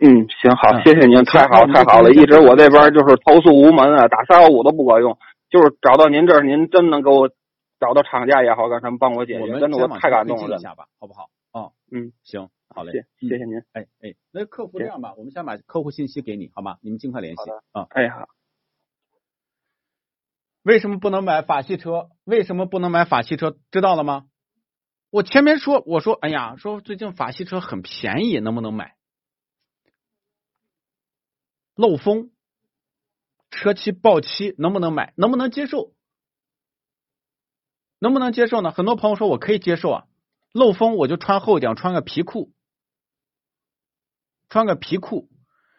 [0.00, 5.16] 嗯，行，好，谢谢您，太好太好了，一直我这边就是投诉无门啊，打三幺五都不管用，
[5.50, 7.28] 就是找到您这儿，您真能给我
[7.78, 11.28] 找到厂家也好，让他们帮我解决，真的我太感动了，一下吧，好不好？
[11.52, 16.76] 啊，嗯，行，好嘞，谢谢谢您，哎哎，那客服这样吧，我们先把客户信息给你，好吗？
[16.82, 18.26] 你们尽快联系啊，哎好。
[20.64, 22.08] 为什么不能买法系车？
[22.24, 23.54] 为什么不能买法系车？
[23.70, 24.24] 知道了吗？
[25.10, 28.94] 我前面说，我说，哎呀，说最近法系车很便宜，能不能买？
[31.74, 32.30] 漏风、
[33.50, 35.12] 车漆爆漆，能不能买？
[35.16, 35.92] 能不能接受？
[37.98, 38.70] 能不能接受呢？
[38.70, 40.04] 很多朋友说我可以接受啊，
[40.52, 42.52] 漏风我就穿厚点，穿个皮裤，
[44.48, 45.28] 穿个皮裤。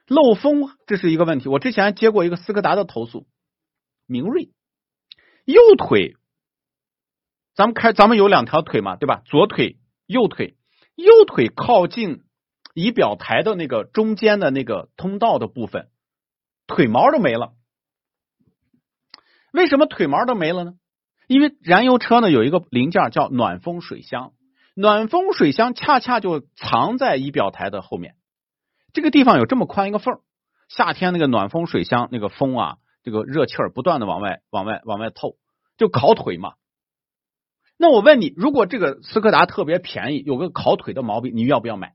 [0.07, 3.27] 漏风这是一个问题，我之前接过一个斯柯达的投诉，
[4.05, 4.51] 明锐。
[5.45, 6.17] 右腿，
[7.53, 9.22] 咱们开，咱们有两条腿嘛，对吧？
[9.26, 9.77] 左腿、
[10.07, 10.57] 右腿，
[10.95, 12.24] 右腿靠近
[12.76, 15.88] 仪表台的那个中间的那个通道的部分，
[16.68, 17.53] 腿毛都没了。
[19.52, 20.73] 为什么腿毛都没了呢？
[21.27, 24.34] 因为燃油车呢有一个零件叫暖风水箱，
[24.76, 28.15] 暖风水箱恰恰就藏在仪表台的后面，
[28.93, 30.19] 这个地方有这么宽一个缝
[30.68, 32.77] 夏天那个暖风水箱那个风啊。
[33.02, 35.38] 这个热气儿不断的往外、往外、往外透，
[35.77, 36.56] 就烤腿嘛。
[37.77, 41.93] 那我问你，如果这个斯柯达特别便宜，有个烤腿的毛病，你要不要买？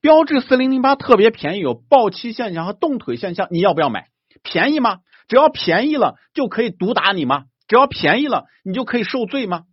[0.00, 4.08] 标致四零零八特别便宜，有爆漆现象和冻腿现象，你要不要买？
[4.42, 5.00] 便宜吗？
[5.28, 7.46] 只要便宜了就可以毒打你吗？
[7.68, 9.66] 只要便宜了你就可以受罪吗？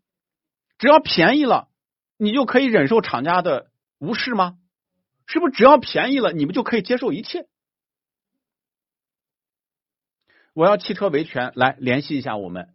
[0.77, 1.69] 只要便宜了
[2.17, 4.57] 你就可以忍受厂家的无视吗？
[5.25, 7.47] 是不是只要便宜了你们就可以接受一切？
[10.53, 12.73] 我要汽车维权，来联系一下我们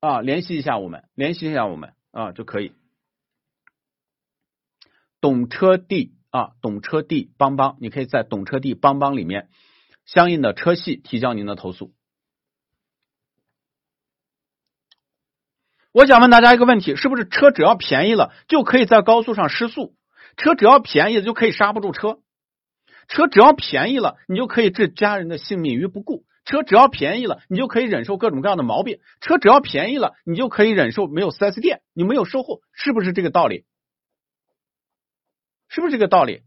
[0.00, 2.74] 啊，联系一下我们，联系一下我们啊就可以。
[5.24, 9.48] 懂车帝啊，懂车帝帮帮，你可以在懂车帝帮帮里面
[10.04, 11.94] 相应的车系提交您的投诉。
[15.92, 19.96] 我想问大家一个问题：是不是车只要便宜了就可以在高速上失速？
[20.36, 22.18] 车只要便宜了就可以刹不住车？
[23.08, 33.64] 车只要便宜了，你就可以置家人的性命于不顾；车只要便宜了，你就可以忍受各种各样的毛病；车只要便宜了，你就可以忍受没有四 S 店，你没有售后，是不是这个道理？
[35.74, 36.44] 是不是这个道理？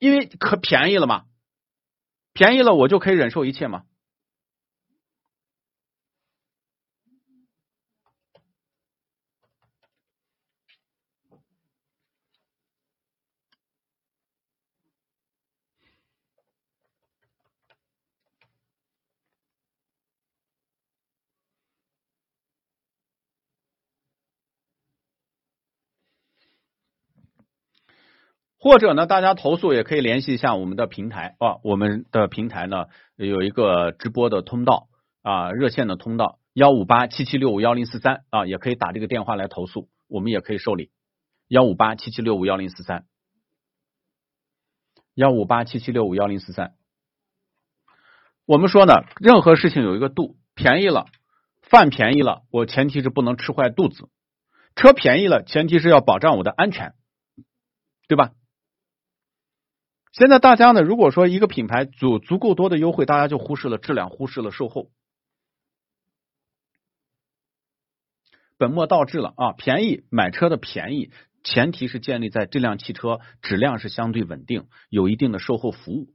[0.00, 1.26] 因为可便宜了嘛，
[2.32, 3.84] 便宜了我就可以忍受一切嘛。
[28.62, 34.88] 或者呢，大家投诉也可以联系一下我们的平台啊，我们的平台呢有一个直播的通道
[35.22, 40.90] 啊，热线的通道幺五八七七六五幺零四三啊，也可以打这个电话来投诉，我们也可以受理
[41.48, 43.06] 幺五八七七六五幺零四三
[45.14, 46.74] 幺五八七七六五幺零四三。
[48.44, 51.06] 我们说呢，任何事情有一个度，便宜了，
[51.62, 54.10] 饭便宜了，我前提是不能吃坏肚子。
[54.76, 56.92] 车便宜了，前提是要保障我的安全，
[58.06, 58.32] 对吧？
[60.12, 64.90] 现在大家呢，如果说一个品牌足足够多的优惠，大家就忽视了质量，忽视了售后，
[68.58, 69.52] 本末倒置了啊！
[69.52, 71.10] 便宜买车的便宜，
[71.44, 76.12] 前提是建立在这辆汽车质量是相对稳定，有一定的售后服务。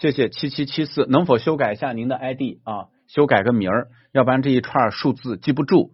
[0.00, 2.86] 谢谢七七七四，能否修改一下您的 ID 啊？
[3.08, 5.92] 修改个名儿，要不然这一串数字记不住。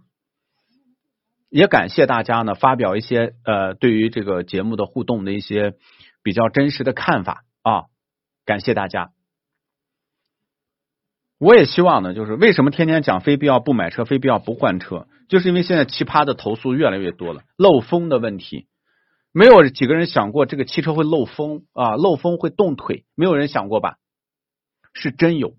[1.48, 5.74] 也感谢大家呢，发表一些呃对于这个节目的互动的一些
[6.22, 7.84] 比较真实的看法啊，
[8.44, 9.12] 感谢大家。
[11.38, 18.66] 我也希望呢，就是为什么天天讲非必要不买车，非必要不换车，就是因为现在奇葩的投诉越来越多了，漏风的问题。
[19.36, 23.96] 没有几个人想过这个汽车会漏风啊，漏风会冻腿，没有人想过吧？
[24.92, 25.54] 是真有。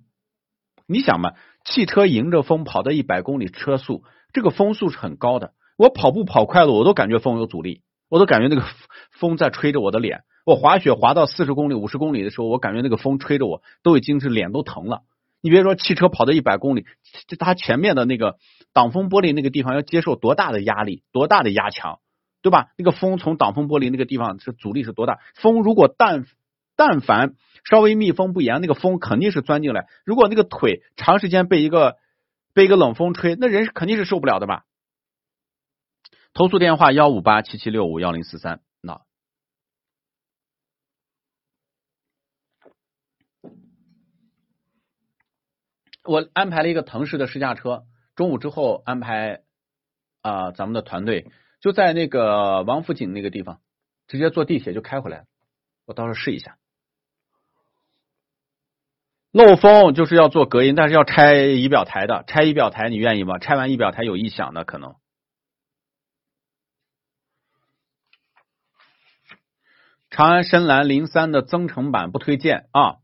[0.88, 1.34] 你想嘛，
[1.65, 5.52] 汽车迎着风跑到一百公里车速，这个风速是很高的。
[5.77, 8.65] 我跑步跑快了，我都感觉风有阻力，我都感觉那个
[9.11, 10.22] 风在吹着我的脸。
[10.45, 15.02] 我滑雪滑到四十公里、五十公里的时候，我感觉那个风吹着我，都已经是脸都疼了。
[15.41, 16.85] 你别说汽车跑到一百公里，
[17.27, 18.38] 这它前面的那个
[18.72, 21.99] 挡风玻璃那个地方要接受多大的压力，多大的压强？
[22.46, 22.70] 对吧？
[22.78, 25.20] 那个风从挡风玻璃那个地方是阻力是多大？
[25.34, 26.28] 风如果但
[26.76, 29.88] 但凡稍微密封不严，那个风肯定是钻进来。
[30.06, 31.98] 如果那个腿长时间被一个
[32.54, 34.66] 被一个冷风吹，那人是肯定是受不了的吧？
[36.36, 38.62] 投诉电话幺五八七七六五幺零四三。
[38.80, 39.02] 那
[46.04, 49.42] 我安排了一个腾势的试驾车，中午之后安排
[50.22, 51.32] 啊咱们的团队。
[51.66, 53.60] 就在那个王府井那个地方，
[54.06, 55.26] 直接坐地铁就开回来
[55.86, 56.60] 我到时候试一下。
[59.32, 62.24] 漏风就是要做隔音，但是要拆仪表台的。
[62.28, 63.40] 拆仪表台你愿意吗？
[63.40, 64.94] 拆完仪表台有异响的可能。
[70.12, 72.98] 长安深蓝零三的增程版不推荐啊！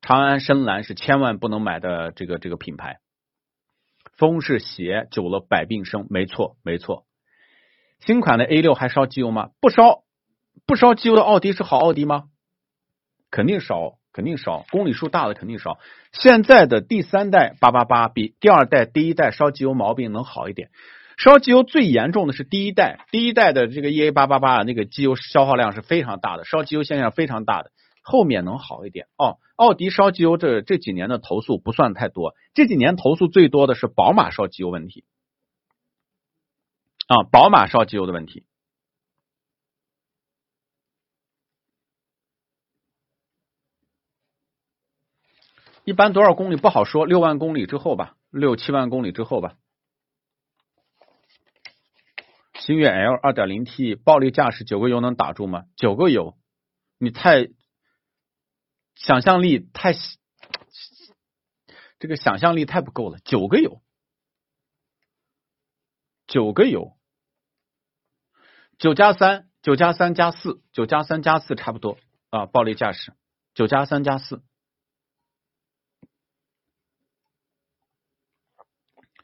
[0.00, 3.00] 长安深蓝是千万不能买的这个这个品牌。
[4.16, 6.06] 风是邪，久了百病生。
[6.08, 7.04] 没错，没错。
[7.98, 9.50] 新款的 A 六还烧机油吗？
[9.60, 10.02] 不烧，
[10.66, 12.24] 不烧机油的奥迪是好奥迪吗？
[13.30, 15.78] 肯定烧，肯定烧，公里数大的肯定烧。
[16.12, 20.70] 现在的第三代八八八比第二代、第一代烧机油毛病能好一点。
[21.18, 27.72] 烧机油最严重的是第一代，第一代的这个 EA 八八八那个机油消耗量是非常大的，烧机油现象非常大的。
[28.02, 29.36] 后面能好一点哦。
[29.56, 35.04] 奥迪烧机油这这几年的投诉不算太多，这几年投诉最多的是宝马烧机油问题。
[37.08, 38.44] 啊，宝马烧机油的问题，
[45.84, 49.56] 一般多少公里不好说，六万公里之后吧，六七万公里之后吧。
[52.60, 55.64] 星越 L 二点零 T 暴力驾驶九个油能打住吗？
[55.76, 56.36] 九个油，
[56.98, 57.48] 你太
[58.96, 59.94] 想象力太
[61.98, 63.80] 这个想象力太不够了，九个油，
[66.26, 66.97] 九个油。
[68.78, 71.98] 九加三，九加三加四，九加三加四差不多
[72.30, 72.46] 啊！
[72.46, 73.12] 暴力驾驶，
[73.52, 74.40] 九加三加四。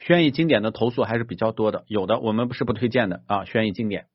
[0.00, 3.44] 轩逸经典的投诉还是比较多的，有的我们不是不推荐的啊。
[3.44, 4.08] 轩逸经典，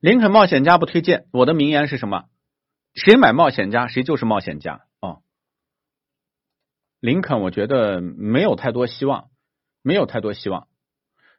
[0.00, 1.28] 林肯冒险家不推荐。
[1.30, 2.24] 我的名言是什么？
[2.94, 5.18] 谁买冒险家，谁就是冒险家啊！
[7.00, 9.30] 林肯，我觉得没有太多希望。
[9.82, 10.68] 没有太多希望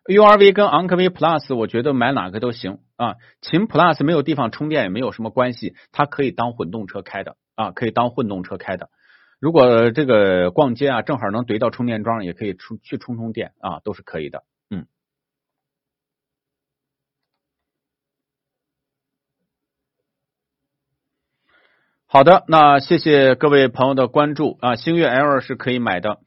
[0.07, 3.15] ，U R V 跟昂科威 Plus，我觉得买哪个都行啊。
[3.41, 8.89] 秦 Plus 没有地方充电也没有什么关系，它可以当混动车开的啊，可以当混动车开的。
[9.39, 14.43] 如果这个逛街啊，正好能怼到充电桩，也可以出去充充电啊，都是可以的。
[14.69, 14.87] 嗯，
[22.05, 26.19] 好的，那谢谢各位朋友的关注啊，星越 L 是可以买的。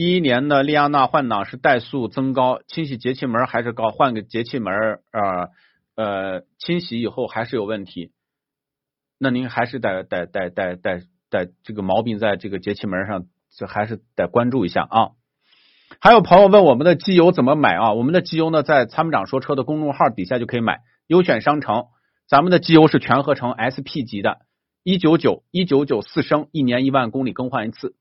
[0.00, 4.72] 一一年的利亚纳换挡是怠速增高，清洗节气门还是高，换个节气门
[5.10, 5.48] 呃
[5.96, 8.12] 呃，清洗以后还是有问题，
[9.18, 11.00] 那您还是得得得得得
[11.30, 15.08] 得这个毛病在这个节气门上，这还是得关注一下啊。
[16.00, 17.92] 还有朋友问我们的机油怎么买啊？
[17.92, 21.86] 我们的机油呢，在参谋长说车的公众号底下就可以买，优选商城，
[22.28, 24.38] 咱们的机油是全合成 SP 级的，
[24.84, 27.96] 一九九一九九四升，一年一万公里更换一次。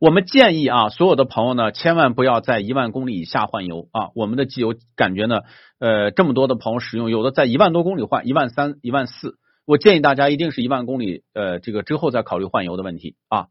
[0.00, 4.10] 我们建议啊，所有的朋友呢，千万不要在一万公里以下换油啊。
[4.14, 5.40] 我们的机油感觉呢，
[5.80, 9.38] 呃，这么多的朋友使用，有的在一万多公里换，一万三、一万四。
[9.66, 13.48] 我建议大家一定是一万公里，呃，这个之后再考虑换油的问题啊。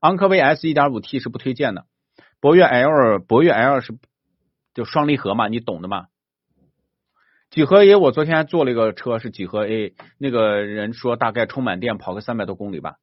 [0.00, 1.86] 昂科威 S 一点五 T 是不推荐的，
[2.38, 3.94] 博越 L 博越 L 是
[4.74, 6.06] 就双离合嘛，你懂的嘛。
[7.48, 12.96] 几何 A 我昨天还坐了一个车是几何 A，那个人说大概充满电跑个三百多公里吧。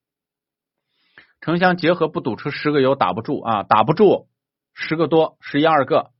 [1.43, 4.29] 城乡结合不堵车十个油打不住啊，打不住
[4.73, 6.13] 十个多十一二个。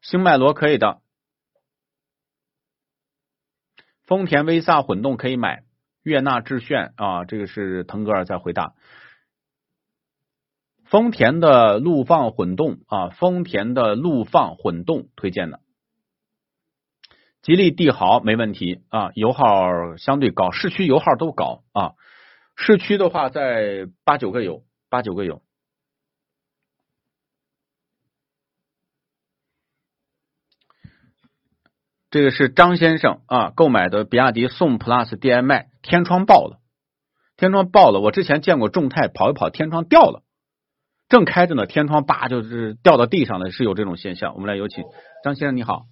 [0.00, 1.02] 星脉罗可以的，
[4.04, 5.64] 丰田威飒混动可以买，
[6.04, 8.76] 悦纳致炫啊，这个是腾格尔在回答。
[10.84, 15.63] 丰田的陆放混动啊，丰田的陆放混动推荐的。
[17.44, 21.92] 吉利帝豪没问题啊，油耗相对高，市区油耗都高啊。
[22.56, 25.42] 市区的话在八九个油，八九个油。
[32.10, 36.60] 这个是张先生啊购买的比亚迪宋 PLUS DM-i，天窗爆了，
[37.36, 38.00] 天窗爆了。
[38.00, 40.22] 我之前见过众泰跑一跑，天窗掉了，
[41.10, 44.32] 正开着呢，天窗叭就是掉到地上了，是有这种现象。
[44.34, 44.82] 我们来有请
[45.22, 45.84] 张先生，你好。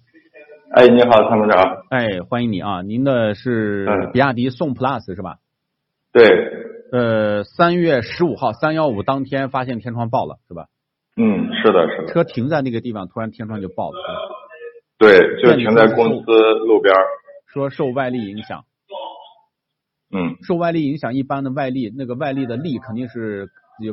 [0.73, 1.83] 哎，你好，参谋长。
[1.91, 2.81] 哎，欢迎你啊！
[2.81, 5.37] 您的是比亚迪宋 PLUS 是吧？
[6.11, 6.27] 对。
[6.91, 10.65] 呃，三月十五号三幺五当天发现天窗爆了是吧？
[11.15, 12.11] 嗯，是的，是的。
[12.11, 13.99] 车停在那个地方，突然天窗就爆了。
[14.97, 16.31] 对，就停在公司
[16.65, 16.95] 路边。
[17.45, 18.65] 说受外力影响。
[20.11, 20.37] 嗯。
[20.41, 23.47] 受外力影响，一般的外力，那个外力的力肯定是，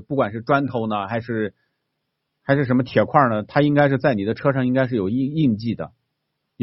[0.09, 1.53] 不管是砖头呢，还是
[2.43, 5.91] 还是什么铁块呢，它应该是在你的车上应该是有印印记的。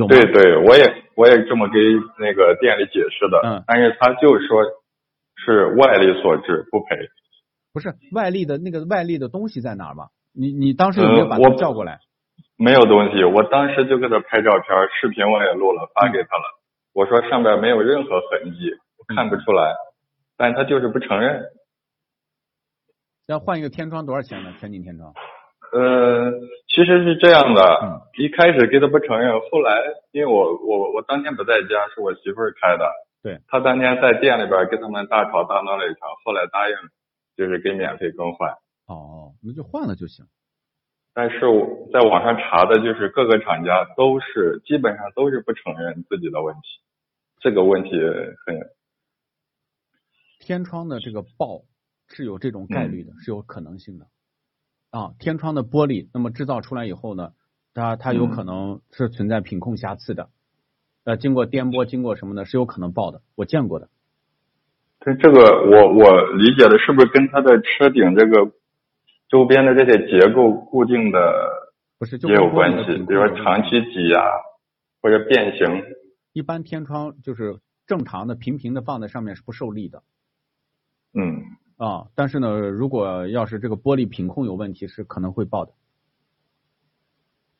[0.06, 1.80] 对对，我也我也这么给
[2.20, 4.62] 那个店里解释的，嗯，但是他就说
[5.44, 7.10] 是外力所致，不赔。
[7.74, 10.10] 不是外力的那个外力的东西在哪儿吗？
[10.34, 12.00] 你你当时有没有把他叫过来？
[12.58, 16.44] 没有东西，我当时就给他拍照片，视频我也录了，发给他了。
[16.94, 18.72] 我说上边没有任何痕迹，
[19.16, 19.76] 看不出来，
[20.38, 21.44] 但他就是不承认。
[23.28, 24.54] 要换一个天窗多少钱呢？
[24.60, 25.14] 全景天窗？
[25.74, 26.32] 呃，
[26.68, 29.82] 其实是这样的，一开始给他不承认，后来
[30.12, 32.90] 因为我我我当天不在家，是我媳妇儿开的，
[33.22, 36.76] 对，他当天在店里边跟他们大吵大闹了一场，后来答应
[37.36, 38.52] 就是给免费更换。
[38.88, 40.26] 哦，那就换了就行。
[41.14, 46.62] 但是我在网上查的就是各个厂家都是基本上都是不承认自己的问题，
[47.40, 47.92] 这个问题
[48.46, 48.70] 很。
[50.40, 51.64] 天窗的这个爆
[52.08, 54.06] 是有这种概率的，是有可能性的。
[54.90, 57.34] 啊，天窗的玻璃，那么制造出来以后呢，
[57.74, 60.30] 它它有可能是存在品控瑕疵的，
[61.04, 63.90] 呃，经过颠簸，经过什么呢，是有可能爆的，我见过的。
[65.00, 68.52] 它这个，我我理解的是不是跟它的车顶这个
[69.30, 71.20] 周边的这些结构固定的
[72.00, 72.98] 不是也有关系？
[73.06, 74.22] 比如说长期挤压
[75.02, 75.84] 或者变形。
[76.34, 80.02] 一般天窗就是正常的平平的放在上面是不受力的。
[81.14, 81.44] 嗯。
[81.78, 85.72] 啊，但是呢，如果要是这个玻璃品控有问题，是可能会爆的。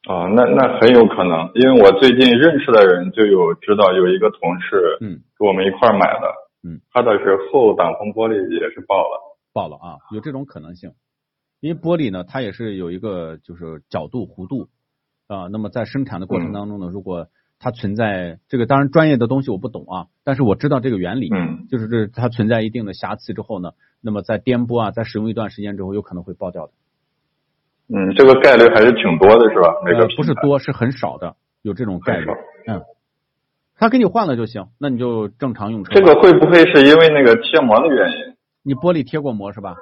[0.08, 6.34] 啊，那那很有可能，因为我最近认识的人就有知道有一个同事，嗯，跟我们一块买的，
[6.64, 10.94] 嗯，他的是后挡风玻璃也是爆了，爆了啊，有这种可能性，
[11.60, 14.70] 因为玻璃呢，它也是有一个就是角度弧度
[15.28, 17.28] 啊，那么在生产的过程当中呢，如果
[17.60, 23.72] 它存在这个，当然专业的东西我不懂啊，但是我知道这个原理，嗯，就是这它存在一定的瑕疵之后呢。
[24.00, 26.72] 那么在颠簸啊，在使用一段时间之后，有可能会爆掉的。
[27.90, 29.74] 嗯，这个概率还是挺多的，是吧？
[29.86, 32.28] 那个不是多，是很少的，有这种概率。
[32.68, 32.84] 嗯，
[33.76, 35.94] 他给你换了就行，那你就正常用车。
[35.94, 38.36] 这个会不会是因为那个贴膜的原因？
[38.62, 39.76] 你玻璃贴过膜是吧？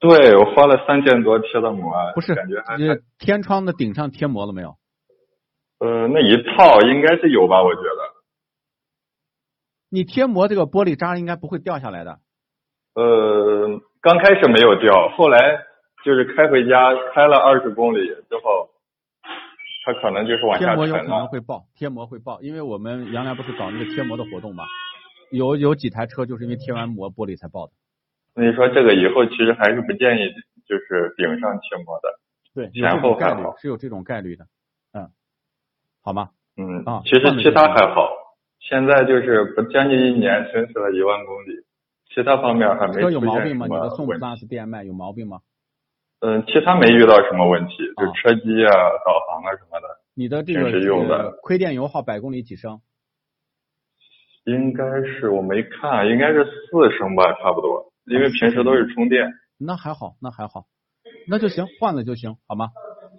[0.00, 1.94] 对，我花了三千多贴的膜。
[2.14, 2.76] 不是，感觉还
[3.18, 4.74] 天窗的顶上贴膜了没有？
[5.84, 7.62] 呃，那一套应该是有吧？
[7.62, 8.14] 我觉得。
[9.90, 12.20] 你贴膜，这个玻璃渣应该不会掉下来的。
[12.94, 15.38] 呃，刚开始没有掉，后来
[16.02, 18.70] 就是开回家开了二十公里之后，
[19.84, 20.86] 它可能就是往下沉了。
[20.86, 24.64] 贴膜有可能会爆，贴膜会爆，因为我们原来不是搞那个贴膜的活动嘛，
[25.30, 27.72] 有有几台车就是因为贴完膜玻璃才爆的。
[28.34, 30.32] 所以说这个以后其实还是不建议
[30.66, 32.08] 就是顶上贴膜的，
[32.54, 34.48] 对，前后还好，是有这种概率的，嗯，
[36.04, 36.28] 好吗？
[36.56, 38.08] 嗯啊，其实其他还好，
[38.60, 41.64] 现在就是不将近一年行驶了一万公里。
[42.14, 43.66] 其他方面还没车有毛病吗？
[43.66, 45.40] 你的宋 PLUS DM-i 有毛病吗？
[46.20, 48.70] 嗯，其他没遇到什么问题，就车机啊、
[49.04, 49.88] 导航啊什么的。
[50.14, 52.80] 你的这个用的亏电油耗百公里几升？
[54.44, 59.32] 应该是我没看，应该是四升吧，差不多，因为平时都是充电。
[59.58, 60.66] 那还好，那还好，
[61.26, 62.68] 那就行，换了就行，好吗？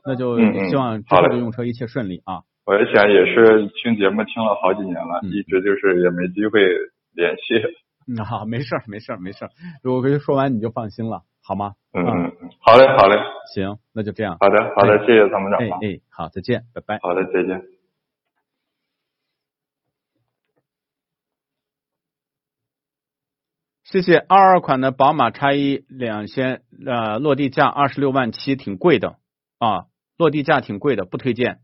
[0.06, 2.44] 那就嗯希望之后的用车一切顺利啊。
[2.66, 6.62] 我也想也是听节目听了好几年了，一直就是也没机会
[7.14, 7.62] 联系。
[8.10, 9.52] 嗯，好，没事儿，没事儿，没事儿。
[9.84, 11.74] 我跟你说完你就放心了，好吗？
[11.94, 13.18] 嗯嗯嗯，好嘞，好嘞。
[13.54, 14.38] 行，那就这样。
[14.40, 15.60] 好的，好的，谢谢参谋长。
[15.60, 17.00] 哎哎，好，再见，拜拜。
[17.02, 17.62] 好的，再见。
[23.84, 29.18] 谢谢二二款的宝马叉一两千呃落地价二十六万七，挺贵的
[29.60, 29.86] 啊，
[30.18, 31.60] 落地价挺贵的，不推荐。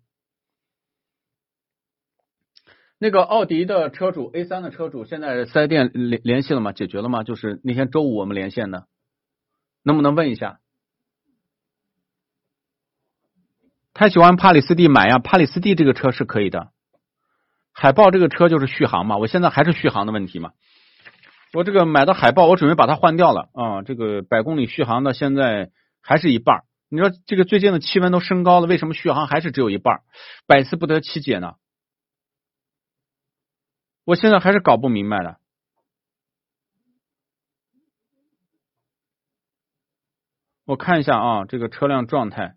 [3.04, 6.72] 那个奥迪的车主 A 三的车主，现在四 S 店联联系了吗？
[6.72, 7.24] 解决了吗？
[7.24, 8.86] 就是那天周五我们连线的，
[9.82, 10.60] 能不能问一下？
[13.96, 16.70] 他喜欢帕里斯蒂买呀，帕里斯蒂这个车是可以的。
[17.72, 20.52] 海豹这个车就是续航嘛，我现在还是续航的问题嘛。
[21.54, 23.82] 我这个买的海豹，我准备把它换掉了啊。
[23.82, 25.72] 这个百公里续航的现在
[26.04, 26.66] 还是一半。
[26.88, 30.02] 你说这个最近的气温都升高了，为什么续航还是只有一半？
[30.46, 31.54] 百思不得其解呢？
[34.04, 35.40] 我现在还是搞不明白的。
[40.66, 42.56] 我看一下啊，这个车辆状态，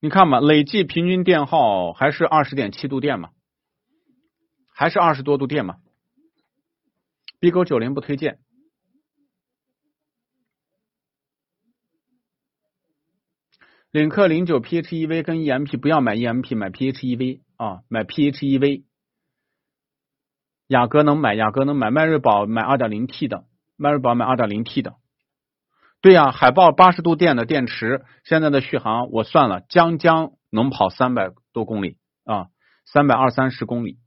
[0.00, 3.32] 你看嘛，累计平均电耗还是二十点七度电嘛，
[4.72, 5.76] 还是二十多度电嘛。
[7.38, 8.38] B 勾九零不推荐。
[13.90, 18.84] 领克零九 PHEV 跟 EMP 不要买 EMP，买 PHEV 啊，买 PHEV。
[20.74, 23.44] 雅阁能买，雅阁能买，迈锐宝买二点零 T 的，
[23.76, 24.94] 迈锐宝买二点零 T 的。
[26.02, 32.48] 对呀、海豹八十度电的电池，现在的续航我算了，将将能跑三百多公里啊，
[32.86, 33.98] 三百二三十公里。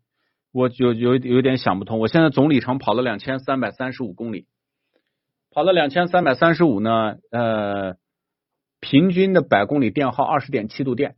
[0.52, 4.46] 我有有有点想不通，我现在总里程跑了两千三百三十五公里，
[5.52, 7.96] 跑了两千三百三十五呢，呃，
[8.82, 11.16] 平均的百公里电耗二十点七度电。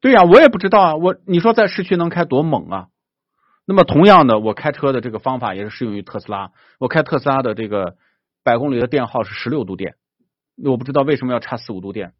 [0.00, 2.88] 对呀、我也不知道啊，我你说在市区能开多猛啊？
[3.66, 7.96] 那么同样的，我开车的这个方法也是适用于特斯拉，我开特斯拉的这个
[8.42, 9.96] 百公里的电耗是十六度电，
[10.56, 12.14] 我不知道为什么要差四五度电。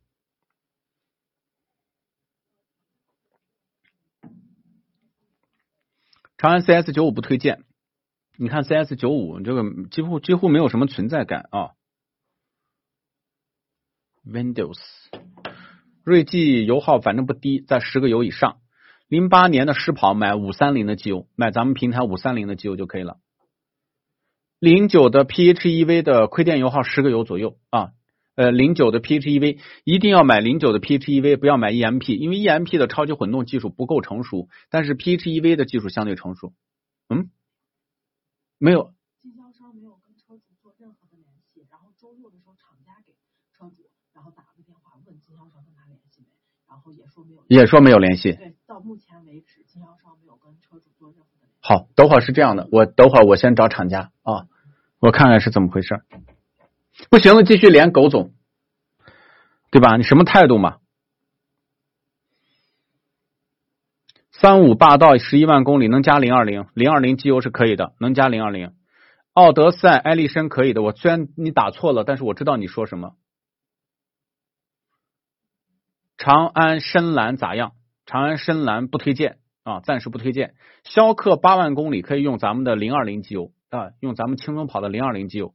[6.36, 7.64] 长安 CS 九五不推荐，
[8.36, 11.70] 你看 CS 九五这个几乎几乎没有什么存在感啊。
[14.24, 14.78] Windows，
[16.04, 18.58] 锐际油耗反正不低，在十个油以上。
[19.08, 23.18] 零八年的试跑买五三零的机油，买咱们平台五三零的机油就可以了。
[24.58, 27.92] 零九的 PHEV 的亏电油耗十个油左右啊。
[28.36, 36.54] 呃，零九的 PHEV 一定要买零九的 PHEV，不要买 EMP，因为 EMP 的超级混动技术不够成熟，但是 PHEV 的技术相对成熟。
[37.10, 37.28] 嗯，
[38.56, 38.94] 没有。
[39.20, 43.12] 经销商没有跟车主做任何的联系，然后周六的时候厂家给
[43.52, 46.28] 车主，然后打了个电话问经销商跟他联系没，
[46.66, 47.42] 然后也说没有。
[47.48, 48.32] 也说没有联系。
[48.32, 51.48] 对，到目前为止，经销商没有跟车主做任何的。
[51.60, 54.46] 好，等会儿是这样的，我等会儿我先找厂家啊，
[55.00, 56.00] 我看看是怎么回事。
[57.10, 58.32] 不行了，继续连狗总，
[59.70, 59.96] 对吧？
[59.96, 60.78] 你什么态度嘛？
[64.32, 68.72] 三五霸道十一万公里能加零二零，零二零机油是可以的，能加零二零。
[69.32, 73.16] 奥德赛、艾力绅可以的，我虽然你打错了，但是我知道你说什么。
[76.20, 77.72] 长安深蓝咋样？
[78.04, 80.54] 长安深蓝不推荐啊，暂时不推荐。
[80.84, 85.54] 逍客八万公里可以用咱们的零二零机油啊，用咱们轻松跑的零二零机油。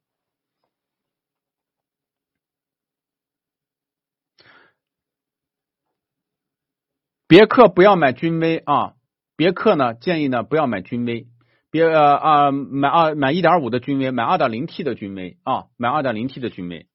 [7.28, 8.96] 别克不要买君威啊，
[9.36, 11.28] 别克呢建议呢不要买君威，
[11.70, 16.88] 别呃啊买二买一点五的君威，买二点零 T 的君威啊，买二点零 T 的君威。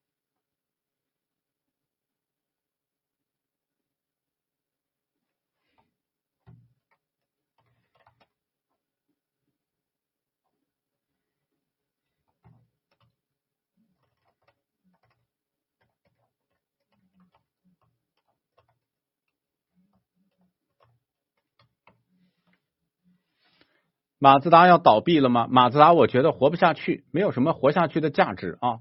[24.22, 25.46] 马自达要倒闭了吗？
[25.50, 28.80] 马自达我觉得活不下去，没有什么活下去的价值啊。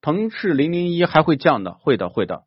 [0.00, 2.44] 腾势零零一还会降的，会的，会的。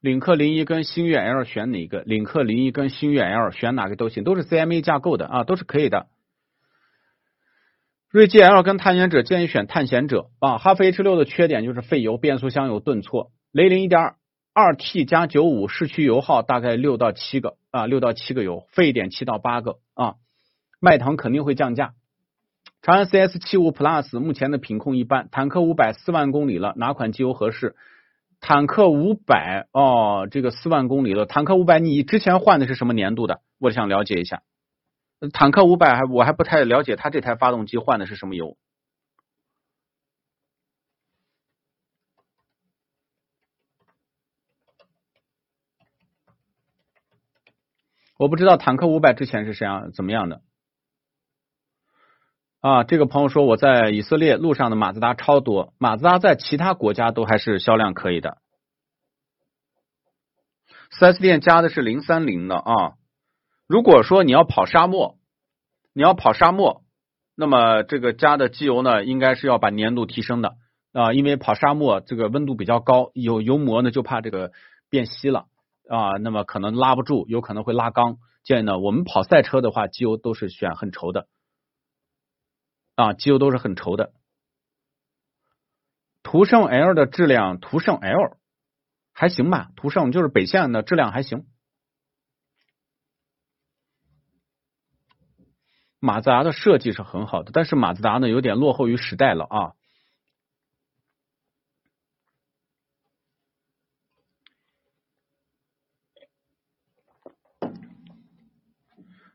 [0.00, 2.02] 领克零一跟星越 L 选哪个？
[2.02, 6.06] 领克零一跟星越 L 选哪个都行，都是 CMA 架构的啊，都是可以的。
[8.08, 10.58] 锐际 L 跟探险者建议选探险者啊。
[10.58, 13.32] 哈弗 H 六的缺点就是费油，变速箱有顿挫。
[13.50, 14.16] 雷凌一点二
[14.54, 20.16] 二 T 加九五市区油耗大概六到七个啊，六到七个油，费点七到八个啊。
[20.78, 21.94] 迈腾肯定会降价。
[22.82, 27.76] 长安 CS 七五 Plus 目前的品控一般，坦克五百四万公里了，哪款机油合适？
[28.40, 31.24] 坦克五百哦，这个四万公里了。
[31.24, 33.40] 坦克五百，你之前换的是什么年度的？
[33.60, 34.42] 我想了解一下。
[35.32, 38.56] 坦克五百还我还不太了解，它这台发动机换的是什么油？
[48.22, 50.42] 我不知道坦克五百之前是谁样怎么样的。
[52.60, 58.38] 啊，这个朋友说我在以色列路上的马自达超多，马自达在其他国家都还是销量可以的。
[60.92, 62.92] 四 S 店加的是零三零的啊。
[63.66, 65.18] 如果说你要跑沙漠，
[65.92, 66.84] 你要跑沙漠，
[67.34, 70.54] 那么这个加的机油呢，应该是要把粘度提升的
[70.92, 74.52] 啊，因为跑沙漠这个温度比较高，有油膜呢就怕这个
[74.88, 75.46] 变稀了
[75.88, 78.18] 啊，那么可能拉不住，有可能会拉缸。
[78.44, 81.28] 建议呢，我们跑赛车的话，机油都是选很稠的。
[82.94, 84.12] 啊，机油都是很稠的。
[86.22, 88.38] 途胜 L 的质量，途胜 L
[89.12, 91.46] 还行吧，途胜就是北线的质量还行。
[95.98, 99.72] 马自达的设计是很好的，但是马自达呢有点落后于时代了啊。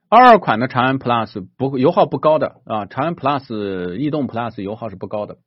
[0.10, 5.38] 二二款的长安 Plus 不油耗不高的啊，长安 Plus、逸动 Plus 油耗是不高的，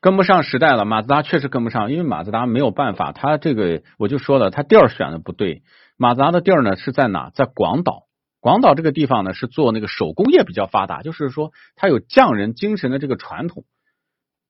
[0.00, 0.84] 跟不上时代了。
[0.84, 5.62] 马自达确实跟不上，因为马自达没有办法，它这个我就说了，它地儿选的不对。
[5.96, 7.30] 马自达的地儿呢是在哪？
[7.30, 8.06] 在广岛。
[8.40, 13.64] 广岛这个地方呢是做那个手工业比较发达，就是说它有匠人精神的这个传统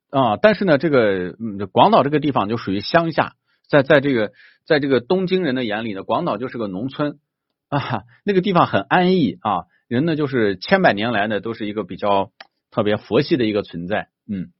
[0.09, 0.37] 啊。
[0.37, 3.33] 但是呢，这个嗯广岛这个地方就属于乡下。
[3.67, 4.31] 在在这个
[4.65, 7.19] 在这个东京人的眼里呢，广岛就是个农村
[7.69, 12.31] 啊，那个地方很安逸啊，人呢就是千百年来呢都是一个比较
[12.71, 14.51] 特别佛系的一个存在，嗯。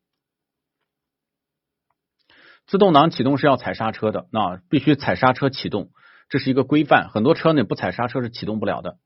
[2.68, 5.92] 自动挡启动是要踩刹车的，那必须踩刹车启动，
[6.30, 8.98] 这是一个规范，很多车呢不踩刹车是启动不了的。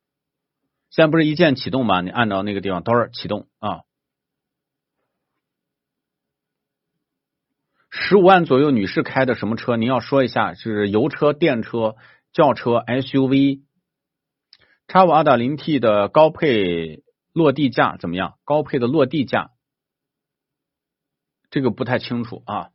[0.89, 2.01] 现在不是一键启动吗？
[2.01, 3.81] 你按照那个地方都是启动啊。
[7.91, 9.75] 十五万左右，女士开的什么车？
[9.75, 11.95] 您要说一下，是油车、电车、
[12.31, 13.61] 轿车、SUV。
[14.87, 17.03] 叉五二点零 T 的高配
[17.33, 18.35] 落地价怎么样？
[18.45, 19.51] 高配的落地价，
[21.49, 22.69] 这个不太清楚啊。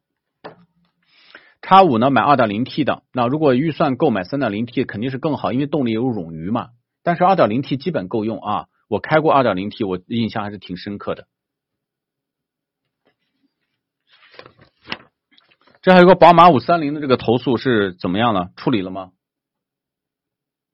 [1.62, 6.70] 叉五呢，买二点零 T 的，那如果预算购买三点零 T 肯定是更好，因为动力有冗余嘛。
[7.02, 11.26] 但是二点零 T 基本够用啊，我开过二点零 T，我印象还是挺深刻的。
[15.84, 18.52] 这还有个宝马五三零的这个投诉是怎么样了？
[18.56, 19.10] 处理了吗？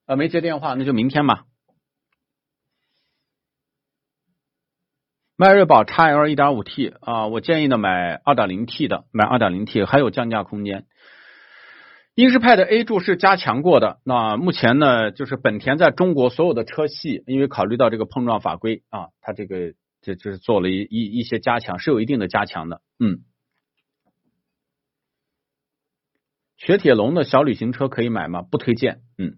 [0.05, 1.43] 啊，没接电话，那就明天吧。
[5.35, 10.85] 迈锐宝 x L 一点五 T 啊，我建议呢买二点零 T 的，买二点零 T 还有降价空间。
[12.15, 23.25] 英仕派的 A 柱是加强过的，那目前呢就是本田在中国所有的车系，因为考虑到这个碰撞法规啊，它这个这这是做了一一一些加强，是有一定的加强的，嗯。
[26.63, 28.43] 雪铁龙的小旅行车可以买吗？
[28.43, 29.01] 不推荐。
[29.17, 29.37] 嗯，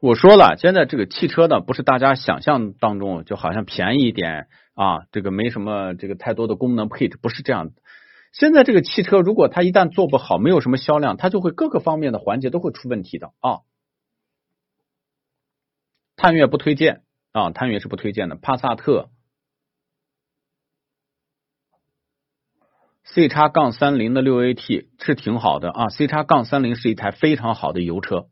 [0.00, 7.74] 我说了，现在这个汽车呢，不是大家想象当中就好像便宜一点啊，这个没什么这个太多的功能配置，不是这样的。
[8.32, 13.58] 现在这个汽车，如果它一旦做不好，没有什么销量，它就会各个方面的环节都会出问题的啊。
[16.16, 17.02] 探岳不推荐
[17.32, 18.36] 啊，探岳是不推荐的。
[18.36, 19.10] 帕萨特。
[23.12, 28.28] C 叉杠三零的六 AT 是挺好的啊，C 叉杠三零是一台非常好的油车，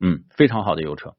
[0.00, 1.14] 嗯，非常好的油车。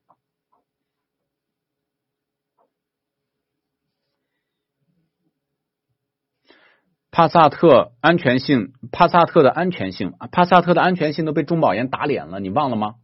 [7.09, 12.95] 帕萨特安全性，帕萨特的安全性，帕萨特的安全性都被中保研打脸了，你忘了吗？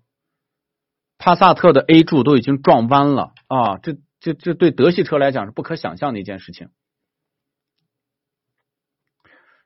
[1.17, 6.69] 帕萨特的 A 柱都已经撞弯了啊，这这这对德系车来讲是不可想象的一件事情。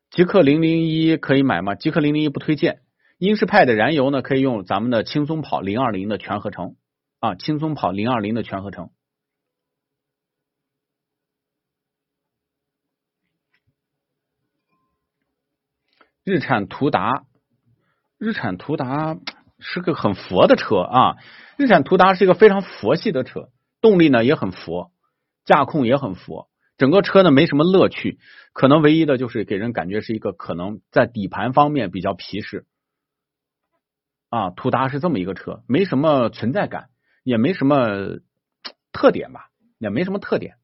[0.09, 1.75] 极氪零零一可以买吗？
[1.75, 2.81] 极氪零零一不推荐。
[3.19, 6.75] 英仕派的燃油呢，可以用咱们的轻松跑零二零的全合成
[7.19, 8.91] 啊，轻松跑零二零的全合成。
[16.23, 17.25] 日产途达，
[18.17, 19.17] 日产途达
[19.59, 21.17] 是个很佛的车啊，
[21.57, 23.49] 日产途达是一个非常佛系的车，
[23.81, 24.91] 动力呢也很佛，
[25.45, 26.48] 驾控也很佛。
[26.79, 28.19] 整个车呢没什么乐趣，
[28.53, 32.65] 可能唯一的就是给人感觉是一个可能在底盘方面比较皮实。
[34.29, 36.89] 啊，途达是这么一个车，没什么存在感，
[37.23, 38.19] 也没什么
[38.93, 40.55] 特点吧，也没什么特点。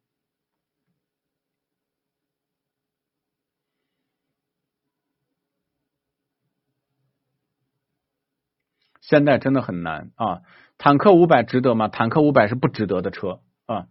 [9.01, 10.43] 现在真的很难啊！
[10.77, 11.89] 坦克五百值得吗？
[11.89, 13.87] 坦克五百是不值得的车啊！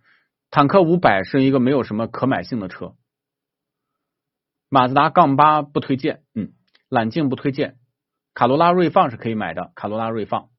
[0.55, 2.94] 坦克五百是一个没有什么可买性的车。
[4.68, 6.52] 马自达杠八不推荐，嗯，
[6.89, 7.74] 揽境不推荐。
[8.35, 10.51] 卡罗拉锐放是可以买的，卡罗拉锐放。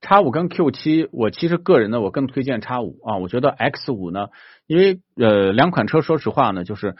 [0.00, 3.18] 叉五跟 Q 七，我其实个人呢，我更推荐叉五啊。
[3.18, 4.30] 我觉得 X 五呢，
[4.66, 6.96] 因为呃两款车，说实话呢，就是。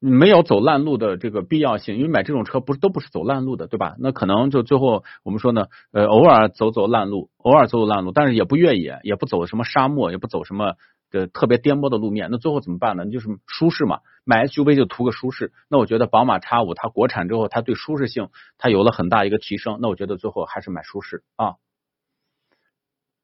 [0.00, 3.96] 没有走烂路的这个必要性，因为买这种车不是都不是走烂路的，对吧？
[3.98, 10.76] 那可能就最后我们说呢，呃，偶尔走走烂路，偶尔走走烂路，但是也不越野，也不走什么沙漠，也不走什么
[11.10, 12.28] 的特别颠簸的路面。
[12.30, 13.04] 那最后怎么办呢？
[13.10, 15.52] 就是舒适嘛，买 SUV 就图个舒适。
[15.68, 19.80] 那我觉得宝马 X 五它国产之后，它对舒适性它有了很大一个提升。
[19.82, 21.56] 那我觉得最后还是买舒适啊。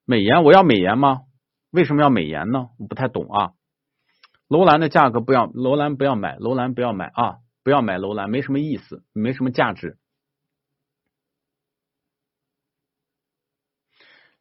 [0.05, 1.23] 美颜，我要美颜吗？
[1.71, 2.69] 为什么要美颜呢？
[2.79, 3.53] 我不太懂啊。
[4.49, 7.39] 楼兰的价格不要，楼兰不要买，楼兰不要买啊！
[7.65, 9.99] 不要买楼兰，没什么意思，没什么价值。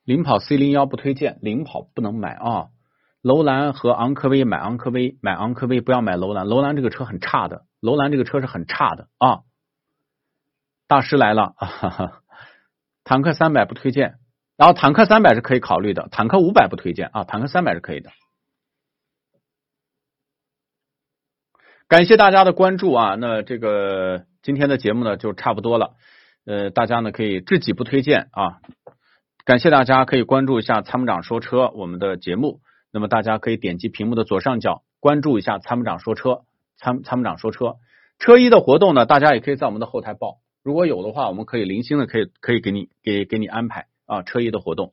[0.03, 2.68] 领跑 C 零幺不推荐，领跑不能买啊！
[3.23, 9.40] 楼兰和昂科威买昂科威，买昂科威不要买楼兰，楼兰这个车很差的，楼兰这个车是很差的啊！
[10.88, 12.22] 大师来了，哈哈，
[13.03, 14.19] 坦克三百不推荐，
[14.56, 18.11] 然后坦克三百是可以考虑的，坦克五百不推荐啊，坦克三百是可以的。
[21.88, 23.14] 感谢大家的关注啊！
[23.14, 25.94] 那这个今天的节目呢就差不多了，
[26.44, 28.60] 呃，大家呢可以知己不推荐啊。
[29.44, 36.41] 感谢大家可以关注一下参谋长说车我们的节目，那么大家可以点击屏幕的左上角关注一下参谋长说车
[36.76, 37.76] 参参谋长说车
[38.18, 44.91] 车衣的活动呢，大家也可以在我们的后台报，如果有的话，我们可以零星的可以可以给你给给你安排啊车衣的活动。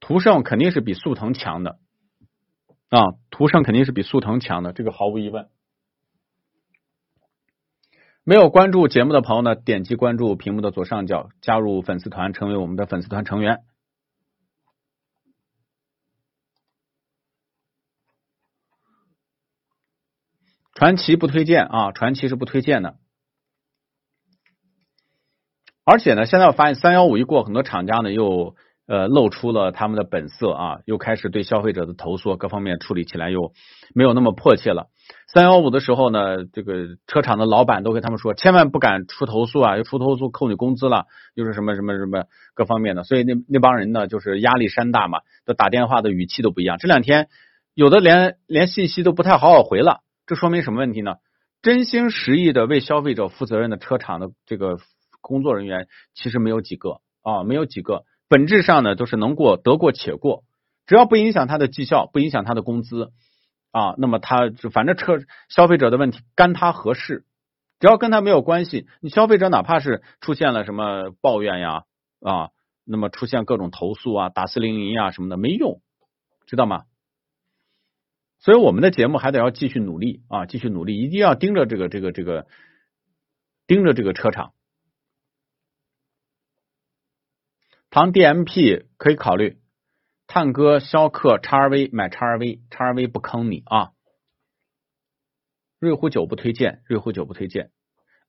[0.00, 1.78] 途胜肯定是比速腾强的。
[2.92, 5.48] 啊，途胜肯定是比速腾强的，这个毫无疑问。
[8.22, 13.64] 没有关注节目的朋友呢，点击关注屏幕的左上角，加入粉丝团，成为我们的粉丝团成员。
[20.74, 22.98] 传奇不推荐啊，传奇是不推荐的。
[25.84, 28.54] 而且呢，现在我发现三幺五一过，很多厂家呢又。
[28.86, 33.52] 呃，露出了他们的本色啊，又开始对消费者的投诉各方面处理起来又
[33.94, 34.88] 没有那么迫切了。
[35.28, 46.76] 三幺五的时候呢，这个车厂的老板都跟他们说，千万不敢出投诉啊，又出投诉扣你工资了，又是什么什么什么各方面的，所以那那帮人呢，就是压力山大嘛，都打电话的语气都不一样。
[46.78, 47.28] 这两天
[47.74, 51.14] 有的连连信息都不太好好回了，这说明什么问题呢？
[51.62, 54.78] 真心实意的为消费者负责任的车厂的这个
[55.20, 58.02] 工作人员其实没有几个啊，没有几个。
[58.32, 60.42] 本质上呢，都是能过得过且过，
[60.86, 63.12] 只要不影响他的绩效，不影响他的工资
[63.72, 65.18] 啊，那么他就反正车
[65.50, 67.26] 消费者的问题干他何事？
[67.78, 71.82] 只要跟他没有关系，你消费者哪怕是出现了什么抱怨呀
[72.22, 72.48] 啊，
[72.86, 75.82] 那么出现各种投诉啊，打四零零啊什么的没用，
[76.46, 76.84] 知道吗？
[78.38, 82.46] 所以我们的节目还得要继续努力啊，继续努力，一定要盯着这个这个这个
[83.66, 84.54] 盯着这个车厂。
[87.94, 89.58] 唐 DMP 可以考虑，
[90.26, 93.90] 探歌、逍客、叉 R V 买叉 R V，叉 R V 不坑你啊。
[95.78, 97.70] 瑞虎九不推荐，瑞虎九不推荐。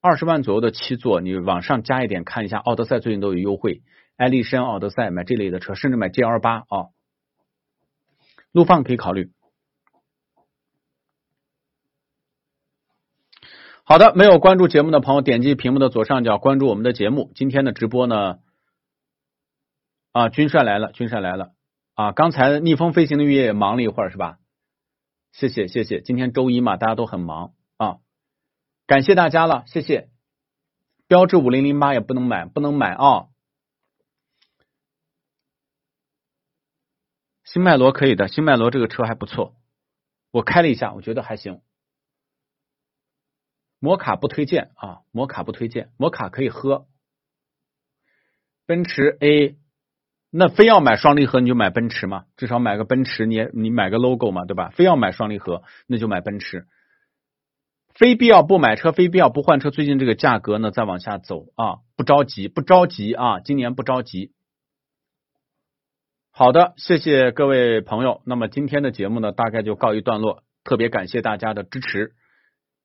[0.02, 3.80] 二十万左右的七座，你往上加一点，看一下奥德赛最近都有优惠，
[4.18, 6.90] 艾力绅、奥德赛买这类的车，甚至买 GL 八啊。
[8.52, 9.32] 陆放可以考虑。
[13.84, 17.32] 好的，没有关注节目的朋友，点击屏幕的左上角关注我们的节目。
[17.34, 18.40] 今天的直播呢？
[20.14, 21.54] 啊，军帅来了，军帅来了
[21.94, 22.12] 啊！
[22.12, 24.38] 刚才逆风飞行的月也忙了一会儿，是吧？
[25.32, 26.00] 谢谢，谢谢。
[26.02, 27.98] 今天周一嘛，大家都很忙啊，
[28.86, 30.08] 感谢大家了，谢谢。
[31.08, 33.26] 标致五零零八也不能买，不能买啊。
[37.42, 39.56] 新迈罗可以的，新迈罗这个车还不错，
[40.30, 41.60] 我开了一下，我觉得还行。
[43.80, 46.86] 摩卡不推荐啊，摩卡不推荐，摩卡可以喝。
[48.64, 49.58] 奔驰 A。
[50.36, 54.70] 那非要买双离合，你就买奔驰嘛，至少买个奔驰，你你买个 logo 嘛，对吧？
[54.74, 56.66] 非要买双离合，那就买奔驰。
[57.94, 59.70] 非必要不买车，非必要不换车。
[59.70, 64.32] 最近这个价格呢，再往下走啊，不着急，不着急啊，今年不着急。
[66.32, 68.20] 好的，谢谢各位朋友。
[68.26, 70.42] 那么今天的节目呢，大概就告一段落。
[70.64, 72.14] 特别感谢大家的支持，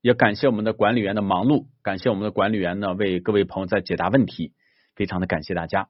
[0.02, 4.54] 也感谢我们的管理员的忙碌，感谢我们的管理员呢为各位朋友在解答问题，
[4.96, 5.88] 非常的感谢大家。